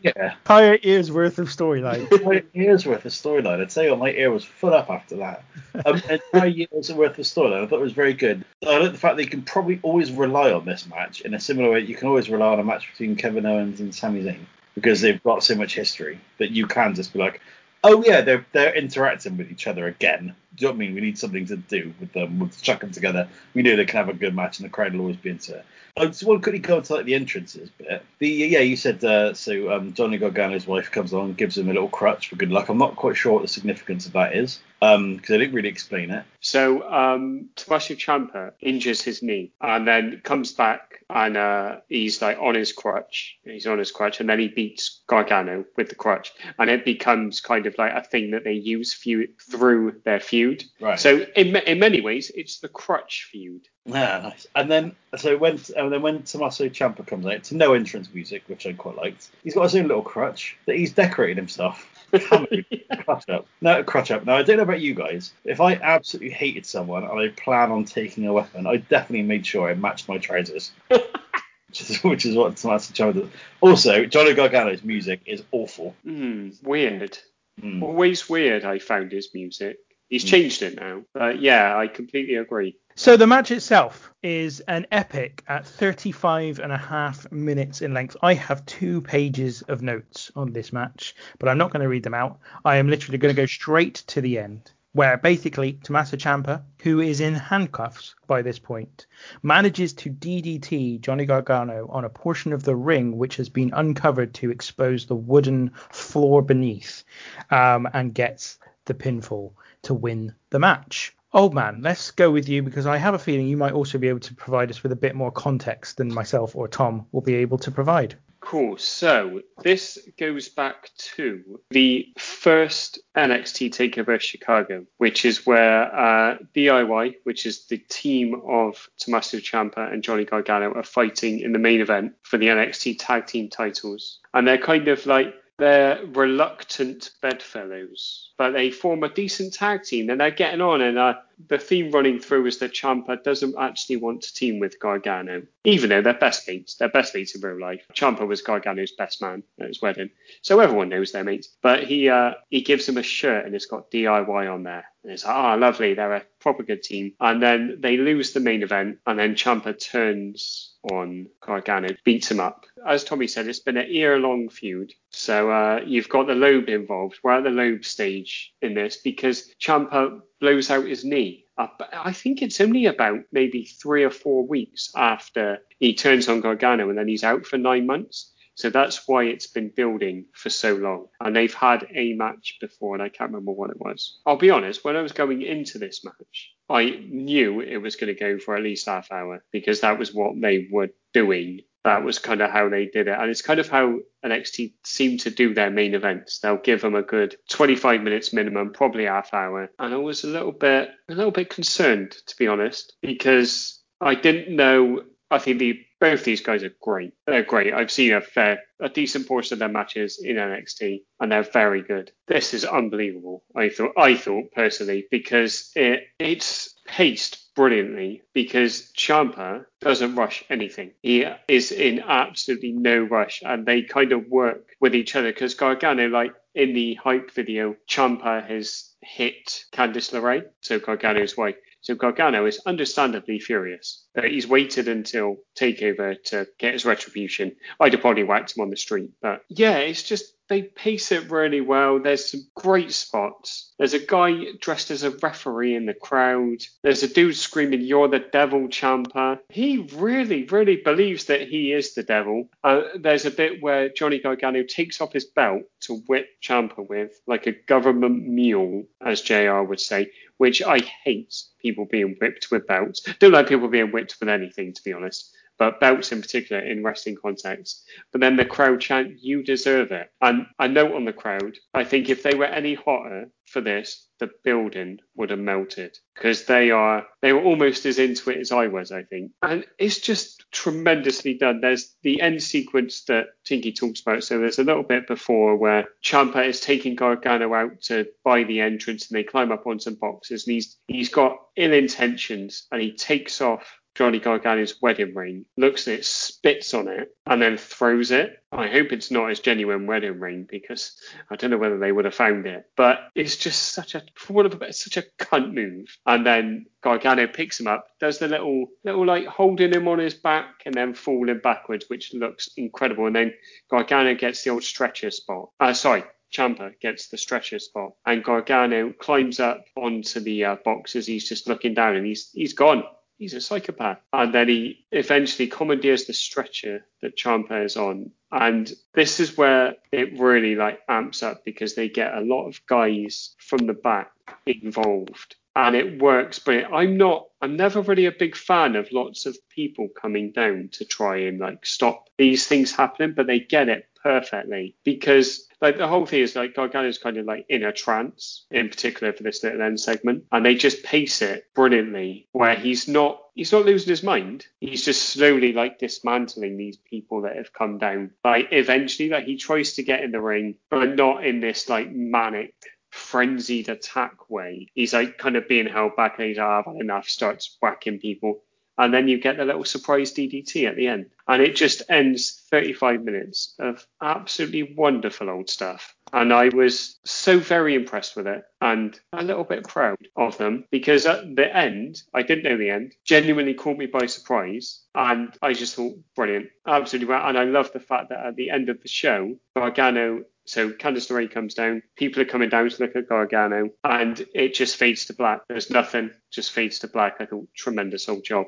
[0.00, 0.34] yeah.
[0.44, 2.10] Entire ear's worth of storyline.
[2.12, 3.60] entire ear's worth of storyline.
[3.60, 5.44] I'd say my ear was full up after that.
[5.84, 7.62] Um, entire year's worth of storyline.
[7.62, 8.44] I thought it was very good.
[8.66, 11.40] I like the fact that you can probably always rely on this match in a
[11.40, 14.46] similar way you can always rely on a match between Kevin Owens and Sami Zayn
[14.74, 17.40] because they've got so much history that you can just be like,
[17.84, 20.34] oh yeah, they're they're interacting with each other again.
[20.60, 20.94] You know what I mean?
[20.94, 22.38] We need something to do with them.
[22.38, 23.28] We'll chuck them together.
[23.54, 25.56] We know they can have a good match, and the crowd will always be into
[25.56, 25.64] it.
[25.96, 28.04] I just want to quickly go into like the entrances bit.
[28.18, 29.72] The yeah, you said uh, so.
[29.72, 32.68] Um, Johnny Gargano's wife comes on, gives him a little crutch for good luck.
[32.68, 35.68] I'm not quite sure what the significance of that is because um, they didn't really
[35.68, 36.24] explain it.
[36.40, 42.54] So um, Ciampa injures his knee and then comes back and uh, he's like on
[42.54, 43.38] his crutch.
[43.44, 47.42] He's on his crutch and then he beats Gargano with the crutch and it becomes
[47.42, 50.49] kind of like a thing that they use feud, through their feud.
[50.80, 50.98] Right.
[50.98, 53.68] So in in many ways, it's the crutch feud.
[53.84, 54.46] Yeah, nice.
[54.54, 58.42] And then so when and then when Tommaso Ciampa comes out, to no entrance music,
[58.46, 59.30] which I quite liked.
[59.42, 61.86] He's got his own little crutch that he's decorated himself.
[63.04, 63.46] crutch up.
[63.60, 64.24] No, crutch up.
[64.24, 65.32] Now, I don't know about you guys.
[65.44, 69.46] If I absolutely hated someone and I plan on taking a weapon, I definitely made
[69.46, 70.72] sure I matched my trousers.
[70.88, 73.30] which, is, which is what Tommaso Ciampa does.
[73.60, 75.94] Also, Johnny Gargano's music is awful.
[76.04, 77.16] Mm, weird.
[77.62, 77.82] Mm.
[77.82, 79.78] Always weird, I found his music.
[80.10, 81.04] He's changed it now.
[81.14, 82.76] But yeah, I completely agree.
[82.96, 88.16] So the match itself is an epic at 35 and a half minutes in length.
[88.20, 92.02] I have two pages of notes on this match, but I'm not going to read
[92.02, 92.40] them out.
[92.64, 96.98] I am literally going to go straight to the end, where basically Tommaso Ciampa, who
[96.98, 99.06] is in handcuffs by this point,
[99.44, 104.34] manages to DDT Johnny Gargano on a portion of the ring which has been uncovered
[104.34, 107.04] to expose the wooden floor beneath,
[107.52, 111.14] um, and gets the pinfall to win the match.
[111.32, 114.08] Old man, let's go with you because I have a feeling you might also be
[114.08, 117.36] able to provide us with a bit more context than myself or Tom will be
[117.36, 118.16] able to provide.
[118.40, 118.78] Cool.
[118.78, 127.16] So this goes back to the first NXT Takeover Chicago, which is where uh, DIY,
[127.24, 131.80] which is the team of Tommaso Ciampa and Johnny Gargano, are fighting in the main
[131.80, 138.30] event for the NXT Tag Team titles, and they're kind of like they're reluctant bedfellows,
[138.36, 140.80] but they form a decent tag team and they're getting on.
[140.80, 141.14] And uh,
[141.48, 145.90] the theme running through is that Ciampa doesn't actually want to team with Gargano, even
[145.90, 146.74] though they're best mates.
[146.74, 147.84] They're best mates in real life.
[147.94, 150.10] Ciampa was Gargano's best man at his wedding,
[150.42, 151.48] so everyone knows they're mates.
[151.62, 154.84] But he uh, he gives him a shirt and it's got DIY on there.
[155.02, 157.14] And it's like, oh, lovely, they're a proper good team.
[157.20, 162.40] And then they lose the main event, and then Ciampa turns on Gargano, beats him
[162.40, 162.66] up.
[162.86, 164.92] As Tommy said, it's been a year long feud.
[165.10, 167.18] So uh, you've got the Lobe involved.
[167.22, 171.44] We're at the Lobe stage in this because Ciampa blows out his knee.
[171.56, 176.40] Uh, I think it's only about maybe three or four weeks after he turns on
[176.40, 178.32] Gargano, and then he's out for nine months.
[178.54, 181.06] So that's why it's been building for so long.
[181.20, 184.18] And they've had a match before, and I can't remember what it was.
[184.26, 188.14] I'll be honest, when I was going into this match, I knew it was going
[188.14, 191.60] to go for at least half hour because that was what they were doing.
[191.84, 193.16] That was kind of how they did it.
[193.18, 196.38] And it's kind of how NXT seem to do their main events.
[196.40, 199.70] They'll give them a good 25 minutes minimum, probably half hour.
[199.78, 204.14] And I was a little bit, a little bit concerned, to be honest, because I
[204.14, 205.04] didn't know.
[205.30, 207.12] I think the both these guys are great.
[207.26, 207.74] They're great.
[207.74, 211.82] I've seen a fair, a decent portion of their matches in NXT, and they're very
[211.82, 212.10] good.
[212.26, 213.44] This is unbelievable.
[213.54, 218.22] I thought, I thought personally, because it it's paced brilliantly.
[218.32, 220.92] Because Ciampa doesn't rush anything.
[221.02, 225.32] He is in absolutely no rush, and they kind of work with each other.
[225.32, 231.56] Because Gargano, like in the hype video, Ciampa has hit Candice LeRae, so Gargano's wife.
[231.82, 234.04] So Gargano is understandably furious.
[234.16, 237.56] Uh, he's waited until Takeover to get his retribution.
[237.80, 241.30] I'd have probably whacked him on the street, but yeah, it's just they pace it
[241.30, 242.00] really well.
[242.00, 243.72] There's some great spots.
[243.78, 246.58] There's a guy dressed as a referee in the crowd.
[246.82, 251.94] There's a dude screaming, "You're the devil, Ciampa." He really, really believes that he is
[251.94, 252.50] the devil.
[252.64, 257.20] Uh, there's a bit where Johnny Gargano takes off his belt to whip Ciampa with,
[257.26, 262.66] like a government mule, as JR would say, which I hate people being whipped with
[262.66, 263.02] belts.
[263.20, 266.82] Don't like people being whipped with anything, to be honest, but belts in particular in
[266.82, 267.84] wrestling context.
[268.12, 271.84] But then the crowd chant, "You deserve it." And I note on the crowd, I
[271.84, 276.70] think if they were any hotter for this, the building would have melted because they
[276.70, 279.32] are they were almost as into it as I was, I think.
[279.42, 281.60] And it's just tremendously done.
[281.60, 284.24] There's the end sequence that Tinky talks about.
[284.24, 288.60] So there's a little bit before where Ciampa is taking Gargano out to buy the
[288.60, 292.80] entrance and they climb up on some boxes and he's he's got ill intentions and
[292.80, 297.58] he takes off Johnny Gargano's wedding ring, looks at it, spits on it, and then
[297.58, 298.42] throws it.
[298.50, 300.96] I hope it's not his genuine wedding ring because
[301.30, 302.64] I don't know whether they would have found it.
[302.78, 305.94] But it's just such a, for a such a cunt move.
[306.06, 310.14] And then Gargano picks him up, does the little, little like holding him on his
[310.14, 313.06] back and then falling backwards, which looks incredible.
[313.06, 313.34] And then
[313.70, 315.50] Gargano gets the old stretcher spot.
[315.60, 320.96] Uh, sorry, Ciampa gets the stretcher spot, and Gargano climbs up onto the uh, box
[320.96, 322.82] as he's just looking down, and he's he's gone.
[323.20, 323.98] He's a psychopath.
[324.14, 328.12] And then he eventually commandeers the stretcher that Ciampa is on.
[328.32, 332.64] And this is where it really like amps up because they get a lot of
[332.66, 334.10] guys from the back
[334.46, 335.36] involved.
[335.56, 339.36] And it works, but I'm not I'm never really a big fan of lots of
[339.48, 343.86] people coming down to try and like stop these things happening, but they get it
[344.02, 348.46] perfectly because like the whole thing is like Gargano's kind of like in a trance,
[348.50, 352.88] in particular for this little end segment, and they just pace it brilliantly, where he's
[352.88, 354.46] not he's not losing his mind.
[354.60, 358.10] He's just slowly like dismantling these people that have come down.
[358.24, 361.90] Like eventually, like he tries to get in the ring, but not in this like
[361.90, 362.54] manic
[362.90, 364.68] frenzied attack way.
[364.74, 367.98] He's like kind of being held back and he's like, I've had enough, starts whacking
[367.98, 368.42] people
[368.80, 371.10] and then you get the little surprise DDT at the end.
[371.28, 375.94] And it just ends 35 minutes of absolutely wonderful old stuff.
[376.12, 380.64] And I was so very impressed with it and a little bit proud of them
[380.70, 384.80] because at the end, I didn't know the end, genuinely caught me by surprise.
[384.94, 387.26] And I just thought, brilliant, absolutely well.
[387.26, 391.08] And I love the fact that at the end of the show, Gargano so Candice
[391.08, 391.80] LeRae comes down.
[391.96, 395.42] People are coming down to look at Gargano, and it just fades to black.
[395.48, 397.16] There's nothing, just fades to black.
[397.20, 398.46] I thought tremendous old job.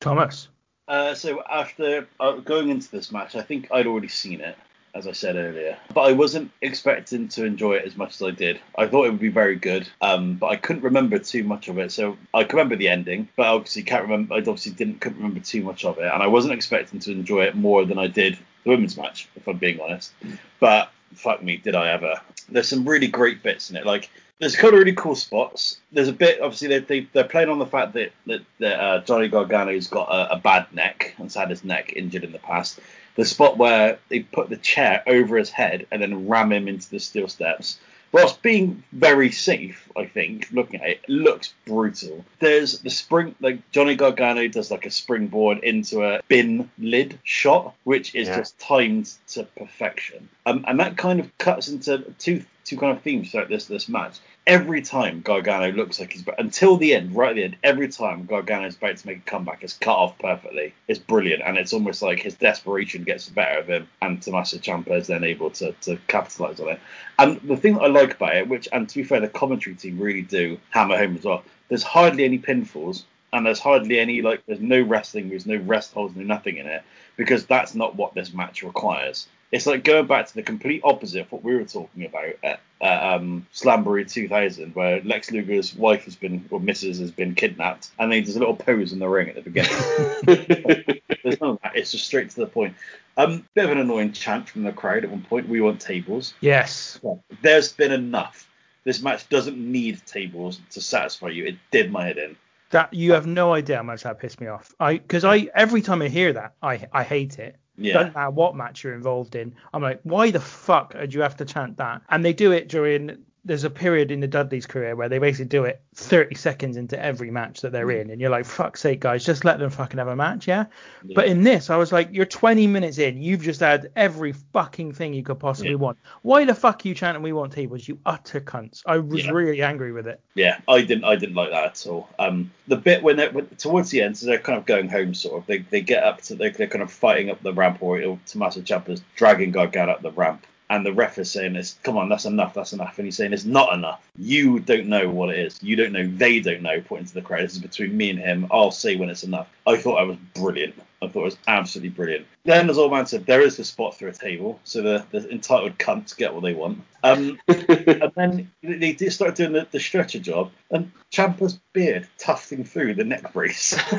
[0.00, 0.48] Thomas.
[0.88, 4.56] Uh, so after uh, going into this match, I think I'd already seen it,
[4.96, 8.30] as I said earlier, but I wasn't expecting to enjoy it as much as I
[8.30, 8.58] did.
[8.76, 11.78] I thought it would be very good, um, but I couldn't remember too much of
[11.78, 11.92] it.
[11.92, 14.34] So I can remember the ending, but obviously can't remember.
[14.34, 17.44] I obviously didn't couldn't remember too much of it, and I wasn't expecting to enjoy
[17.44, 20.12] it more than I did the women's match, if I'm being honest.
[20.60, 22.20] But fuck me, did I ever?
[22.48, 25.78] There's some really great bits in it, like there's a couple of really cool spots.
[25.92, 29.00] There's a bit, obviously, they, they, they're playing on the fact that, that, that uh,
[29.02, 32.78] Johnny Gargano's got a, a, bad neck and had his neck injured in the past.
[33.14, 36.90] The spot where they put the chair over his head and then ram him into
[36.90, 37.78] the steel steps.
[38.12, 42.24] Whilst being very safe, I think, looking at it, it looks brutal.
[42.38, 47.74] There's the spring, like Johnny Gargano does like a springboard into a bin lid shot,
[47.84, 48.38] which is yeah.
[48.38, 50.28] just timed to perfection.
[50.46, 53.88] Um, and that kind of cuts into two two kind of themes throughout this this
[53.88, 54.18] match.
[54.46, 58.26] Every time Gargano looks like he's until the end, right at the end, every time
[58.26, 60.74] Gargano is about to make a comeback, it's cut off perfectly.
[60.88, 64.58] It's brilliant, and it's almost like his desperation gets the better of him, and Tommaso
[64.58, 66.80] Ciampa is then able to to capitalize on it.
[67.18, 69.76] And the thing that I like about it, which and to be fair, the commentary
[69.76, 71.44] team really do hammer home as well.
[71.68, 75.92] There's hardly any pinfalls, and there's hardly any like there's no wrestling, there's no rest
[75.92, 76.82] holds, no nothing in it
[77.16, 79.26] because that's not what this match requires
[79.56, 82.60] it's like going back to the complete opposite of what we were talking about at,
[82.82, 87.00] at um, Slamboree 2000, where Lex Luger's wife has been, or Mrs.
[87.00, 89.40] has been kidnapped, and then he does a little pose in the ring at the
[89.40, 91.00] beginning.
[91.22, 91.74] There's none of that.
[91.74, 92.74] It's just straight to the point.
[93.16, 95.48] Um, bit of an annoying chant from the crowd at one point.
[95.48, 96.34] We want tables.
[96.40, 97.00] Yes.
[97.40, 98.46] there's been enough.
[98.84, 101.46] This match doesn't need tables to satisfy you.
[101.46, 102.36] It did my head in.
[102.70, 104.74] That you have no idea how much that pissed me off.
[104.78, 107.56] I because I every time I hear that, I I hate it.
[107.78, 107.94] Yeah.
[107.94, 109.54] Doesn't matter what match you're involved in.
[109.72, 112.02] I'm like, why the fuck do you have to chant that?
[112.08, 115.46] And they do it during there's a period in the Dudley's career where they basically
[115.46, 118.00] do it 30 seconds into every match that they're mm.
[118.02, 120.66] in, and you're like, fuck's sake, guys, just let them fucking have a match, yeah?
[121.04, 121.14] yeah.
[121.14, 124.92] But in this, I was like, you're 20 minutes in, you've just had every fucking
[124.92, 125.76] thing you could possibly yeah.
[125.76, 125.98] want.
[126.22, 127.86] Why the fuck are you chanting "We want tables"?
[127.86, 128.82] You utter cunts.
[128.84, 129.30] I was yeah.
[129.30, 130.20] really angry with it.
[130.34, 132.08] Yeah, I didn't, I didn't like that at all.
[132.18, 135.40] Um, the bit when they're towards the end, so they're kind of going home, sort
[135.40, 135.46] of.
[135.46, 138.18] They, they get up to, they're, they're kind of fighting up the ramp, or, or
[138.26, 142.08] Tommaso Ciampa's dragging Gargano up the ramp and the ref is saying this come on
[142.08, 144.06] that's enough that's enough and he's saying it's not enough.
[144.16, 145.62] You don't know what it is.
[145.62, 147.42] You don't know they don't know pointing to the crowd.
[147.42, 148.46] This is between me and him.
[148.50, 149.48] I'll say when it's enough.
[149.66, 150.74] I thought i was brilliant.
[151.02, 152.26] I thought it was absolutely brilliant.
[152.44, 155.30] Then as old man said there is a spot through a table so the, the
[155.30, 156.82] entitled cunts get what they want.
[157.02, 162.64] Um, and then they just started doing the, the stretcher job and Ciampa's beard tufting
[162.64, 163.74] through the neck brace.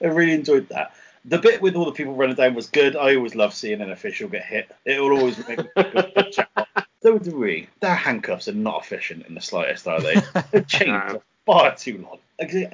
[0.00, 0.92] I really enjoyed that
[1.24, 2.96] the bit with all the people running down was good.
[2.96, 4.70] I always love seeing an official get hit.
[4.84, 5.66] It will always make me
[7.02, 7.68] So do we.
[7.80, 10.14] Their handcuffs are not efficient in the slightest, are they?
[10.50, 12.18] The chains are far too long.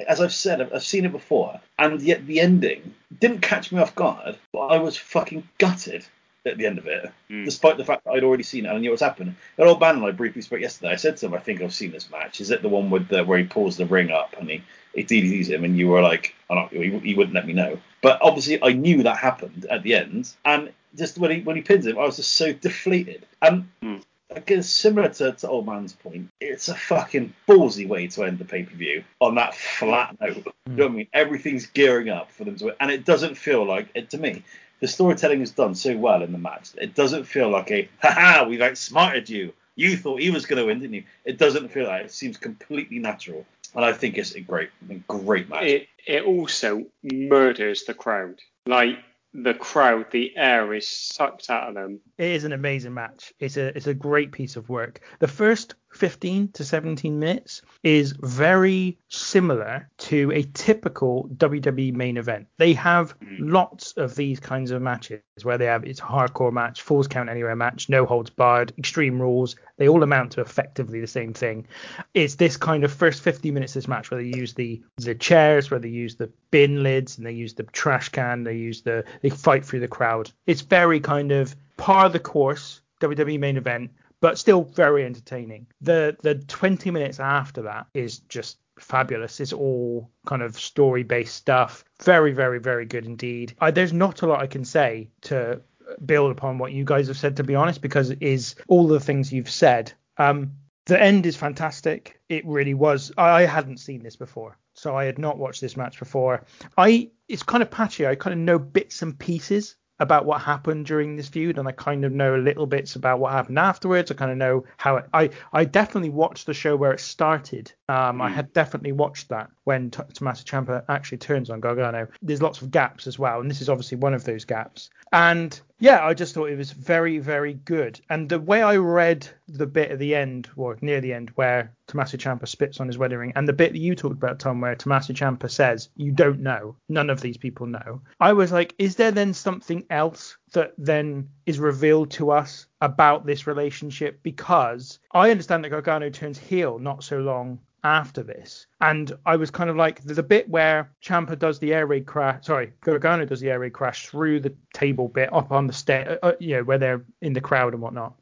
[0.09, 3.95] As I've said, I've seen it before, and yet the ending didn't catch me off
[3.95, 6.05] guard, but I was fucking gutted
[6.47, 7.45] at the end of it, hmm.
[7.45, 9.37] despite the fact that I'd already seen it and I knew what was happening.
[9.57, 10.93] That old man and I briefly spoke yesterday.
[10.93, 12.41] I said to him, I think I've seen this match.
[12.41, 14.63] Is it the one with the, where he pulls the ring up and he,
[14.95, 17.79] he DDTs him and you were like, oh, no, he, he wouldn't let me know.
[18.03, 20.33] But obviously I knew that happened at the end.
[20.45, 23.27] And just when he when he pins him, I was just so deflated.
[23.43, 23.97] And hmm.
[24.31, 28.45] again, similar to, to Old Man's point, it's a fucking ballsy way to end the
[28.45, 30.35] pay per view on that flat note.
[30.35, 30.73] Hmm.
[30.73, 31.09] You know what I mean?
[31.13, 34.45] Everything's gearing up for them to and it doesn't feel like it to me.
[34.85, 36.73] The storytelling is done so well in the match.
[36.77, 39.55] It doesn't feel like a haha, we've outsmarted you.
[39.77, 41.05] You thought he was going to win, didn't you?
[41.25, 42.05] It doesn't feel like it.
[42.05, 45.63] it seems completely natural, and I think it's a great, a great match.
[45.63, 48.41] It it also murders the crowd.
[48.67, 48.99] Like
[49.33, 52.01] the crowd, the air is sucked out of them.
[52.19, 53.33] It is an amazing match.
[53.41, 55.01] It's a it's a great piece of work.
[55.19, 62.47] The first 15 to 17 minutes is very similar to a typical WWE main event.
[62.59, 63.37] They have hmm.
[63.51, 67.29] lots of these kinds of matches where they have it's a hardcore match, falls count
[67.29, 69.57] anywhere match, no holds barred, extreme rules.
[69.77, 71.67] They all amount to effectively the same thing.
[72.15, 75.15] It's this kind of first 50 minutes of this match where they use the the
[75.15, 78.83] chairs, where they use the bin lids, and they use the trash can, they use
[78.83, 80.31] the they fight through the crowd.
[80.47, 83.91] It's very kind of par the course WWE main event,
[84.25, 85.67] but still very entertaining.
[85.83, 89.39] The the 20 minutes after that is just fabulous.
[89.39, 91.85] It's all kind of story based stuff.
[92.03, 93.53] Very very very good indeed.
[93.61, 95.61] I, there's not a lot I can say to
[96.07, 98.99] build upon what you guys have said to be honest because it is all the
[98.99, 99.93] things you've said.
[100.17, 100.53] Um,
[100.87, 102.19] the end is fantastic.
[102.31, 103.13] It really was.
[103.19, 104.57] I, I hadn't seen this before.
[104.73, 106.47] So I had not watched this match before.
[106.79, 108.07] I it's kind of patchy.
[108.07, 111.73] I kind of know bits and pieces about what happened during this feud, and I
[111.73, 114.11] kind of know a little bits about what happened afterwards.
[114.11, 115.07] I kind of know how it.
[115.13, 117.73] I I definitely watched the show where it started.
[117.89, 122.07] Um, I had definitely watched that when T- Tommaso Ciampa actually turns on Gargano.
[122.23, 124.91] There's lots of gaps as well, and this is obviously one of those gaps.
[125.13, 128.01] And yeah, I just thought it was very, very good.
[128.11, 131.75] And the way I read the bit at the end, or near the end, where
[131.87, 134.61] Tommaso Ciampa spits on his wedding ring, and the bit that you talked about, Tom,
[134.61, 136.77] where Tommaso Ciampa says, "You don't know.
[136.89, 141.29] None of these people know." I was like, is there then something else that then
[141.47, 144.23] is revealed to us about this relationship?
[144.23, 148.67] Because I understand that Gargano turns heel not so long after this.
[148.81, 152.07] And I was kind of like, there's a bit where Ciampa does the air raid
[152.07, 155.73] crash, sorry, Gargano does the air raid crash through the table bit up on the
[155.73, 158.15] stair, uh, you know, where they're in the crowd and whatnot,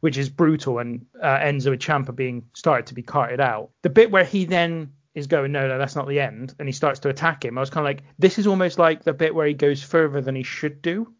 [0.00, 3.70] which is brutal and uh, ends with Ciampa being started to be carted out.
[3.82, 6.72] The bit where he then is going, no, no, that's not the end, and he
[6.72, 7.56] starts to attack him.
[7.56, 10.20] I was kind of like, this is almost like the bit where he goes further
[10.20, 11.12] than he should do.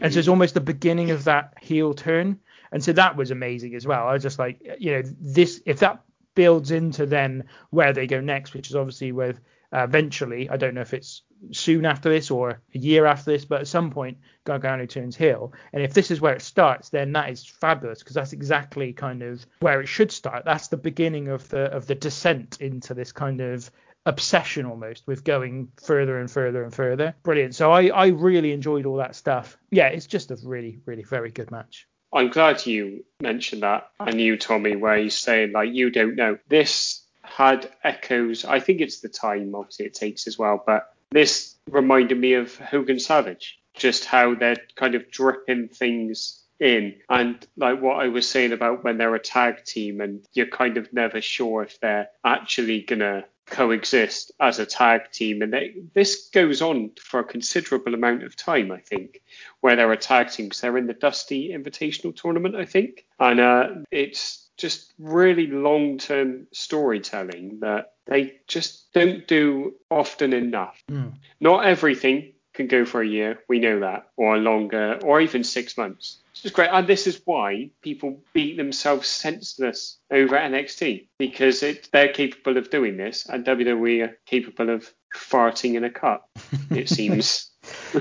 [0.00, 2.40] And so it's almost the beginning of that heel turn.
[2.72, 4.06] And so that was amazing as well.
[4.06, 6.02] I was just like, you know, this if that
[6.34, 9.40] builds into then where they go next, which is obviously with
[9.72, 13.44] uh, eventually, I don't know if it's soon after this or a year after this,
[13.44, 15.52] but at some point Gargano turns heel.
[15.72, 19.22] And if this is where it starts, then that is fabulous because that's exactly kind
[19.22, 20.44] of where it should start.
[20.44, 23.70] That's the beginning of the of the descent into this kind of
[24.04, 27.14] obsession almost with going further and further and further.
[27.22, 27.54] Brilliant.
[27.54, 29.56] So I, I really enjoyed all that stuff.
[29.70, 31.88] Yeah, it's just a really, really very good match.
[32.12, 33.90] I'm glad you mentioned that.
[33.98, 36.38] And you, Tommy, where he's saying, like, you don't know.
[36.48, 38.44] This had echoes.
[38.44, 40.62] I think it's the time, obviously, it takes as well.
[40.64, 46.94] But this reminded me of Hogan Savage, just how they're kind of dripping things in.
[47.08, 50.76] And like what I was saying about when they're a tag team and you're kind
[50.76, 55.42] of never sure if they're actually going to coexist as a tag team.
[55.42, 59.22] And they, this goes on for a considerable amount of time, I think,
[59.60, 63.04] where they're a tag team because they're in the Dusty Invitational Tournament, I think.
[63.18, 70.82] And uh, it's just really long term storytelling that they just don't do often enough.
[70.90, 71.14] Mm.
[71.40, 75.76] Not everything can go for a year, we know that, or longer, or even six
[75.76, 76.18] months.
[76.32, 76.70] It's just great.
[76.70, 82.70] And this is why people beat themselves senseless over NXT because it, they're capable of
[82.70, 86.28] doing this, and WWE are capable of farting in a cup,
[86.70, 87.50] it seems.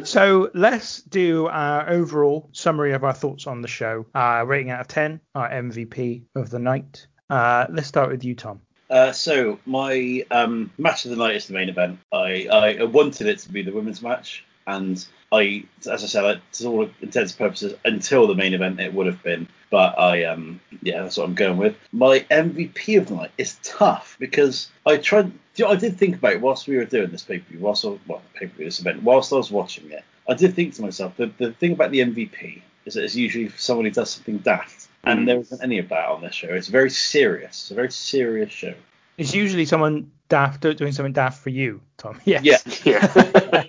[0.03, 4.06] so let's do our overall summary of our thoughts on the show.
[4.15, 7.07] Uh, rating out of 10, our MVP of the night.
[7.30, 8.61] Uh, let's start with you, Tom.
[8.91, 11.97] Uh, so my um, match of the night is the main event.
[12.11, 16.68] I, I wanted it to be the women's match, and I, as I said, to
[16.68, 19.47] all intents and purposes, until the main event, it would have been.
[19.69, 21.77] But I, um, yeah, that's what I'm going with.
[21.93, 25.31] My MVP of the night is tough because I tried.
[25.55, 27.59] You know, I did think about it whilst we were doing this pay per view,
[27.59, 28.22] whilst well,
[28.57, 30.03] this event, whilst I was watching it.
[30.27, 33.49] I did think to myself, the, the thing about the MVP is that it's usually
[33.55, 34.88] someone who does something daft.
[35.03, 36.49] And there isn't any of that on this show.
[36.49, 37.52] It's very serious.
[37.52, 38.73] It's a very serious show.
[39.18, 42.19] It's usually someone daft doing something daft for you, Tom.
[42.26, 42.44] Yes.
[42.86, 43.11] Yeah.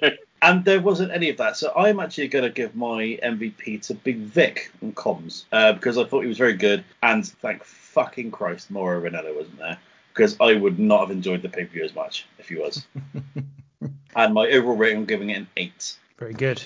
[0.02, 0.10] Yeah.
[0.42, 1.56] And there wasn't any of that.
[1.56, 5.96] So I'm actually going to give my MVP to Big Vic on comms uh, because
[5.96, 6.84] I thought he was very good.
[7.00, 9.78] And thank fucking Christ, Mauro Ranallo wasn't there
[10.12, 12.84] because I would not have enjoyed the pay per view as much if he was.
[14.16, 15.96] and my overall rating, I'm giving it an 8.
[16.18, 16.60] Very good.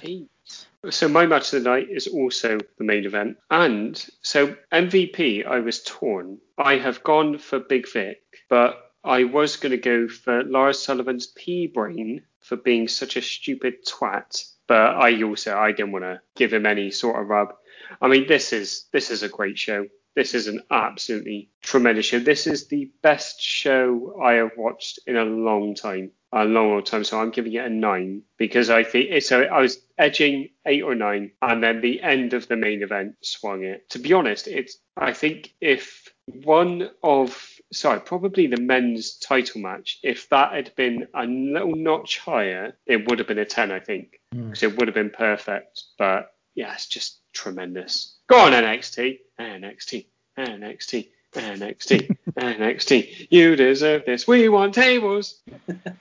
[0.91, 3.39] So my match of the night is also the main event.
[3.51, 6.39] And so MVP, I was torn.
[6.59, 11.29] I have gone for Big Vic, but I was going to go for Lars Sullivan's
[11.29, 14.45] pea brain for being such a stupid twat.
[14.69, 17.55] But I also I didn't want to give him any sort of rub.
[18.01, 19.87] I mean, this is this is a great show.
[20.17, 22.19] This is an absolutely tremendous show.
[22.19, 26.11] This is the best show I have watched in a long time
[26.43, 27.05] a long, long time.
[27.05, 29.43] So I'm giving it a nine because I think so.
[29.43, 33.65] I was edging eight or nine, and then the end of the main event swung
[33.65, 33.89] it.
[33.91, 39.99] To be honest, it's I think if one of sorry, probably the men's title match,
[40.03, 43.81] if that had been a little notch higher, it would have been a ten, I
[43.81, 44.47] think, hmm.
[44.47, 45.83] because it would have been perfect.
[45.99, 48.17] But yeah, it's just tremendous.
[48.29, 50.07] Go on NXT, NXT,
[50.39, 51.09] NXT.
[51.37, 53.29] NXT, NXT.
[53.31, 54.27] You deserve this.
[54.27, 55.43] We want tables.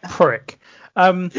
[0.09, 0.59] Prick.
[0.95, 1.31] Um,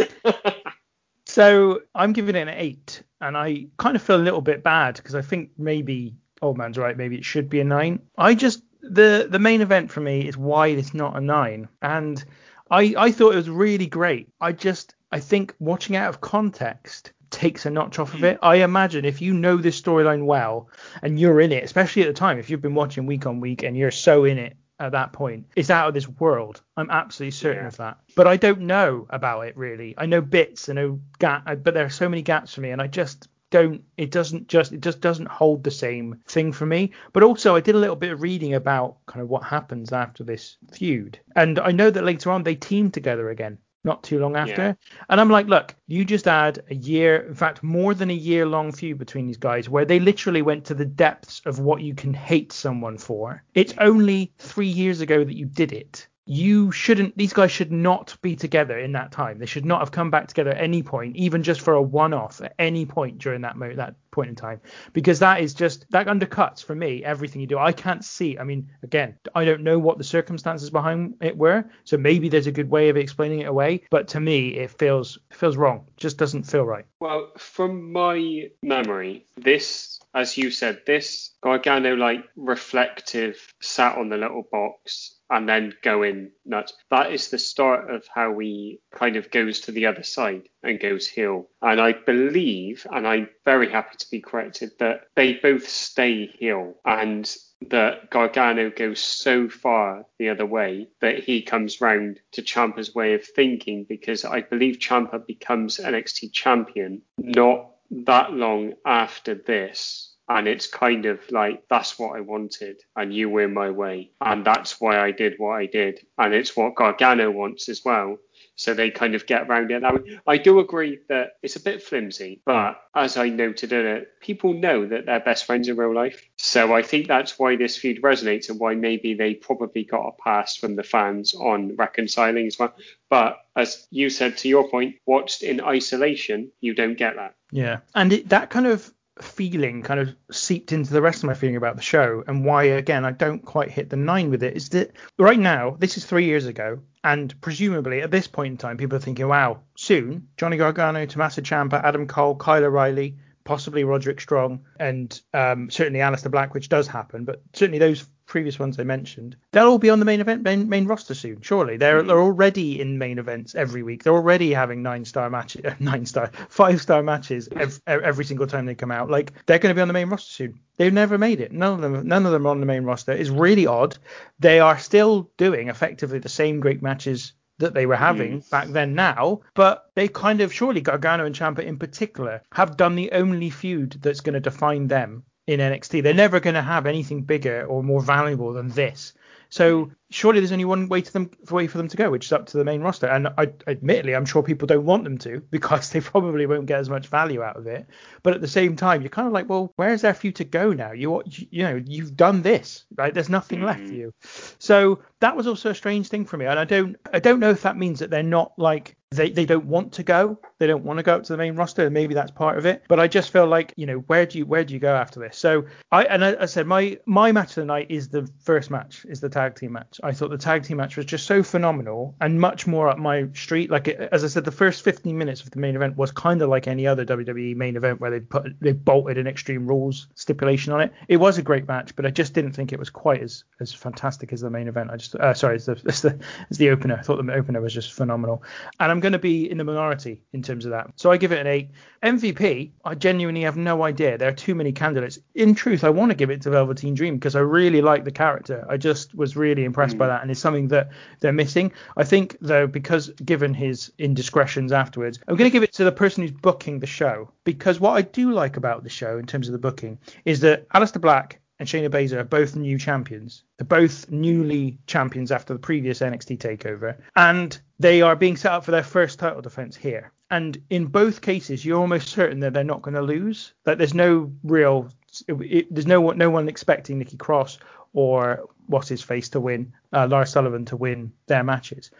[1.27, 4.97] so I'm giving it an eight, and I kind of feel a little bit bad
[4.97, 6.97] because I think maybe old man's right.
[6.97, 8.01] Maybe it should be a nine.
[8.17, 12.25] I just the the main event for me is why it's not a nine, and
[12.71, 14.29] I I thought it was really great.
[14.41, 18.25] I just I think watching out of context takes a notch off of hmm.
[18.25, 18.39] it.
[18.43, 20.71] I imagine if you know this storyline well
[21.03, 23.63] and you're in it, especially at the time, if you've been watching week on week
[23.63, 26.63] and you're so in it at that point, it's out of this world.
[26.79, 27.69] I'm absolutely certain yeah.
[27.69, 27.99] of that.
[28.15, 29.95] But I don't know about it really.
[29.99, 32.81] I know bits, I know gap, but there are so many gaps for me, and
[32.81, 33.85] I just don't.
[33.99, 36.93] It doesn't just it just doesn't hold the same thing for me.
[37.13, 40.25] But also, I did a little bit of reading about kind of what happens after
[40.25, 44.37] this feud, and I know that later on they team together again not too long
[44.37, 44.63] after.
[44.63, 44.75] Yeah.
[45.09, 48.45] And I'm like, look, you just add a year, in fact, more than a year
[48.45, 51.95] long feud between these guys where they literally went to the depths of what you
[51.95, 53.43] can hate someone for.
[53.55, 58.17] It's only three years ago that you did it you shouldn't these guys should not
[58.21, 59.39] be together in that time.
[59.39, 62.41] They should not have come back together at any point even just for a one-off
[62.41, 64.61] at any point during that mo- that point in time.
[64.93, 67.59] Because that is just that undercuts for me everything you do.
[67.59, 71.65] I can't see i mean again i don't know what the circumstances behind it were
[71.85, 75.19] so maybe there's a good way of explaining it away but to me it feels
[75.33, 75.87] feels wrong.
[75.97, 76.85] Just doesn't feel right.
[77.01, 84.17] Well from my memory this as you said this gargano like reflective sat on the
[84.17, 86.73] little box and then going nuts.
[86.91, 90.81] That is the start of how he kind of goes to the other side and
[90.81, 91.49] goes heel.
[91.63, 96.75] And I believe, and I'm very happy to be corrected, that they both stay heel
[96.85, 97.35] and
[97.71, 103.15] that Gargano goes so far the other way that he comes round to Ciampa's way
[103.15, 110.49] of thinking because I believe Ciampa becomes NXT champion not that long after this and
[110.49, 114.81] it's kind of like that's what I wanted, and you were my way, and that's
[114.81, 118.19] why I did what I did, and it's what Gargano wants as well.
[118.57, 119.83] So they kind of get around it.
[119.83, 124.09] Now, I do agree that it's a bit flimsy, but as I noted in it,
[124.21, 126.23] people know that they're best friends in real life.
[126.37, 130.23] So I think that's why this feud resonates and why maybe they probably got a
[130.23, 132.75] pass from the fans on reconciling as well.
[133.11, 137.35] But as you said to your point, watched in isolation, you don't get that.
[137.53, 141.35] Yeah, and it, that kind of feeling kind of seeped into the rest of my
[141.35, 144.55] feeling about the show and why again I don't quite hit the nine with it
[144.55, 148.57] is that right now this is three years ago and presumably at this point in
[148.57, 153.85] time people are thinking wow soon Johnny Gargano Tommaso Ciampa Adam Cole Kyle O'Reilly possibly
[153.85, 158.79] Roderick Strong and um, certainly Aleister Black which does happen but certainly those previous ones
[158.79, 161.41] I mentioned, they'll all be on the main event main, main roster soon.
[161.41, 162.09] Surely they're mm-hmm.
[162.09, 164.03] they're already in main events every week.
[164.03, 168.67] They're already having nine star matches, nine star, five star matches every, every single time
[168.67, 169.11] they come out.
[169.11, 170.61] Like they're going to be on the main roster soon.
[170.77, 171.53] They've never made it.
[171.53, 173.13] None of them, none of them are on the main roster.
[173.13, 173.97] It's really odd.
[174.39, 178.51] They are still doing effectively the same great matches that they were having mm.
[178.51, 182.97] back then now, but they kind of surely Gargano and Ciampa in particular have done
[182.97, 186.03] the only feud that's going to define them in NXT.
[186.03, 189.13] They're never going to have anything bigger or more valuable than this.
[189.49, 192.33] So surely there's only one way to them way for them to go, which is
[192.33, 193.07] up to the main roster.
[193.07, 196.81] And I, admittedly, I'm sure people don't want them to because they probably won't get
[196.81, 197.87] as much value out of it.
[198.23, 200.45] But at the same time, you're kind of like, well, where's there for you to
[200.45, 200.93] go now?
[200.93, 203.15] You you know you've done this, right?
[203.15, 203.67] There's nothing mm-hmm.
[203.67, 204.13] left for you.
[204.59, 207.51] So that was also a strange thing for me, and I don't I don't know
[207.51, 210.39] if that means that they're not like they, they don't want to go.
[210.59, 212.67] They don't want to go up to the main roster, and maybe that's part of
[212.67, 212.83] it.
[212.89, 215.21] But I just feel like, you know, where do you where do you go after
[215.21, 215.39] this?
[215.39, 218.71] So I and I, I said my my match of the night is the first
[218.71, 220.01] match, is the tag team match.
[220.03, 223.29] I thought the tag team match was just so phenomenal and much more up my
[223.33, 223.71] street.
[223.71, 226.49] Like as I said, the first 15 minutes of the main event was kind of
[226.49, 230.73] like any other WWE main event where they put they bolted an Extreme Rules stipulation
[230.73, 230.93] on it.
[231.07, 233.73] It was a great match, but I just didn't think it was quite as as
[233.73, 234.91] fantastic as the main event.
[234.91, 236.19] I just uh, sorry, as the as the
[236.51, 236.97] as the opener.
[236.99, 238.43] I thought the opener was just phenomenal,
[238.81, 240.91] and I'm going to be in the minority in terms of that.
[240.97, 241.71] So I give it an eight.
[242.03, 244.19] MVP, I genuinely have no idea.
[244.19, 245.19] There are too many candidates.
[245.35, 248.11] In truth, I want to give it to Velveteen Dream because I really like the
[248.11, 248.65] character.
[248.69, 249.99] I just was really impressed mm.
[249.99, 250.91] by that, and it's something that
[251.21, 251.73] they're missing.
[251.97, 255.93] I think though, because given his indiscretions afterwards, I'm going to give it to the
[255.93, 259.49] person who's booking the show because what I do like about the show in terms
[259.49, 263.45] of the booking is that Aleister Black and Shayna Baszler are both new champions.
[263.57, 268.65] They're both newly champions after the previous NXT takeover, and they are being set up
[268.65, 270.13] for their first title defense here.
[270.31, 273.55] And in both cases, you're almost certain that they're not going to lose.
[273.65, 274.89] That there's no real,
[275.29, 277.59] it, it, there's no no one expecting Nikki Cross
[277.93, 281.91] or what's his face to win, uh, Sullivan to win their matches.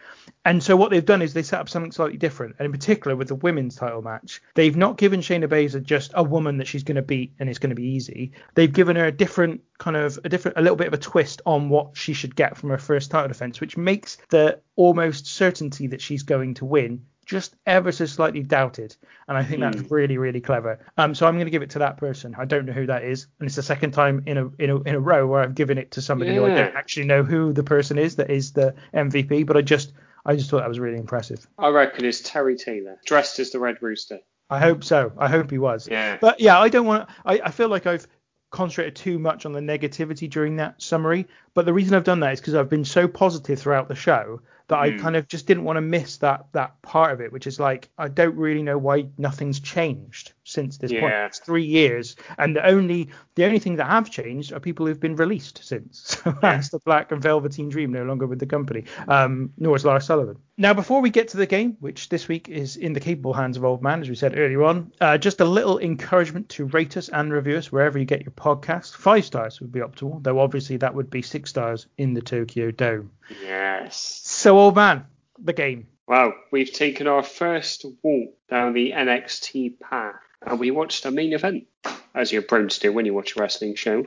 [0.45, 2.55] And so what they've done is they set up something slightly different.
[2.59, 6.23] And in particular with the women's title match, they've not given Shayna Baszler just a
[6.23, 8.33] woman that she's going to beat and it's going to be easy.
[8.55, 11.41] They've given her a different kind of a different, a little bit of a twist
[11.45, 15.87] on what she should get from her first title defense, which makes the almost certainty
[15.87, 18.95] that she's going to win just ever so slightly doubted.
[19.27, 19.71] And I think mm.
[19.71, 19.93] that's hmm.
[19.93, 20.79] really, really clever.
[20.97, 22.33] Um, so I'm going to give it to that person.
[22.37, 24.81] I don't know who that is, and it's the second time in a in a,
[24.81, 26.37] in a row where I've given it to somebody yeah.
[26.37, 29.45] who I don't actually know who the person is that is the MVP.
[29.45, 29.91] But I just
[30.25, 31.45] I just thought that was really impressive.
[31.59, 34.19] I reckon it's Terry Taylor dressed as the Red Rooster.
[34.49, 35.11] I hope so.
[35.17, 35.89] I hope he was.
[35.89, 36.17] Yeah.
[36.21, 37.09] But yeah, I don't want.
[37.25, 38.07] I, I feel like I've
[38.49, 41.27] concentrated too much on the negativity during that summary.
[41.53, 44.41] But the reason I've done that is because I've been so positive throughout the show
[44.67, 44.81] that mm.
[44.81, 44.99] I hmm.
[44.99, 47.89] kind of just didn't want to miss that that part of it, which is like
[47.97, 51.01] I don't really know why nothing's changed since this yeah.
[51.01, 51.13] point.
[51.13, 54.99] It's three years, and the only the only thing that have changed are people who've
[54.99, 56.17] been released since.
[56.27, 56.61] So yeah.
[56.71, 60.37] the Black and Velveteen Dream no longer with the company, um, nor is Lars Sullivan.
[60.57, 63.57] Now, before we get to the game, which this week is in the capable hands
[63.57, 66.97] of Old Man, as we said earlier on, uh, just a little encouragement to rate
[66.97, 68.95] us and review us wherever you get your podcast.
[68.95, 72.71] Five stars would be optimal, though obviously that would be six stars in the Tokyo
[72.71, 73.11] Dome.
[73.43, 74.21] Yes.
[74.23, 75.05] So, Old Man,
[75.37, 75.87] the game.
[76.07, 80.15] Well, we've taken our first walk down the NXT path
[80.45, 81.67] and we watched a main event,
[82.15, 84.05] as you're prone to do when you watch a wrestling show.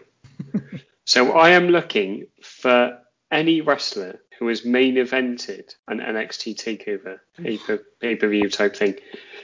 [1.05, 2.98] so I am looking for
[3.31, 7.18] any wrestler who has main evented an NXT takeover
[8.01, 8.97] pay per view type thing.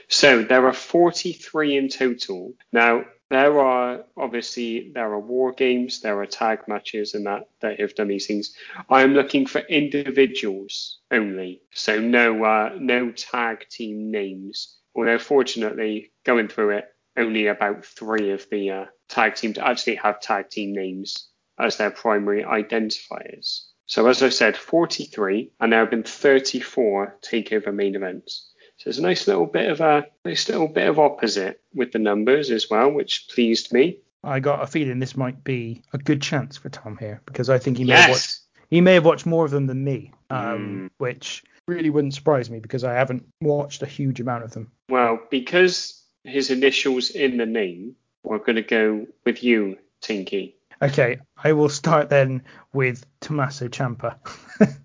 [0.07, 2.53] So there are 43 in total.
[2.71, 7.79] Now, there are obviously there are war games, there are tag matches, and that that
[7.79, 8.55] have done these things.
[8.89, 14.77] I am looking for individuals only, so no uh, no tag team names.
[14.95, 16.85] Although fortunately, going through it,
[17.17, 21.29] only about three of the uh, tag teams actually have tag team names
[21.59, 23.65] as their primary identifiers.
[23.87, 28.51] So as I said, 43, and there have been 34 takeover main events.
[28.77, 31.99] So it's a nice little bit of a nice little bit of opposite with the
[31.99, 33.99] numbers as well, which pleased me.
[34.23, 37.57] I got a feeling this might be a good chance for Tom here because I
[37.57, 38.01] think he may yes.
[38.01, 38.39] have watched
[38.69, 40.89] he may have watched more of them than me, um, mm.
[40.97, 44.71] which really wouldn't surprise me because I haven't watched a huge amount of them.
[44.89, 50.55] Well, because his initials in the name, we're going to go with you, Tinky.
[50.81, 52.43] Okay, I will start then
[52.73, 54.17] with Tommaso Ciampa.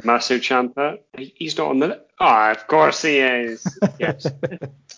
[0.00, 2.02] Tommaso Ciampa, he's not on the.
[2.20, 3.78] Ah, oh, of course he is.
[3.98, 4.26] Yes.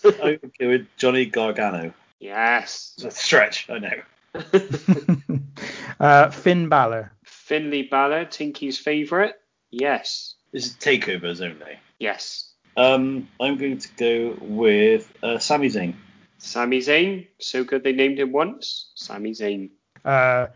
[0.03, 1.93] I would go with Johnny Gargano.
[2.19, 2.93] Yes.
[2.97, 4.01] It's a stretch, I know.
[5.99, 7.11] uh, Finn Balor.
[7.23, 9.33] Finley Balor, Tinky's favourite.
[9.71, 10.35] Yes.
[10.51, 11.79] This is takeovers only.
[11.99, 12.51] Yes.
[12.77, 15.95] Um, I'm going to go with uh, Sami Zayn.
[16.37, 17.27] Sami Zayn.
[17.39, 18.91] So good they named him once.
[18.95, 19.69] Sami Zayn.
[20.03, 20.47] Uh,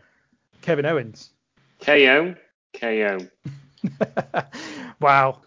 [0.62, 1.30] Kevin Owens.
[1.80, 2.34] KO.
[2.74, 3.18] KO.
[5.00, 5.40] wow.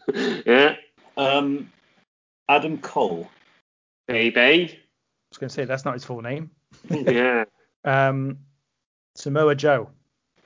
[0.46, 0.76] yeah.
[1.18, 1.72] Um,
[2.48, 3.30] Adam Cole.
[4.08, 4.40] Baby.
[4.40, 4.78] I
[5.32, 6.52] was going to say that's not his full name.
[6.90, 7.46] yeah.
[7.86, 8.40] Um,
[9.16, 9.90] Samoa Joe.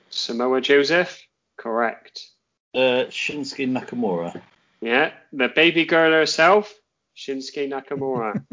[0.08, 1.20] Samoa Joseph.
[1.58, 2.28] Correct.
[2.72, 4.40] Uh, Shinsuke Nakamura.
[4.80, 6.72] Yeah, the baby girl herself,
[7.16, 8.44] Shinsuke Nakamura.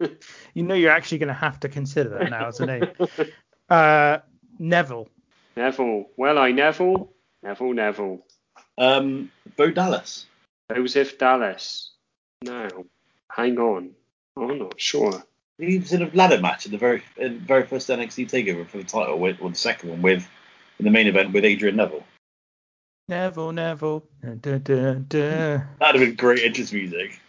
[0.54, 2.88] you know you're actually going to have to consider that now as a name.
[3.68, 4.18] Uh,
[4.58, 5.08] Neville.
[5.56, 6.06] Neville.
[6.16, 7.12] Well, I Neville.
[7.42, 8.18] Neville, Neville.
[8.78, 10.26] Um, Bo Dallas.
[10.74, 11.90] Joseph Dallas.
[12.42, 12.86] No,
[13.30, 13.90] hang on.
[14.36, 15.22] I'm not sure.
[15.58, 18.66] He was in a ladder match in the very, in the very first NXT takeover
[18.66, 20.28] for the title, with, or the second one with
[20.78, 22.04] in the main event with Adrian Neville.
[23.08, 24.04] Neville, Neville.
[24.22, 24.94] Da, da, da.
[25.08, 27.20] That'd have been great entrance music.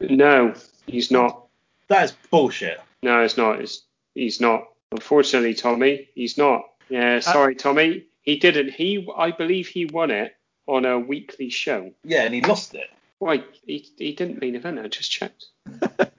[0.00, 0.54] No,
[0.86, 1.46] he's not.
[1.88, 2.80] That is bullshit.
[3.02, 3.60] No, it's not.
[3.60, 3.82] It's,
[4.14, 4.64] he's not.
[4.92, 6.62] Unfortunately, Tommy, he's not.
[6.88, 8.04] Yeah, sorry, Tommy.
[8.28, 8.72] He didn't.
[8.72, 10.36] He, I believe, he won it
[10.66, 11.92] on a weekly show.
[12.04, 12.90] Yeah, and he lost it.
[13.20, 13.42] Why?
[13.66, 14.78] He, he didn't main event.
[14.78, 15.46] I just checked.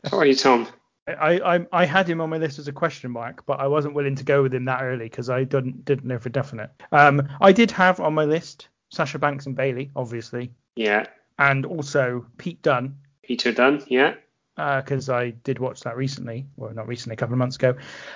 [0.07, 0.67] sorry, Tom.
[1.07, 3.93] I, I I had him on my list as a question mark, but I wasn't
[3.93, 6.71] willing to go with him that early because I didn't didn't know for definite.
[6.91, 11.05] Um, I did have on my list Sasha Banks and Bayley, obviously, Yeah.
[11.37, 13.83] and also Pete Dunne Peter Dunn.
[13.87, 14.15] Yeah.
[14.81, 17.75] Because I did watch that recently, well not recently, a couple of months ago,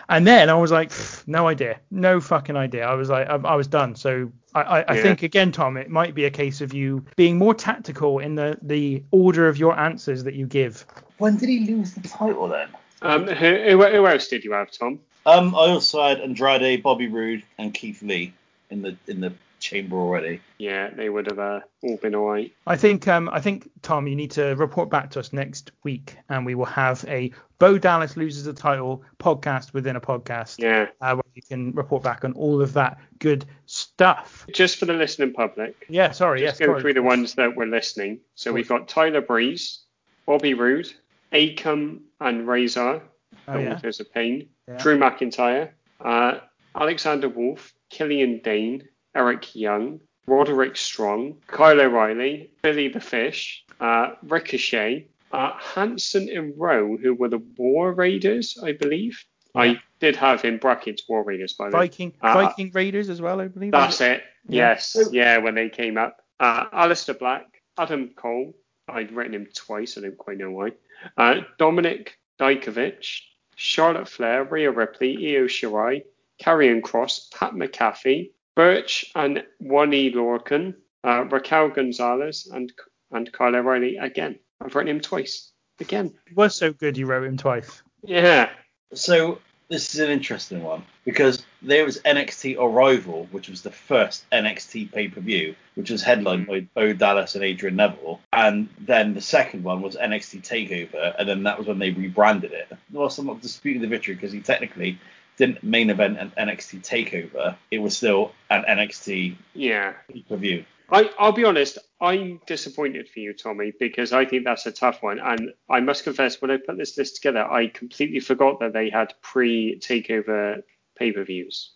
[0.10, 0.92] and then I was like,
[1.26, 2.86] no idea, no fucking idea.
[2.86, 3.96] I was like, I, I was done.
[3.96, 7.38] So I, I, I think again, Tom, it might be a case of you being
[7.38, 10.86] more tactical in the the order of your answers that you give.
[11.18, 12.68] When did he lose the title then?
[13.02, 15.00] Um, who, who, who else did you have, Tom?
[15.26, 18.34] Um, I also had Andrade, Bobby Roode, and Keith Lee
[18.70, 19.34] in the in the
[19.64, 20.42] chamber already.
[20.58, 22.52] Yeah, they would have uh, all been all right.
[22.68, 26.18] I think um I think Tom, you need to report back to us next week,
[26.30, 30.60] and we will have a Bo Dallas loses the title podcast within a podcast.
[30.60, 30.88] Yeah.
[31.00, 34.46] Uh, where you can report back on all of that good stuff.
[34.54, 35.86] Just for the listening public.
[35.88, 36.42] Yeah, sorry.
[36.42, 36.82] Just yes, go sorry.
[36.82, 38.20] through the ones that were listening.
[38.36, 39.80] So we've got Tyler Breeze,
[40.26, 40.92] Bobby Roode,
[41.32, 43.02] Akam and Rezar,
[43.48, 43.74] Oh, yeah.
[43.76, 44.78] Authors of Pain, Yeah.
[44.78, 45.72] Drew McIntyre,
[46.02, 46.40] uh,
[46.76, 55.08] Alexander Wolfe, Killian Dain, Eric Young, Roderick Strong, Kyle O'Reilly, Billy the Fish, uh, Ricochet,
[55.32, 59.24] uh, Hanson and Rowe, who were the War Raiders, I believe.
[59.56, 61.88] I did have in brackets War Raiders, by the way.
[61.88, 63.72] Viking Uh, Viking Raiders as well, I believe.
[63.72, 64.24] That's it.
[64.48, 64.70] Yeah.
[64.70, 64.98] Yes.
[65.12, 66.22] Yeah, when they came up.
[66.40, 68.56] Uh, Aleister Black, Adam Cole.
[68.90, 69.98] I'd written him twice.
[69.98, 70.72] I don't quite know why.
[71.18, 72.10] Uh, Dominik
[72.40, 73.22] Dijakovic,
[73.56, 76.04] Charlotte Flair, Rhea Ripley, Io Shirai,
[76.42, 82.72] Karrion Kross, Pat McAfee, Burch and Oney Lorcan, uh, Raquel Gonzalez, and
[83.12, 84.40] and Kyle O'Reilly again.
[84.62, 85.52] I've written him twice.
[85.80, 86.14] Again.
[86.28, 87.82] He was so good you wrote him twice.
[88.04, 88.50] Yeah.
[88.94, 89.40] So
[89.70, 94.92] this is an interesting one because there was NXT Arrival, which was the first NXT
[94.92, 99.22] pay per view, which was headlined by Bo Dallas and Adrian Neville, and then the
[99.22, 102.72] second one was NXT Takeover, and then that was when they rebranded it.
[102.92, 105.00] Well, I'm not disputing the victory because he technically
[105.38, 109.94] didn't main event an NXT Takeover; it was still an NXT Yeah.
[110.12, 110.66] pay per view.
[110.92, 115.02] I, I'll be honest, I'm disappointed for you, Tommy, because I think that's a tough
[115.02, 115.20] one.
[115.20, 118.90] And I must confess, when I put this list together, I completely forgot that they
[118.90, 120.62] had pre takeover
[120.96, 121.72] pay per views.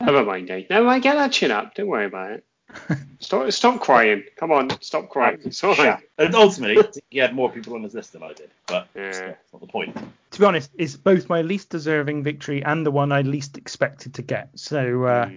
[0.00, 0.62] Never mind, eh?
[0.70, 1.74] Never mind, get that chin up.
[1.74, 2.44] Don't worry about it.
[3.18, 4.24] stop, stop crying.
[4.36, 5.40] Come on, stop crying.
[5.44, 5.98] It's all right.
[6.16, 9.10] And ultimately, he had more people on his list than I did, but Yeah.
[9.10, 9.96] that's not the point.
[10.32, 14.14] To be honest, it's both my least deserving victory and the one I least expected
[14.14, 14.50] to get.
[14.54, 15.30] So uh,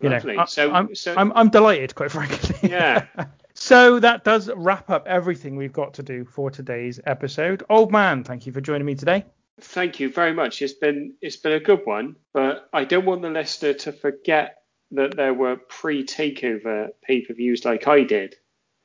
[0.00, 2.70] you know, I, So- I'm, so- I'm I'm delighted, quite frankly.
[2.70, 3.06] Yeah.
[3.52, 7.62] So that does wrap up everything we've got to do for today's episode.
[7.68, 9.26] Old man, thank you for joining me today.
[9.60, 10.62] Thank you very much.
[10.62, 14.62] It's been it's been a good one, but I don't want the listener to forget
[14.92, 18.36] that there were pre takeover pay per views like I did.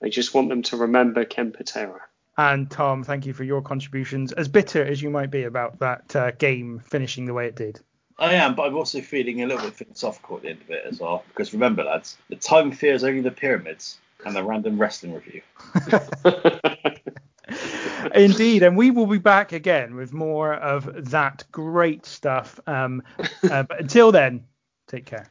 [0.03, 2.01] I just want them to remember Ken Patera.
[2.37, 6.15] And Tom, thank you for your contributions, as bitter as you might be about that
[6.15, 7.79] uh, game finishing the way it did.
[8.17, 10.83] I am, but I'm also feeling a little bit philosophical at the end of it
[10.85, 11.23] as well.
[11.29, 15.41] Because remember, lads, the time fears only the pyramids and the random wrestling review.
[18.15, 22.59] Indeed, and we will be back again with more of that great stuff.
[22.67, 23.03] Um,
[23.49, 24.45] uh, but until then,
[24.87, 25.23] take care.